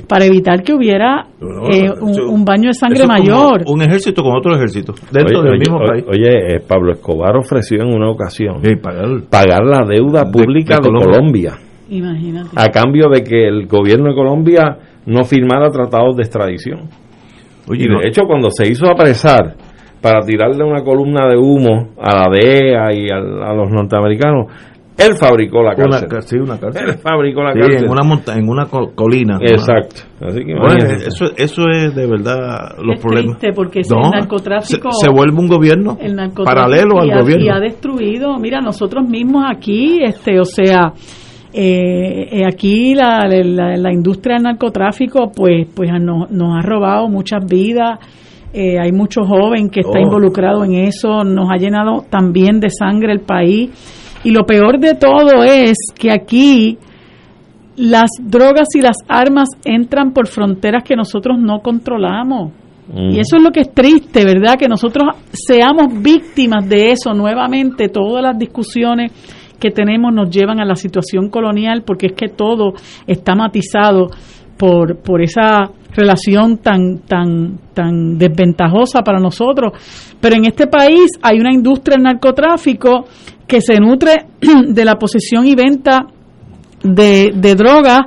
[0.09, 1.27] para evitar que hubiera
[1.71, 3.63] eh, un, un baño de sangre mayor.
[3.69, 6.05] Un ejército con otro ejército, dentro Oye, del mismo oye, país.
[6.09, 8.61] Oye, eh, Pablo Escobar ofreció en una ocasión
[9.31, 11.13] pagar, la deuda De- pública de de, Colombia.
[11.13, 11.53] Colombia.
[11.91, 12.49] Imagínate.
[12.57, 16.89] a cambio de que el gobierno de Colombia no firmara tratados de extradición.
[17.69, 19.55] Oye, y no- de hecho, cuando se hizo apresar
[20.05, 23.19] para tirarle una columna de humo a la DEA y a,
[23.55, 24.49] los norteamericanos,
[24.99, 26.09] él fabricó la cárcel.
[26.23, 26.91] sí, una cárcel.
[26.91, 27.85] Él fabricó la Sí, cárcel.
[27.87, 29.39] en una monta en una co- colina.
[29.41, 30.03] Exacto.
[30.21, 31.09] Así que Bueno, imagínate.
[31.09, 33.39] eso, eso es de verdad los Es problemas.
[33.39, 36.15] triste porque ese No, narcotráfico se, se vuelve un gobierno el
[36.45, 37.45] paralelo al y ha, gobierno.
[37.47, 40.93] y ha destruido mira nosotros mismos aquí este o sea
[41.53, 47.09] eh, eh, aquí la, la, la industria del narcotráfico pues pues nos, nos ha robado
[47.09, 47.99] muchas vidas
[48.55, 50.03] eh, hay mucho joven que está Oh.
[50.07, 53.71] involucrado en eso nos ha llenado también de sangre el país
[54.23, 56.79] y lo peor de todo es que aquí
[57.77, 62.53] las drogas y las armas entran por fronteras que nosotros no controlamos.
[62.95, 64.57] Y eso es lo que es triste, ¿verdad?
[64.59, 67.89] Que nosotros seamos víctimas de eso nuevamente.
[67.89, 69.11] Todas las discusiones
[69.59, 72.75] que tenemos nos llevan a la situación colonial porque es que todo
[73.07, 74.09] está matizado
[74.57, 79.73] por, por esa relación tan, tan, tan desventajosa para nosotros.
[80.21, 83.05] Pero en este país hay una industria del narcotráfico
[83.47, 84.27] que se nutre
[84.69, 86.07] de la posesión y venta
[86.83, 88.01] de, de drogas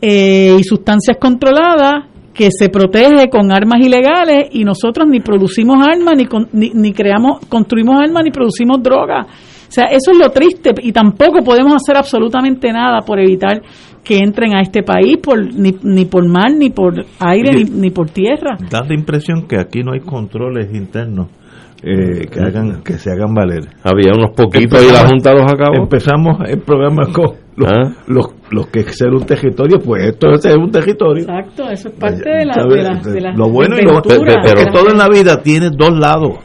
[0.00, 6.14] eh, y sustancias controladas que se protege con armas ilegales y nosotros ni producimos armas,
[6.16, 9.26] ni, ni, ni creamos, construimos armas, ni producimos drogas.
[9.68, 13.62] O sea, eso es lo triste y tampoco podemos hacer absolutamente nada por evitar
[14.04, 17.70] que entren a este país por ni, ni por mar, ni por aire, ni, Oye,
[17.72, 18.56] ni por tierra.
[18.70, 21.28] Da la impresión que aquí no hay controles internos
[21.82, 23.64] eh, que hagan que se hagan valer.
[23.82, 25.82] Había unos poquitos y la Junta los acabó.
[25.82, 27.92] Empezamos el programa con los, ¿Ah?
[28.06, 31.22] los, los que ser un territorio, pues esto es ser un territorio.
[31.24, 34.20] Exacto, eso es parte de la, de la, de la lo bueno y lo pero
[34.20, 36.38] de la- todo en la vida tiene dos lados.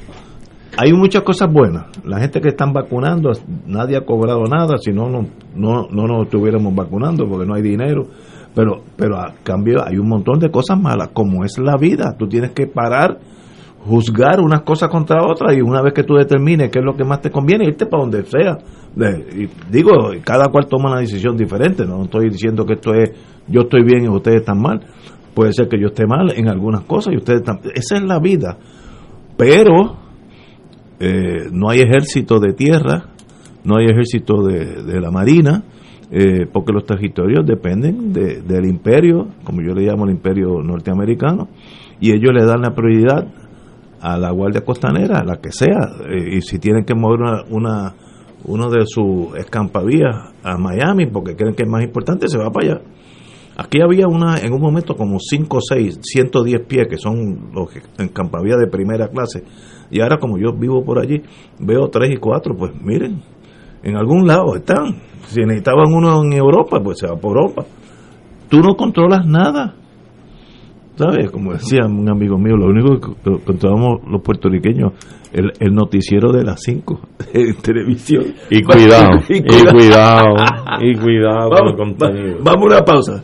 [0.81, 1.87] Hay muchas cosas buenas.
[2.05, 3.31] La gente que están vacunando,
[3.67, 7.61] nadie ha cobrado nada, si no, no, no, no nos estuviéramos vacunando porque no hay
[7.61, 8.03] dinero.
[8.55, 12.15] Pero, pero a cambio hay un montón de cosas malas, como es la vida.
[12.17, 13.19] Tú tienes que parar,
[13.85, 17.03] juzgar unas cosas contra otras y una vez que tú determines qué es lo que
[17.03, 18.57] más te conviene, irte para donde sea.
[18.95, 19.91] De- y digo,
[20.23, 21.85] cada cual toma una decisión diferente.
[21.85, 23.11] No estoy diciendo que esto es
[23.49, 24.79] yo estoy bien y ustedes están mal.
[25.33, 27.59] Puede ser que yo esté mal en algunas cosas y ustedes están.
[27.75, 28.57] Esa es la vida.
[29.37, 30.08] Pero
[30.99, 33.05] eh, no hay ejército de tierra,
[33.63, 35.63] no hay ejército de, de la marina,
[36.11, 41.47] eh, porque los territorios dependen de- del imperio, como yo le llamo el imperio norteamericano,
[41.99, 43.27] y ellos le dan la prioridad
[44.01, 47.95] a la Guardia Costanera, la que sea, eh, y si tienen que mover una, una-
[48.45, 52.67] uno de sus escampavías a Miami porque creen que es más importante, se va para
[52.75, 52.81] allá.
[53.57, 57.67] Aquí había una, en un momento como 5 o 6, 110 pies, que son los
[57.97, 59.43] escampavías de primera clase.
[59.91, 61.21] Y ahora como yo vivo por allí,
[61.59, 63.21] veo 3 y 4, pues miren,
[63.83, 64.95] en algún lado están.
[65.27, 67.65] Si necesitaban uno en Europa, pues se va por Europa.
[68.49, 69.75] Tú no controlas nada.
[70.95, 71.31] ¿Sabes?
[71.31, 74.91] Como decía un amigo mío, lo único que controlamos los puertorriqueños,
[75.31, 76.99] el, el noticiero de las 5
[77.33, 78.25] en televisión.
[78.49, 80.35] Y cuidado, y cuidado,
[80.81, 82.37] y cuidado con el Vamos, contenido.
[82.39, 83.23] va- vamos a una pausa.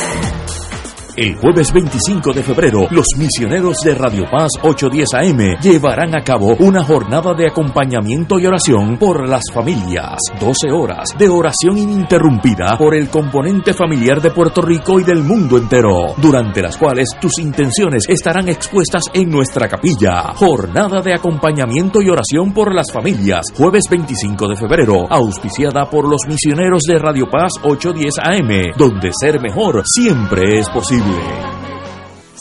[1.17, 6.55] El jueves 25 de febrero, los misioneros de Radio Paz 810 AM llevarán a cabo
[6.59, 10.17] una jornada de acompañamiento y oración por las familias.
[10.39, 15.57] 12 horas de oración ininterrumpida por el componente familiar de Puerto Rico y del mundo
[15.57, 20.31] entero, durante las cuales tus intenciones estarán expuestas en nuestra capilla.
[20.35, 26.21] Jornada de acompañamiento y oración por las familias, jueves 25 de febrero, auspiciada por los
[26.25, 31.00] misioneros de Radio Paz 810 AM, donde ser mejor siempre es posible.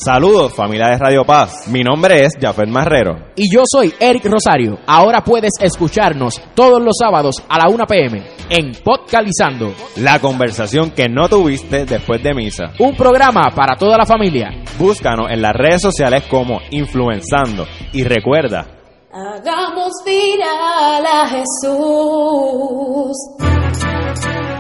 [0.03, 3.19] Saludos familia de Radio Paz, mi nombre es Jafet Marrero.
[3.37, 4.79] Y yo soy Eric Rosario.
[4.87, 11.07] Ahora puedes escucharnos todos los sábados a la 1 pm en Podcalizando, La conversación que
[11.11, 12.73] no tuviste después de misa.
[12.79, 14.51] un programa para toda la familia.
[14.79, 18.67] Búscanos en las redes sociales como Influenzando y recuerda,
[19.13, 23.17] Hagamos viral a Jesús.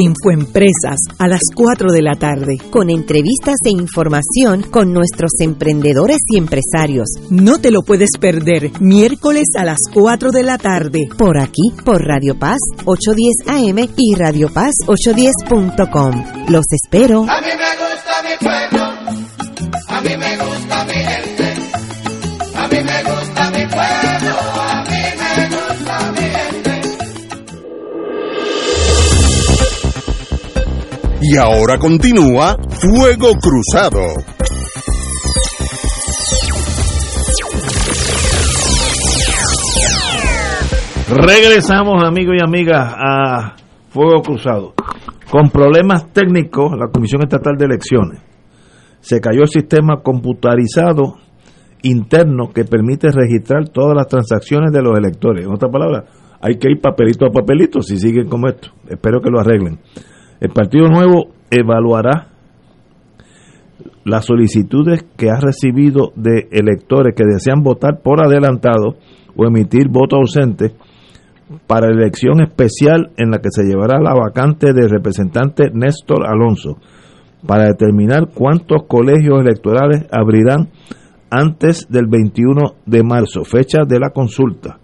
[0.00, 6.38] Infoempresas a las 4 de la tarde, con entrevistas e información con nuestros emprendedores y
[6.38, 7.08] empresarios.
[7.30, 12.04] No te lo puedes perder, miércoles a las 4 de la tarde, por aquí, por
[12.04, 16.48] Radio Paz 810 AM y Radio Paz 810.com.
[16.48, 17.26] Los espero.
[17.28, 18.84] A mí me gusta mi pueblo,
[19.88, 20.47] a mí me gusta
[31.30, 34.00] Y ahora continúa Fuego Cruzado.
[41.10, 43.56] Regresamos, amigos y amigas, a
[43.90, 44.72] Fuego Cruzado.
[45.30, 48.20] Con problemas técnicos, la Comisión Estatal de Elecciones
[49.00, 51.16] se cayó el sistema computarizado
[51.82, 55.44] interno que permite registrar todas las transacciones de los electores.
[55.44, 56.04] En otras palabras,
[56.40, 58.70] hay que ir papelito a papelito si siguen como esto.
[58.88, 59.78] Espero que lo arreglen.
[60.40, 62.28] El Partido Nuevo evaluará
[64.04, 68.96] las solicitudes que ha recibido de electores que desean votar por adelantado
[69.36, 70.74] o emitir voto ausente
[71.66, 76.78] para elección especial en la que se llevará la vacante del representante Néstor Alonso
[77.46, 80.68] para determinar cuántos colegios electorales abrirán
[81.30, 84.78] antes del 21 de marzo, fecha de la consulta.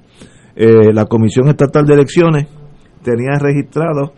[0.55, 2.47] Eh, la Comisión Estatal de Elecciones
[3.03, 4.13] tenía registrado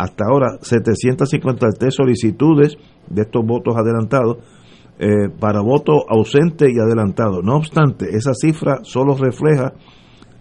[0.00, 2.76] hasta ahora 753 solicitudes
[3.08, 4.38] de estos votos adelantados
[4.98, 7.42] eh, para voto ausente y adelantado.
[7.42, 9.74] No obstante, esa cifra solo refleja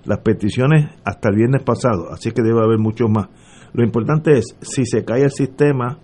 [0.06, 3.28] las peticiones hasta el viernes pasado, así que debe haber muchos más.
[3.74, 6.00] Lo importante es, si se cae el sistema,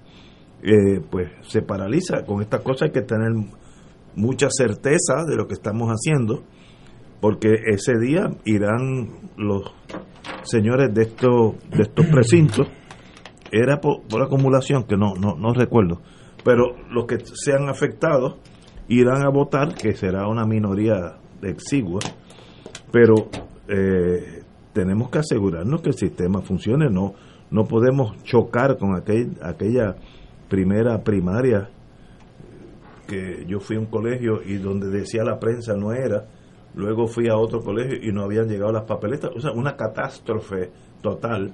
[0.61, 2.25] eh, pues se paraliza.
[2.25, 3.31] Con estas cosas hay que tener
[4.15, 6.43] mucha certeza de lo que estamos haciendo,
[7.21, 9.73] porque ese día irán los
[10.43, 12.67] señores de estos, de estos precintos,
[13.55, 16.01] era por, por acumulación, que no, no, no recuerdo,
[16.43, 18.35] pero los que sean afectados
[18.87, 22.01] irán a votar, que será una minoría exigua,
[22.91, 23.29] pero
[23.67, 27.13] eh, tenemos que asegurarnos que el sistema funcione, no,
[27.49, 29.95] no podemos chocar con aquel, aquella
[30.49, 31.69] primera primaria
[33.07, 36.25] que yo fui a un colegio y donde decía la prensa no era,
[36.75, 40.71] luego fui a otro colegio y no habían llegado las papeletas, o sea, una catástrofe
[41.01, 41.51] total.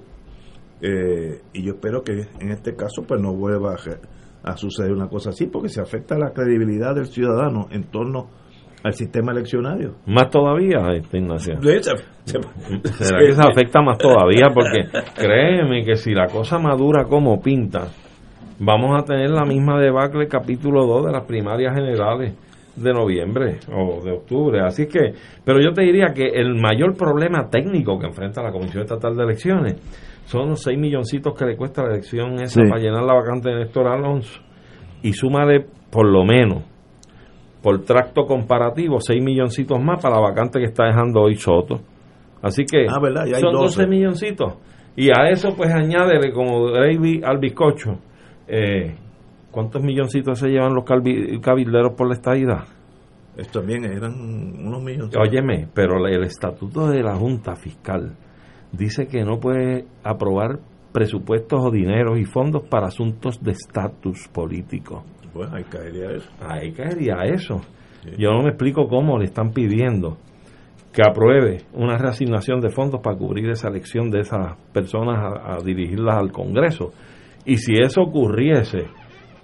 [0.81, 5.07] Eh, y yo espero que en este caso pues no vuelva a, a suceder una
[5.07, 8.29] cosa así, porque se afecta la credibilidad del ciudadano en torno
[8.83, 9.95] al sistema eleccionario.
[10.07, 11.61] Más todavía, este, Ignacio.
[11.61, 12.41] Se- se-
[13.03, 14.47] ¿Será que se afecta más todavía?
[14.53, 14.85] Porque
[15.15, 17.89] créeme que si la cosa madura como pinta,
[18.59, 22.33] vamos a tener la misma debacle capítulo 2 de las primarias generales
[22.75, 24.61] de noviembre o de octubre.
[24.61, 25.13] Así que,
[25.45, 29.23] pero yo te diría que el mayor problema técnico que enfrenta la Comisión Estatal de
[29.23, 29.75] Elecciones
[30.31, 32.69] son los 6 milloncitos que le cuesta la elección esa Sí.
[32.69, 34.39] para llenar la vacante de Néstor Alonso.
[35.03, 36.63] Y súmale por lo menos
[37.61, 41.81] por tracto comparativo, 6 milloncitos más para la vacante que está dejando hoy Soto.
[42.41, 42.95] Así que Ah,
[43.39, 43.81] son 12.
[43.83, 44.53] 12 milloncitos.
[44.95, 47.99] Y a eso pues añádele como gravy al bizcocho.
[48.47, 48.95] Eh,
[49.51, 52.63] ¿Cuántos milloncitos se llevan los cabilderos por la estadidad?
[53.37, 55.15] Esto también eran unos millones.
[55.17, 58.11] Óyeme, pero el estatuto de la Junta Fiscal
[58.71, 60.59] dice que no puede aprobar
[60.91, 65.03] presupuestos o dineros y fondos para asuntos de estatus político.
[65.33, 66.29] Bueno, ahí caería eso.
[66.41, 67.61] Ahí caería eso.
[68.17, 70.17] Yo no me explico cómo le están pidiendo
[70.91, 75.57] que apruebe una reasignación de fondos para cubrir esa elección de esas personas a, a
[75.63, 76.91] dirigirlas al Congreso.
[77.45, 78.87] Y si eso ocurriese,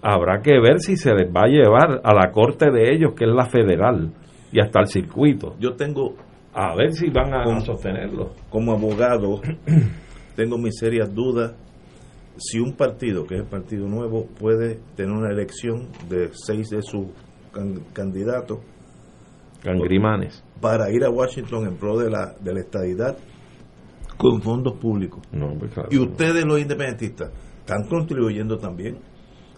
[0.01, 3.25] habrá que ver si se les va a llevar a la corte de ellos, que
[3.25, 4.11] es la federal,
[4.51, 5.55] y hasta el circuito.
[5.59, 6.15] Yo tengo,
[6.59, 8.31] A ver si van a, Como- sostenerlo.
[8.49, 9.41] como abogado,
[10.35, 11.53] tengo mis serias dudas
[12.39, 16.81] si un partido, que es el Partido Nuevo, puede tener una elección de seis de
[16.83, 17.07] sus
[17.51, 18.59] can- candidatos
[19.63, 20.43] Cangrimanes.
[20.61, 23.17] para ir a Washington en pro de la, de la estadidad
[24.17, 25.21] con fondos públicos.
[25.31, 25.89] No, pues claro.
[25.91, 28.97] Y ustedes los independentistas están contribuyendo también.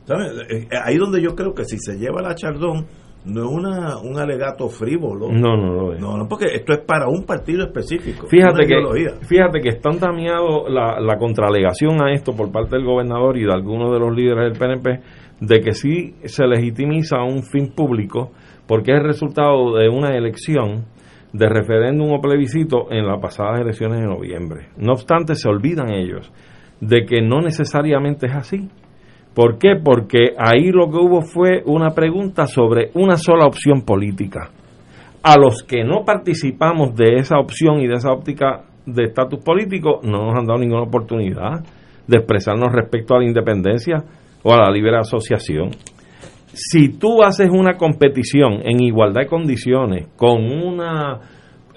[0.05, 0.27] ¿Saben?
[0.49, 2.85] Eh, eh, Ahí donde yo creo que si se lleva la chardón,
[3.25, 5.29] no es una, un alegato frívolo.
[5.29, 5.99] No, no lo es.
[5.99, 8.27] No, no, porque esto es para un partido específico.
[8.27, 9.11] Fíjate que, ideología.
[9.27, 13.91] fíjate que están la, la contralegación a esto por parte del gobernador y de algunos
[13.91, 14.99] de los líderes del PNP
[15.41, 18.31] de que sí se legitimiza un fin público
[18.67, 20.85] porque es el resultado de una elección
[21.33, 24.69] de referéndum o plebiscito en las pasadas elecciones de noviembre.
[24.77, 26.31] No obstante, se olvidan ellos
[26.81, 28.69] de que no necesariamente es así.
[29.39, 29.77] ¿Por qué?
[29.81, 34.49] Porque ahí lo que hubo fue una pregunta sobre una sola opción política
[35.23, 40.01] a los que no participamos de esa opción y de esa óptica de estatus político
[40.03, 41.63] no nos han dado ninguna oportunidad
[42.05, 44.03] de expresarnos respecto a la independencia
[44.43, 45.69] o a la libre asociación.
[46.51, 51.17] Si tú haces una competición en igualdad de condiciones con una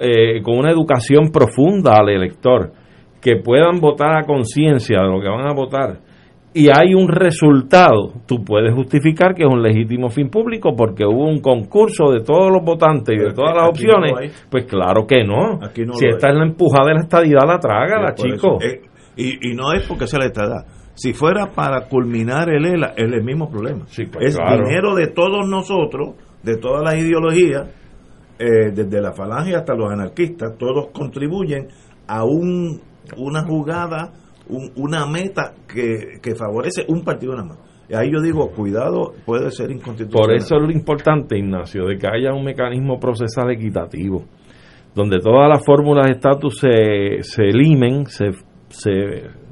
[0.01, 2.73] eh, con una educación profunda al elector,
[3.21, 6.12] que puedan votar a conciencia de lo que van a votar,
[6.55, 11.27] y hay un resultado, tú puedes justificar que es un legítimo fin público porque hubo
[11.27, 14.47] un concurso de todos los votantes y de todas las no opciones.
[14.51, 15.59] pues claro que no.
[15.95, 16.33] Si esta hay.
[16.35, 18.59] es la empujada de la estadidad, la trágala, Por chico.
[18.61, 18.83] eso, eh,
[19.17, 20.65] y, y no es porque sea la estadía.
[20.95, 23.85] Si fuera para culminar el ELA, es el mismo problema.
[23.87, 24.65] pues, es claro.
[24.67, 27.69] dinero de todos nosotros, de todas las ideologías,
[28.39, 31.69] eh, desde la falange hasta los anarquistas, todos contribuyen
[32.07, 32.81] a un,
[33.17, 34.13] una jugada,
[34.49, 37.59] un- una meta que, que favorece un partido nada más.
[37.95, 40.27] Ahí yo digo, cuidado, puede ser inconstitucional.
[40.29, 44.25] Por eso es lo importante, Ignacio, de que haya un mecanismo procesal equitativo,
[44.95, 48.31] donde todas las fórmulas de estatus se, se limen, se,
[48.69, 48.93] se,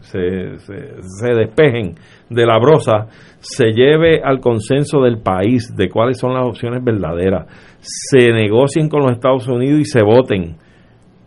[0.00, 1.94] se, se- se despejen
[2.30, 3.08] de la brosa,
[3.40, 7.46] se lleve al consenso del país de cuáles son las opciones verdaderas,
[7.80, 10.56] se negocien con los Estados Unidos y se voten.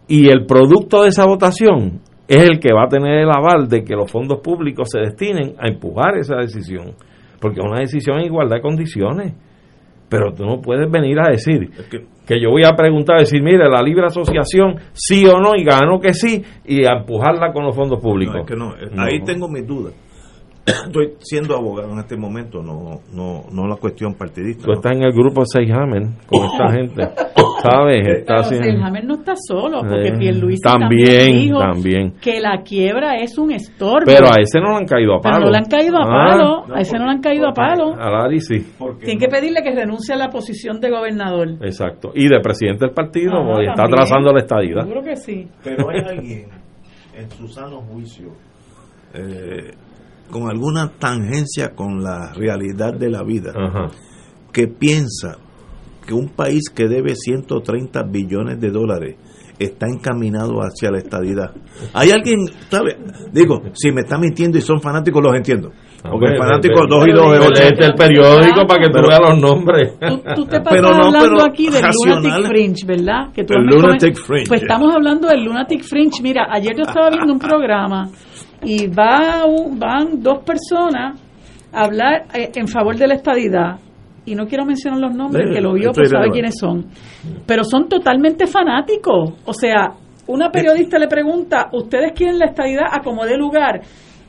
[0.07, 2.01] Y el producto de esa votación
[2.35, 5.55] es el que va a tener el aval de que los fondos públicos se destinen
[5.59, 6.93] a empujar esa decisión.
[7.39, 9.33] Porque es una decisión en igualdad de condiciones.
[10.09, 11.71] Pero tú no puedes venir a decir
[12.27, 15.99] que, yo voy a preguntar, decir, mire, la libre asociación sí o no, y gano
[15.99, 18.35] que sí, y a empujarla con los fondos públicos.
[18.35, 19.03] No, es que no, No.
[19.03, 19.93] ahí tengo mis dudas.
[20.65, 24.63] Estoy siendo abogado en este momento, no no no la cuestión partidista.
[24.63, 24.73] Tú ¿no?
[24.75, 27.03] estás en el grupo Seijamen con esta gente,
[27.61, 28.07] ¿sabes?
[28.19, 32.13] Está Pero haciendo- Hammer no está solo, porque Eh, Pierluisi también, también, dijo también.
[32.21, 34.05] que la quiebra es un estorbo.
[34.05, 35.45] Pero a ese no le han caído a Pero palo.
[35.47, 37.93] no le han caído a Ah, palo, a ese no le han caído a palo.
[37.99, 38.65] A Lari sí.
[39.01, 41.49] Tienen que pedirle que renuncie a la posición de gobernador.
[41.61, 42.13] Exacto.
[42.15, 43.97] Y de presidente del partido, Ajá, porque está también.
[43.97, 44.81] trazando la estadidad.
[44.83, 45.47] Seguro que sí.
[45.61, 46.45] Pero hay alguien
[47.17, 48.29] en su sano juicio
[49.13, 49.71] eh,
[50.33, 53.53] con alguna tangencia con la realidad de la vida
[54.51, 55.37] que piensa
[56.07, 59.15] que un país que debe 130 billones de dólares
[59.59, 61.51] está encaminado hacia la estadidad.
[61.93, 62.39] Hay alguien,
[62.69, 62.97] ¿sabe?
[63.31, 65.69] Digo, si me está mintiendo y son fanáticos, los entiendo.
[66.01, 67.61] Porque Hombre, fanáticos dos y dos es ve- ocho.
[67.61, 69.93] léete el periódico para que tú Pero- veas los nombres.
[70.35, 71.81] Tú te pasas Pero no, hablando pero aquí del.
[71.83, 73.31] Lunatic Fringe, ¿verdad?
[73.33, 74.47] Que tú El Lunatic Fringe.
[74.49, 76.21] Pues estamos hablando del Lunatic Fringe.
[76.23, 78.09] Mira, ayer yo estaba viendo un programa
[78.65, 81.19] y va un- van dos personas
[81.71, 83.79] a hablar eh, en favor de la estadidad.
[84.25, 86.85] Y no quiero mencionar los nombres, que lo vio, pues sabe quiénes son.
[87.45, 89.33] Pero son totalmente fanáticos.
[89.45, 89.91] O sea,
[90.27, 93.81] una periodista le pregunta, ¿ustedes quieren la estadidad a como dé lugar?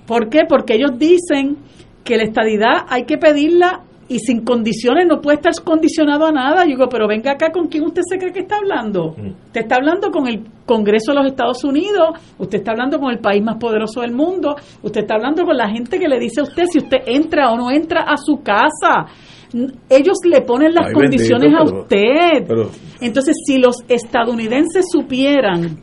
[0.07, 0.41] ¿Por qué?
[0.49, 1.59] Porque ellos dicen
[2.03, 6.65] que la estadidad hay que pedirla y sin condiciones no puede estar condicionado a nada.
[6.65, 9.15] Yo digo, pero venga acá, ¿con quién usted se cree que está hablando?
[9.47, 13.19] Usted está hablando con el Congreso de los Estados Unidos, usted está hablando con el
[13.19, 16.45] país más poderoso del mundo, usted está hablando con la gente que le dice a
[16.45, 19.07] usted si usted entra o no entra a su casa.
[19.89, 22.47] Ellos le ponen las Ay, condiciones bendito, a usted.
[22.49, 22.71] pero-
[23.01, 25.79] Entonces, si los estadounidenses supieran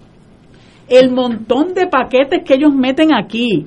[0.90, 3.66] el montón de paquetes que ellos meten aquí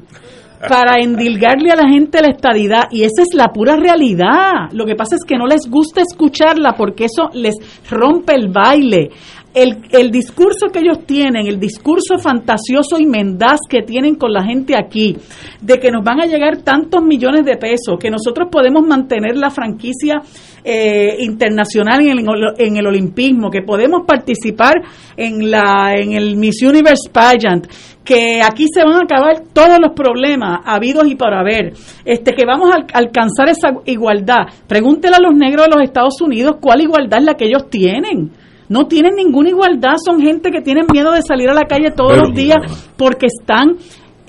[0.68, 4.70] para endilgarle a la gente la estadidad y esa es la pura realidad.
[4.72, 7.54] Lo que pasa es que no les gusta escucharla porque eso les
[7.90, 9.10] rompe el baile.
[9.54, 14.42] El, el discurso que ellos tienen, el discurso fantasioso y mendaz que tienen con la
[14.42, 15.16] gente aquí,
[15.60, 19.50] de que nos van a llegar tantos millones de pesos, que nosotros podemos mantener la
[19.50, 20.20] franquicia
[20.64, 22.26] eh, internacional en el,
[22.58, 24.74] en el olimpismo, que podemos participar
[25.16, 27.68] en, la, en el Miss Universe Pageant,
[28.04, 31.74] que aquí se van a acabar todos los problemas habidos y por haber,
[32.04, 34.46] este, que vamos a al- alcanzar esa igualdad.
[34.66, 38.32] Pregúntele a los negros de los Estados Unidos cuál igualdad es la que ellos tienen.
[38.68, 42.12] No tienen ninguna igualdad, son gente que tienen miedo de salir a la calle todos
[42.12, 42.58] Pero- los días
[42.96, 43.76] porque están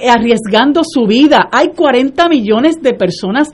[0.07, 1.47] arriesgando su vida.
[1.51, 3.49] Hay 40 millones de personas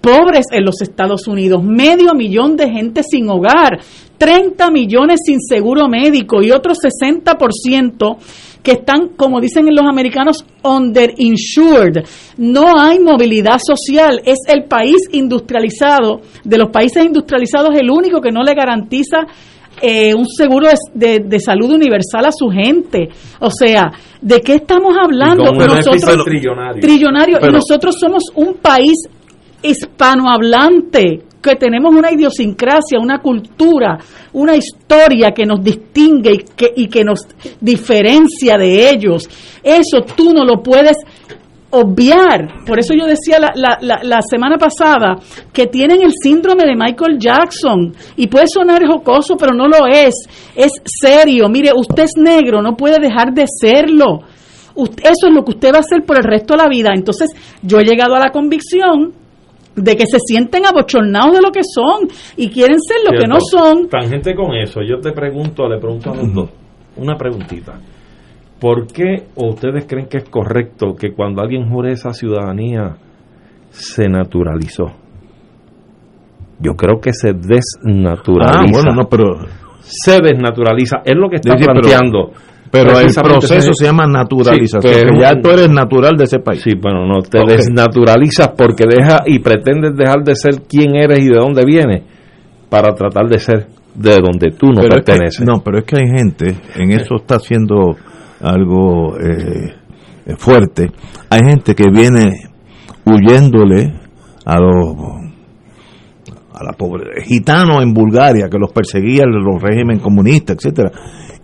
[0.00, 3.80] pobres en los Estados Unidos, medio millón de gente sin hogar,
[4.16, 8.16] 30 millones sin seguro médico y otro 60%
[8.62, 12.04] que están, como dicen los americanos, underinsured.
[12.36, 14.20] No hay movilidad social.
[14.24, 19.26] Es el país industrializado, de los países industrializados, el único que no le garantiza
[19.82, 23.08] eh, un seguro de, de- salud universal a su gente.
[23.40, 23.90] O sea,
[24.20, 25.44] ¿de qué estamos hablando?
[25.76, 26.80] Nosotros, trillonario.
[26.82, 27.38] trillonario.
[27.40, 28.94] Pero- nosotros somos un país
[29.62, 33.98] hispanohablante que tenemos una idiosincrasia, una cultura,
[34.32, 37.20] una historia que nos distingue y que, y que nos
[37.60, 39.28] diferencia de ellos.
[39.62, 40.96] Eso tú no lo puedes
[41.70, 42.64] obviar.
[42.66, 45.16] Por eso yo decía la, la, la, la semana pasada
[45.52, 50.14] que tienen el síndrome de Michael Jackson y puede sonar jocoso, pero no lo es.
[50.54, 51.48] Es serio.
[51.48, 54.20] Mire, usted es negro, no puede dejar de serlo.
[54.74, 56.90] Usted- eso es lo que usted va a hacer por el resto de la vida.
[56.94, 57.30] Entonces,
[57.62, 59.12] yo he llegado a la convicción
[59.76, 63.36] de que se sienten abochornados de lo que son y quieren ser lo que no
[63.40, 63.88] son.
[63.88, 66.50] Tangente con eso, yo te pregunto, le pregunto a los dos,
[66.96, 67.78] una preguntita.
[68.60, 72.96] ¿Por qué o ustedes creen que es correcto que cuando alguien jure esa ciudadanía
[73.70, 74.86] se naturalizó?
[76.60, 78.60] Yo creo que se desnaturaliza.
[78.60, 79.36] Ah, bueno, no, pero
[79.80, 82.32] se desnaturaliza, es lo que está sí, pero- planteando.
[82.72, 86.40] pero el proceso se llama naturalización, Sí, que pero- ya tú eres natural de ese
[86.40, 86.60] país.
[86.62, 91.28] Sí, bueno, no, te desnaturalizas porque deja y pretendes dejar de ser quien eres y
[91.28, 92.02] de dónde vienes
[92.68, 95.46] para tratar de ser de donde tú no Pero es que- perteneces.
[95.46, 97.96] no, pero es que hay gente, en eso está haciendo
[98.40, 99.74] algo eh,
[100.36, 100.90] fuerte,
[101.30, 102.48] hay gente que viene
[103.04, 103.94] huyéndole
[104.44, 104.96] a los
[106.52, 110.90] a la pobre gitanos en Bulgaria que los perseguían los regímenes comunistas, etcétera,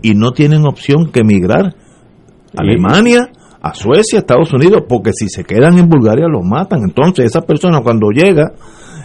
[0.03, 3.31] y no tienen opción que emigrar a Alemania,
[3.62, 6.81] a Suecia, a Estados Unidos, porque si se quedan en Bulgaria los matan.
[6.83, 8.53] Entonces, esa persona cuando llega,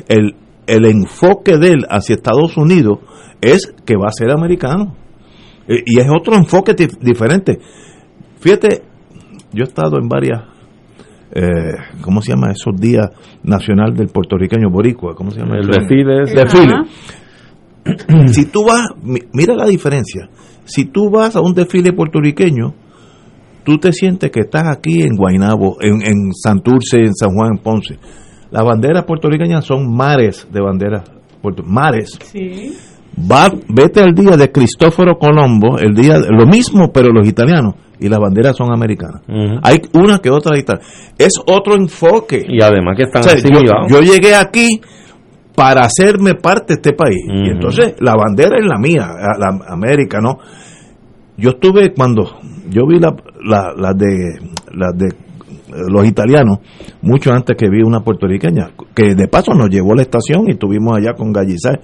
[0.07, 0.35] el,
[0.67, 2.99] el enfoque de él hacia Estados Unidos
[3.39, 4.95] es que va a ser americano.
[5.69, 7.59] Eh, Y es otro enfoque dif- diferente.
[8.39, 8.81] Fíjate,
[9.53, 10.41] yo he estado en varias,
[11.31, 12.51] eh, ¿cómo se llama?
[12.51, 13.07] Esos días
[13.43, 15.57] nacional del puertorriqueño boricua, ¿cómo se llama?
[15.57, 16.25] El desfile
[18.33, 20.29] si tú vas, mi- mira la diferencia.
[20.65, 22.73] Si tú vas a un desfile puertorriqueño,
[23.63, 27.63] tú te sientes que estás aquí en Guaynabo, en, en Santurce, en San Juan, en
[27.63, 27.97] Ponce.
[28.51, 31.03] Las banderas puertorriqueñas son mares de banderas,
[31.41, 32.17] puerto- mares.
[32.23, 32.73] Sí.
[33.17, 38.07] Va, vete al día de Cristóforo Colombo, el día, lo mismo, pero los italianos, y
[38.07, 39.21] las banderas son americanas.
[39.61, 40.87] Hay una que otra italiana.
[41.17, 42.45] Es otro enfoque.
[42.47, 43.35] Y además que están O sea,
[43.89, 44.79] yo, llegué aquí
[45.53, 47.25] para hacerme parte de este país.
[47.27, 50.37] Y entonces la bandera es la mía, la América, ¿no?
[51.37, 54.39] Yo estuve cuando yo vi la, la, la de
[54.73, 55.09] la de
[55.87, 56.59] los italianos
[57.01, 60.51] mucho antes que vi una puertorriqueña que de paso nos llevó a la estación y
[60.51, 61.75] estuvimos allá con Gallisay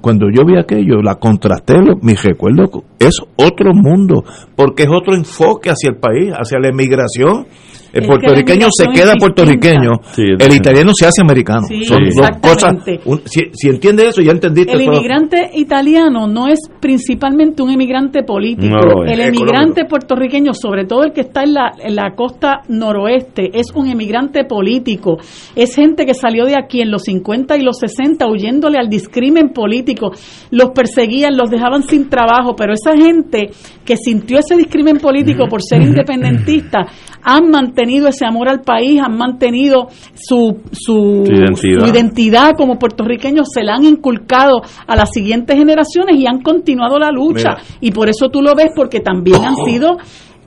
[0.00, 4.24] cuando yo vi aquello, la contrasté, mi recuerdo es otro mundo,
[4.56, 7.46] porque es otro enfoque hacia el país, hacia la emigración.
[7.92, 11.62] El Es puertorriqueño se queda puertorriqueño, Sí, el italiano se hace americano.
[11.68, 12.74] Sí, Son dos cosas.
[12.74, 13.00] exactamente.
[13.06, 14.94] un- si, si entiendes eso, ya entendiste El todo.
[14.96, 18.74] inmigrante italiano no es principalmente un emigrante político.
[18.76, 23.50] No el emigrante puertorriqueño, sobre todo el que está en la, en la costa noroeste,
[23.58, 25.16] es un emigrante político.
[25.56, 29.50] Es gente que salió de aquí en los 50 y los 60 huyéndole al discrimen
[29.50, 30.10] político.
[30.50, 33.50] Los perseguían, los dejaban sin trabajo, pero esa gente
[33.84, 36.80] que sintió ese discrimen político por ser independentista
[37.22, 37.77] han mantenido
[38.08, 41.80] ese amor al país, han mantenido su, su, identidad.
[41.80, 46.98] su identidad como puertorriqueños, se la han inculcado a las siguientes generaciones y han continuado
[46.98, 47.56] la lucha.
[47.56, 47.62] Mira.
[47.80, 49.98] Y por eso tú lo ves, porque también han sido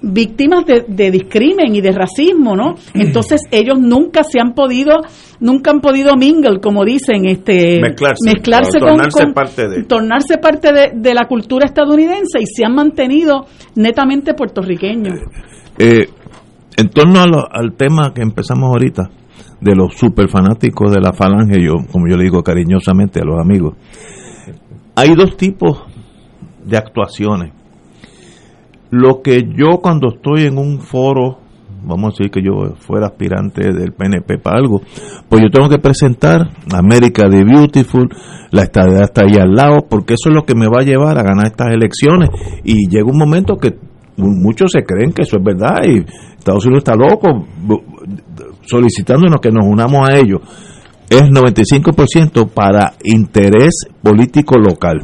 [0.04, 2.76] víctimas de, de discrimen y de racismo, ¿no?
[2.94, 4.96] Entonces ellos nunca se han podido,
[5.40, 7.80] nunca han podido mingle, como dicen, este,
[8.26, 9.84] Mezclarse, con, tornarse con- parte de.
[9.84, 13.46] tornarse parte de, de la cultura estadounidense y se han mantenido
[13.76, 15.20] netamente puertorriqueños.
[15.78, 16.08] Eh,
[16.78, 19.10] en torno lo- al tema que empezamos ahorita,
[19.60, 23.40] de los super fanáticos de la falange, yo, como yo le digo cariñosamente a los
[23.40, 23.76] amigos,
[24.96, 25.84] hay dos tipos
[26.66, 27.52] de actuaciones.
[28.90, 31.38] Lo que yo cuando estoy en un foro,
[31.84, 34.82] vamos a decir que yo fuera aspirante del PNP para algo,
[35.30, 38.10] pues yo tengo que presentar América de Beautiful,
[38.52, 41.18] la estadía está ahí al lado, porque eso es lo que me va a llevar
[41.18, 42.30] a ganar estas elecciones.
[42.64, 43.76] Y llega un momento que
[44.22, 46.00] muchos se creen que eso es verdad y
[46.38, 47.48] Estados Unidos está loco
[48.66, 50.42] solicitándonos que nos unamos a ellos.
[51.10, 55.02] Es 95% para interés político local.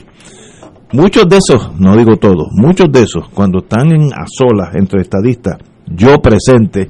[0.94, 5.02] Muchos de esos, no digo todos, muchos de esos, cuando están en, a solas entre
[5.02, 6.90] estadistas, yo presente,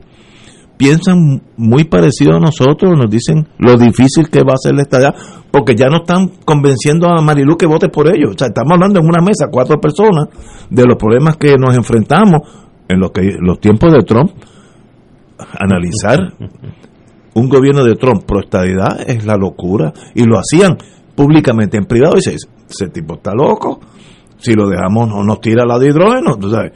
[0.78, 5.14] piensan muy parecido a nosotros, nos dicen lo difícil que va a ser la estadía,
[5.52, 8.36] porque ya no están convenciendo a Marilu que vote por ellos.
[8.36, 10.28] O sea, estamos hablando en una mesa, cuatro personas,
[10.70, 12.41] de los problemas que nos enfrentamos
[12.88, 14.32] en los, que, los tiempos de Trump.
[15.60, 16.34] Analizar
[17.34, 20.78] un gobierno de Trump pro estadidad es la locura, y lo hacían
[21.16, 22.36] públicamente en privado, y dice,
[22.70, 23.80] ese tipo está loco,
[24.38, 26.74] si lo dejamos no nos tira la de hidrógeno, tú sabes.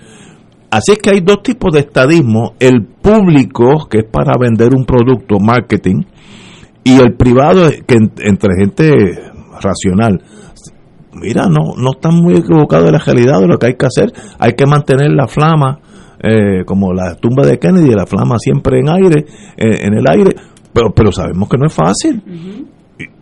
[0.72, 4.86] Así es que hay dos tipos de estadismo, el público, que es para vender un
[4.86, 6.04] producto, marketing,
[6.84, 8.92] y el privado, que en- entre gente
[9.62, 10.22] racional.
[11.14, 14.14] Mira, no, no están muy equivocados de la realidad de lo que hay que hacer.
[14.40, 15.80] Hay que mantener la flama,
[16.24, 19.26] eh, como la tumba de Kennedy, la flama siempre en aire,
[19.58, 20.32] eh, en el aire,
[20.72, 22.24] pero, pero sabemos que no es fácil.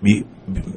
[0.03, 0.11] Y,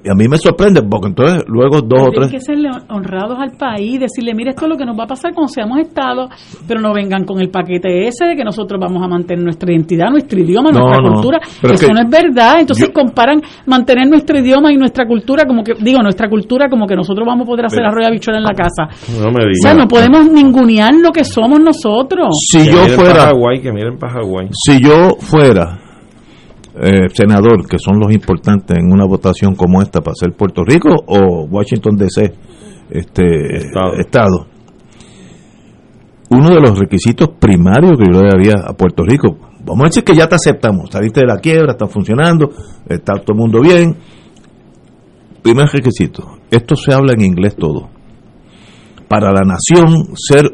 [0.05, 3.53] y a mí me sorprende porque entonces luego dos o tres que serle honrados al
[3.53, 6.29] país, decirle, mire, esto es lo que nos va a pasar cuando seamos Estado,
[6.69, 10.11] pero no vengan con el paquete ese de que nosotros vamos a mantener nuestra identidad,
[10.11, 11.41] nuestro idioma, No, nuestra no, cultura.
[11.61, 12.61] pero es Eso que no es verdad.
[12.61, 16.95] Entonces comparan mantener nuestro idioma y nuestra cultura como que, digo, nuestra cultura como que
[16.97, 18.89] nosotros vamos a poder hacer y habichuela en la casa.
[19.21, 19.61] No me O digas.
[19.63, 22.29] sea, no podemos ningunear lo que somos nosotros.
[22.51, 23.97] Si Que yo fuera- que miren
[24.53, 25.79] si yo fuera
[26.85, 30.89] eh, senador, que son los importantes en una votación como esta para ser Puerto Rico
[31.07, 32.35] o Washington DC,
[32.91, 33.69] este
[34.01, 34.49] estado.
[36.31, 40.03] Uno de los requisitos primarios que yo le daría a Puerto Rico, vamos a decir
[40.03, 42.51] que ya te aceptamos, saliste de la quiebra, está funcionando,
[42.89, 43.97] está todo el mundo bien.
[45.41, 47.91] Primer requisito, esto se habla en inglés todo.
[49.07, 50.53] Para la nación ser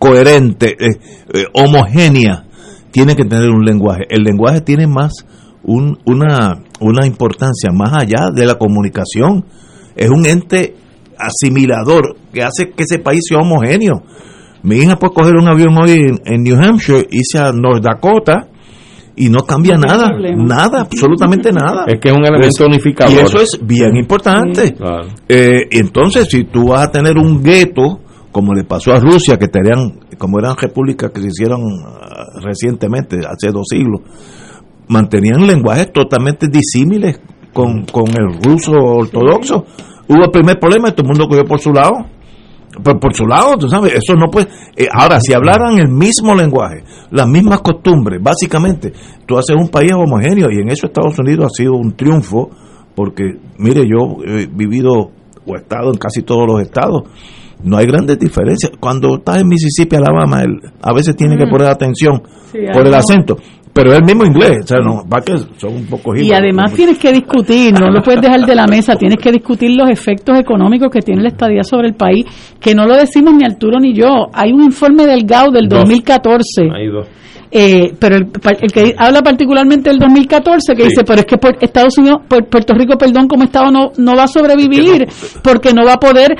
[0.00, 0.98] coherente, eh,
[1.32, 2.46] eh, homogénea,
[2.90, 4.02] tiene que tener un lenguaje.
[4.08, 5.26] El lenguaje tiene más
[5.64, 9.44] un- una, una importancia más allá de la comunicación.
[9.96, 10.74] Es un ente
[11.18, 14.02] asimilador que hace que ese país sea homogéneo.
[14.62, 18.48] Mi hija puede coger un avión hoy en, en New Hampshire, irse a North Dakota
[19.16, 20.44] y no cambia No nada, problema.
[20.44, 21.84] nada, absolutamente nada.
[21.86, 23.12] Es que es un elemento unificador.
[23.14, 24.74] Y eso es bien importante.
[24.74, 25.08] Claro.
[25.28, 28.00] Eh, entonces, si tú vas a tener un gueto,
[28.32, 33.18] como le pasó a Rusia, que tenían, como eran repúblicas que se hicieron ah, recientemente,
[33.18, 34.00] hace dos siglos,
[34.90, 37.20] mantenían lenguajes totalmente disímiles
[37.52, 39.64] con, con el ruso ortodoxo.
[40.08, 41.94] Hubo el primer problema y todo el mundo cogió por su lado.
[42.84, 44.46] Por, por su lado, tú sabes, eso no puede.
[44.76, 48.92] eh, ahora, si hablaran el mismo lenguaje, las mismas costumbres, básicamente,
[49.26, 52.48] tú haces un país homogéneo y en eso Estados Unidos ha sido un triunfo,
[52.94, 53.24] porque,
[53.58, 54.90] mire, yo he vivido
[55.46, 57.02] o he estado en casi todos los estados,
[57.64, 58.70] no hay grandes diferencias.
[58.78, 60.42] Cuando estás en Mississippi, Alabama,
[60.80, 61.50] a veces tiene que Mm.
[61.50, 62.22] poner atención
[62.52, 63.36] Sí, por el acento,
[63.72, 66.72] pero es el mismo inglés, o sea, no, va que son un poco Y además
[66.74, 70.38] tienes que discutir, no lo puedes dejar de la mesa, tienes que discutir los efectos
[70.38, 72.24] económicos que tiene la estadía sobre el país,
[72.60, 74.26] que no lo decimos ni Arturo ni yo.
[74.32, 75.80] Hay un informe del GAO del Dos.
[75.80, 76.62] 2014.
[76.74, 77.06] Hay dos.
[77.52, 78.28] Eh, pero el,
[78.60, 80.88] el que habla particularmente del 2014 que Sí.
[80.90, 84.14] dice pero es que por Estados Unidos Pu- Puerto Rico perdón como estado no no
[84.14, 85.08] va a sobrevivir
[85.42, 86.36] porque no va a poder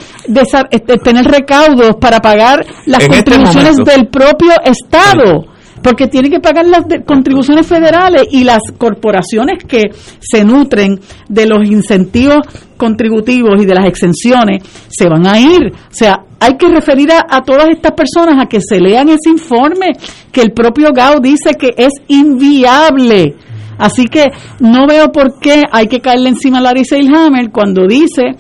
[0.71, 3.91] este, tener recaudos para pagar las En este contribuciones momento.
[3.91, 5.47] del propio estado
[5.83, 9.91] porque tiene que pagar las de- contribuciones federales y las corporaciones que
[10.21, 12.39] se nutren de los incentivos
[12.77, 15.73] contributivos y de las exenciones se van a ir.
[15.73, 19.93] O sea, hay que referir a, todas estas personas a que se lean ese informe
[20.33, 23.37] que el propio GAO dice que es inviable.
[23.79, 24.25] Así que
[24.61, 28.37] no veo por qué hay que caerle encima a Larry Seilhammer cuando dice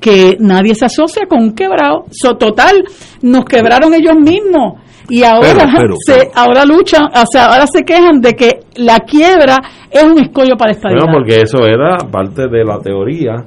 [0.00, 2.04] que nadie se asocia con un quebrado.
[2.38, 2.84] Total,
[3.22, 4.83] nos quebraron ellos mismos.
[5.08, 6.30] Y ahora Pero, pero, se pero.
[6.34, 9.56] ahora luchan, o sea, ahora se quejan de que la quiebra
[9.90, 13.44] es un escollo para esta Bueno, porque eso era parte de la teoría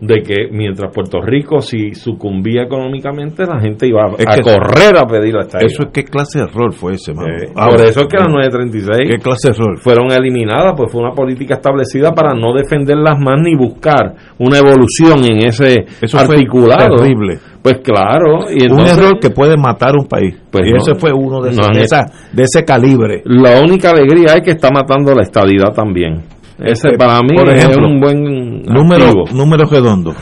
[0.00, 4.42] de que mientras Puerto Rico si sucumbía económicamente la gente iba a, Es a que-
[4.42, 5.66] correr a pedir la estadía.
[5.66, 7.28] Eso es qué clase de error fue ese, mano.
[7.34, 9.78] Eh, Ahora, por eso es que las 936 ¿Qué clase de error?
[9.80, 15.24] fueron eliminadas, pues fue una política establecida para no defenderlas más ni buscar una evolución
[15.24, 16.96] en ese Eso fue articulado.
[16.96, 17.38] terrible.
[17.60, 20.36] Pues claro, y un error que puede matar un país.
[20.50, 20.76] Pues y no.
[20.76, 23.22] ese fue uno de, esos- No, de, esa- de ese calibre.
[23.24, 26.22] La única alegría es que está matando la estadidad también.
[26.58, 29.24] Ese Eh, para mí por ejemplo, es un buen número, activo.
[29.32, 30.14] número redondo.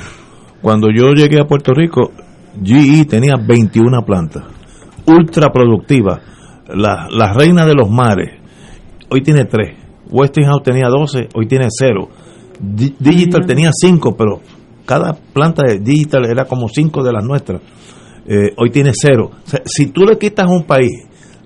[0.60, 2.10] Cuando yo llegué a Puerto Rico,
[2.62, 4.44] GE tenía 21 plantas,
[5.06, 6.20] ultra productivas.
[6.68, 8.40] La, la reina de los mares,
[9.10, 9.76] hoy tiene 3.
[10.10, 12.08] Westinghouse tenía 12, hoy tiene 0.
[12.60, 14.40] Digital tenía 5, pero
[14.84, 17.60] cada planta de Digital era como 5 de las nuestras.
[18.26, 19.30] Eh, hoy tiene 0.
[19.30, 20.90] O sea, si tú le quitas a un país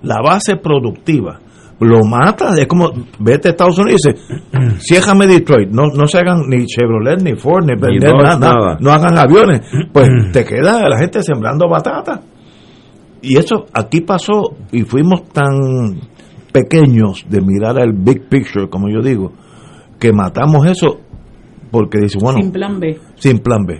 [0.01, 1.39] la base productiva,
[1.81, 6.19] lo mata, es como vete a Estados Unidos y dice, ciérrame Detroit, no, no se
[6.19, 8.77] hagan ni Chevrolet, ni Ford, ni, Ni nada, nada, nada.
[8.79, 12.21] no hagan aviones, pues te queda la gente sembrando batata.
[13.23, 16.01] Y eso aquí pasó y fuimos tan
[16.51, 19.31] pequeños de mirar el big picture, como yo digo,
[19.99, 20.99] que matamos eso
[21.71, 22.99] porque dice, bueno, sin plan B.
[23.15, 23.79] sin plan B.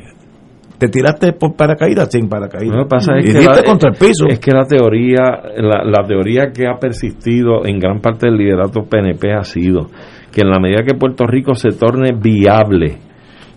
[0.82, 2.76] Te tiraste por paracaídas sin paracaídas.
[2.76, 4.26] Lo que pasa es y que la, contra el piso.
[4.28, 8.82] Es que la teoría, la, la teoría que ha persistido en gran parte del liderato
[8.90, 9.92] PNP ha sido
[10.32, 12.98] que en la medida que Puerto Rico se torne viable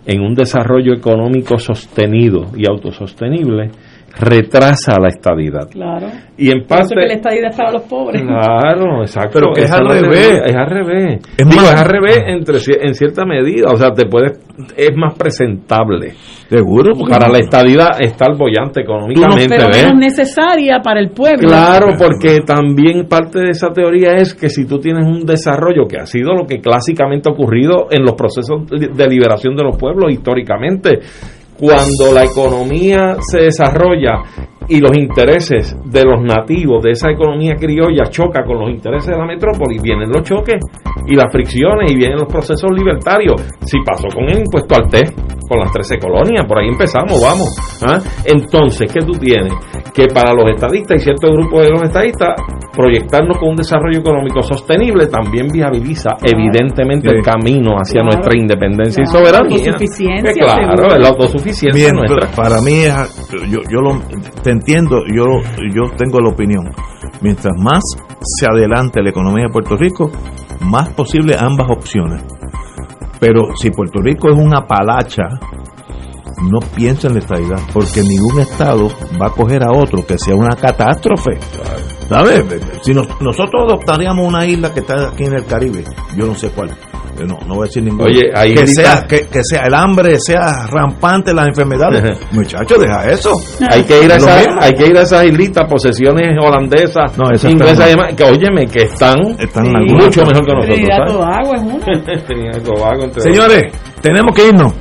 [0.05, 3.71] en un desarrollo económico sostenido y autosostenible,
[4.19, 5.69] retrasa la estadidad.
[5.69, 6.07] Claro.
[6.37, 6.95] Y en Por eso parte...
[7.01, 8.21] que la estadía es para los pobres.
[8.21, 9.31] Claro, exacto.
[9.39, 10.41] Pero que es al revés.
[10.45, 11.19] Es al revés.
[11.37, 13.67] Es Digo, más- es al revés entre, en cierta medida.
[13.71, 14.33] O sea, te puedes,
[14.77, 16.13] es más presentable.
[16.49, 16.91] Seguro.
[16.97, 19.47] porque- Para la estadidad estar bollante económicamente.
[19.49, 21.47] pero menos necesaria para el pueblo.
[21.47, 25.97] Claro, porque también parte de esa teoría es que si tú tienes un desarrollo, que
[25.97, 30.11] ha sido lo que clásicamente ha ocurrido en los procesos de liberación de los pueblos
[30.11, 30.99] históricamente,
[31.59, 34.23] cuando la economía se desarrolla
[34.67, 39.17] y los intereses de los nativos de esa economía criolla choca con los intereses de
[39.17, 40.59] la metrópoli, vienen los choques
[41.07, 43.41] y las fricciones y vienen los procesos libertarios.
[43.61, 45.03] Si pasó con el impuesto al té,
[45.47, 47.49] con las 13 colonias, por ahí empezamos, vamos.
[47.85, 47.99] ¿ah?
[48.25, 49.53] Entonces, ¿qué tú tienes?
[49.93, 52.29] Que para los estadistas y cierto grupo de los estadistas,
[52.73, 58.17] proyectarnos con un desarrollo económico sostenible también viabiliza evidentemente el camino hacia Claro.
[58.17, 59.39] nuestra independencia y soberanía.
[59.39, 62.27] autosuficiencia, Que claro, la autosuficiencia Bien, nuestra.
[62.35, 63.99] para mí es, yo, yo lo,
[64.43, 65.23] te entiendo, yo,
[65.73, 66.69] yo tengo la opinión.
[67.21, 67.81] Mientras más
[68.21, 70.11] se adelante la economía de Puerto Rico,
[70.59, 72.23] más posible ambas opciones.
[73.19, 75.23] Pero si Puerto Rico es una palacha,
[76.43, 77.19] no piensa en la
[77.73, 78.89] porque ningún estado
[79.21, 81.39] va a coger a otro que sea una catástrofe.
[82.09, 82.43] ¿Sabes?
[82.83, 85.83] Si nos- nosotros adoptaríamos una isla que está aquí en el Caribe,
[86.15, 86.69] yo no sé cuál.
[87.23, 87.83] No, no voy a decir.
[87.99, 92.19] Oye, ahí que, sea, que, que sea el hambre, sea rampante las enfermedades.
[92.31, 93.31] Muchachos, deja eso.
[93.69, 97.51] Hay que ir a esas, hay que ir a esas islitas, posesiones holandesas, No, esas
[97.51, 100.85] inglesas y demás, que óyeme, que están, Están mucho mejor que nosotros.
[102.63, 103.71] Tobago, entre Señores,
[104.01, 104.73] tenemos que irnos.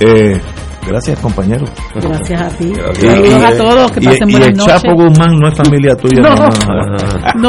[0.00, 0.40] Eh,
[0.86, 1.64] gracias, compañero.
[1.94, 2.72] Gracias a ti.
[2.72, 4.82] Y- Saludos y- a todos, que y- pasen y buenas el noches.
[4.82, 6.22] Chapo Guzmán no es familia tuya.
[6.22, 6.34] No.
[6.34, 6.48] no.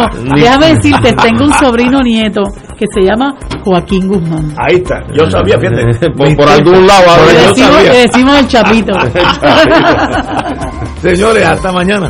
[0.06, 2.42] No, déjame decirte, tengo un sobrino nieto
[2.78, 4.54] que se llama Joaquín Guzmán.
[4.58, 5.02] Ahí está.
[5.14, 6.10] Yo sabía, fíjate.
[6.18, 7.92] por, por algún lado, ahora Le yo decimos, sabía.
[7.94, 8.94] le decimos el chapito.
[11.02, 12.10] Señores, hasta mañana.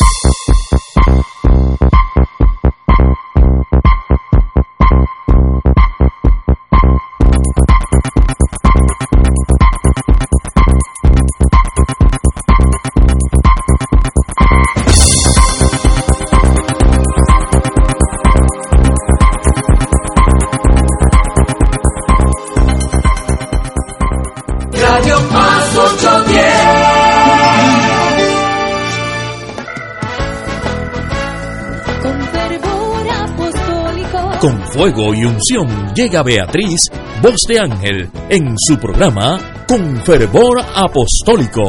[34.71, 36.79] Fuego y unción llega Beatriz,
[37.21, 41.61] voz de ángel, en su programa Con fervor apostólico,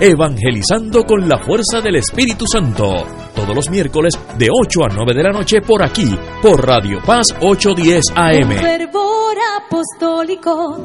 [0.00, 2.92] evangelizando con la fuerza del Espíritu Santo,
[3.34, 7.28] todos los miércoles de 8 a 9 de la noche por aquí, por Radio Paz
[7.40, 8.50] 810 Con AM.
[8.58, 10.82] fervor apostólico.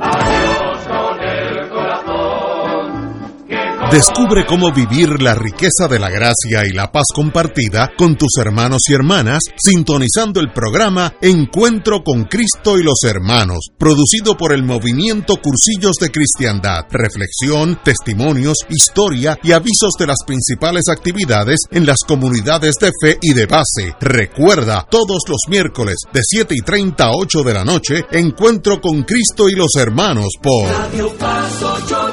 [3.92, 8.84] Descubre cómo vivir la riqueza de la gracia y la paz compartida con tus hermanos
[8.88, 15.36] y hermanas, sintonizando el programa Encuentro con Cristo y los Hermanos, producido por el movimiento
[15.42, 16.86] Cursillos de Cristiandad.
[16.90, 23.34] Reflexión, testimonios, historia y avisos de las principales actividades en las comunidades de fe y
[23.34, 23.94] de base.
[24.00, 29.04] Recuerda, todos los miércoles de 7 y 30 a 8 de la noche, Encuentro con
[29.04, 32.11] Cristo y los Hermanos por Radio Paz 810.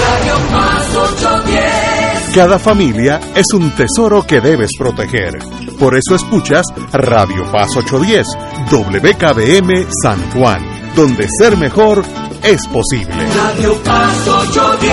[0.00, 0.79] Radio Paz 810.
[2.34, 5.36] Cada familia es un tesoro que debes proteger.
[5.80, 8.24] Por eso escuchas Radio Paz 810,
[8.70, 12.04] WKBM San Juan, donde ser mejor
[12.44, 13.16] es posible.
[13.34, 14.92] Radio Paz 810.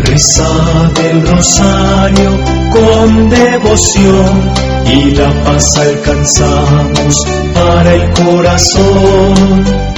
[0.00, 2.38] Reza del rosario
[2.70, 4.52] con devoción
[4.84, 7.24] y la paz alcanzamos
[7.54, 9.93] para el corazón.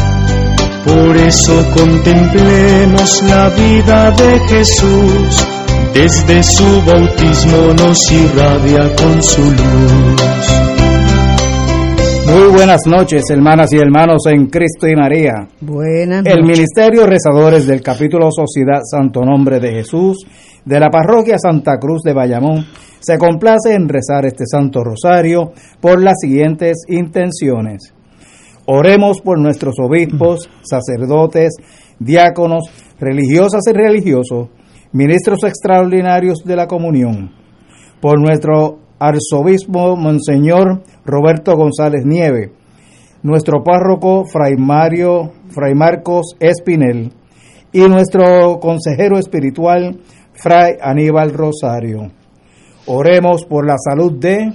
[0.87, 5.47] Por eso contemplemos la vida de Jesús,
[5.93, 10.67] desde su bautismo nos irradia con su luz.
[12.29, 15.49] Muy buenas noches, hermanas y hermanos en Cristo y María.
[15.61, 16.57] Buenas El noches.
[16.57, 20.25] Ministerio Rezadores del capítulo Sociedad Santo Nombre de Jesús
[20.65, 22.65] de la Parroquia Santa Cruz de Bayamón
[23.01, 27.95] se complace en rezar este Santo Rosario por las siguientes intenciones.
[28.66, 31.55] Oremos por nuestros obispos, sacerdotes,
[32.01, 32.64] diáconos,
[32.98, 34.48] religiosas y religiosos,
[34.93, 37.30] ministros extraordinarios de la comunión,
[38.01, 42.52] por nuestro arzobispo Monseñor Roberto González Nieve,
[43.22, 47.12] nuestro párroco Fray Mario, Fray Marcos Espinel
[47.72, 50.01] y nuestro consejero espiritual
[50.32, 52.10] Fray Aníbal Rosario.
[52.86, 54.52] Oremos por la salud de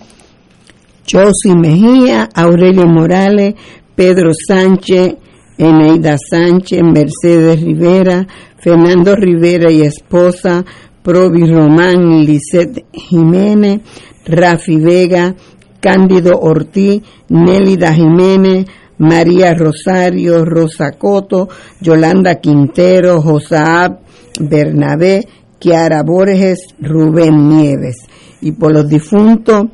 [1.12, 3.56] Josi Mejía, Aurelio Morales,
[3.96, 5.16] Pedro Sánchez,
[5.58, 8.28] Eneida Sánchez, Mercedes Rivera,
[8.58, 10.66] Fernando Rivera y esposa,
[11.04, 13.82] Provi Román, Lisette Jiménez,
[14.26, 15.36] Rafi Vega,
[15.80, 18.66] Cándido Ortiz, Nélida Jiménez,
[19.00, 21.50] María Rosario, Rosa Coto,
[21.80, 24.00] Yolanda Quintero, Josaab
[24.40, 25.28] Bernabé,
[25.60, 27.98] Kiara Borges, Rubén Nieves.
[28.42, 29.66] Y por los difuntos,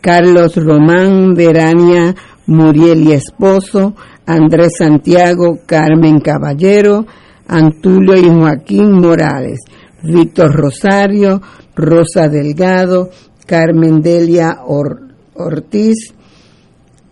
[0.00, 2.14] Carlos Román, Verania
[2.46, 3.94] Muriel y Esposo,
[4.26, 7.06] Andrés Santiago, Carmen Caballero,
[7.48, 9.60] Antulio y Joaquín Morales,
[10.02, 11.40] Víctor Rosario,
[11.74, 13.10] Rosa Delgado,
[13.46, 15.00] Carmen Delia Or-
[15.34, 16.14] Ortiz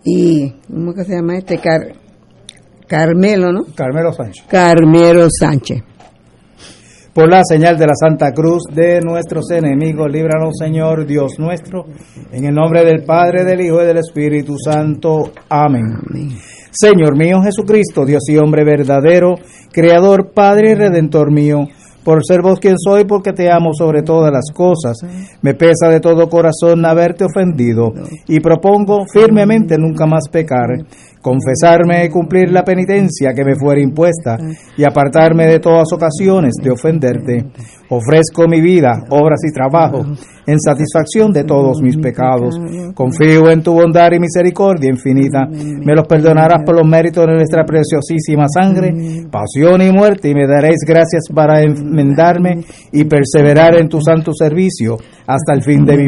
[0.03, 1.57] y, ¿cómo que se llama este?
[1.59, 1.93] Car-
[2.87, 3.65] Carmelo, ¿no?
[3.75, 4.45] Carmelo Sánchez.
[4.47, 5.81] Carmelo Sánchez.
[7.13, 11.85] Por la señal de la Santa Cruz de nuestros enemigos, líbranos, Señor Dios nuestro,
[12.31, 15.31] en el nombre del Padre, del Hijo y del Espíritu Santo.
[15.47, 15.99] Amén.
[16.71, 19.35] Señor mío Jesucristo, Dios y hombre verdadero,
[19.71, 21.67] Creador, Padre y Redentor mío,
[22.03, 24.97] por ser vos quien soy, porque te amo sobre todas las cosas.
[25.43, 27.93] Me pesa de todo corazón haberte ofendido
[28.27, 30.79] y propongo firmemente nunca más pecar,
[31.23, 34.37] confesarme y cumplir la penitencia que me fuera impuesta
[34.77, 37.45] y apartarme de todas ocasiones de ofenderte.
[37.89, 40.03] Ofrezco mi vida, obras y trabajo
[40.45, 42.59] en satisfacción de todos mis pecados.
[42.93, 45.47] Confío en tu bondad y misericordia infinita.
[45.47, 48.93] Me los perdonarás por los méritos de nuestra preciosísima sangre,
[49.31, 54.97] pasión y muerte, y me daréis gracias para enmendarme y perseverar en tu santo servicio
[55.25, 56.01] hasta el fin de mi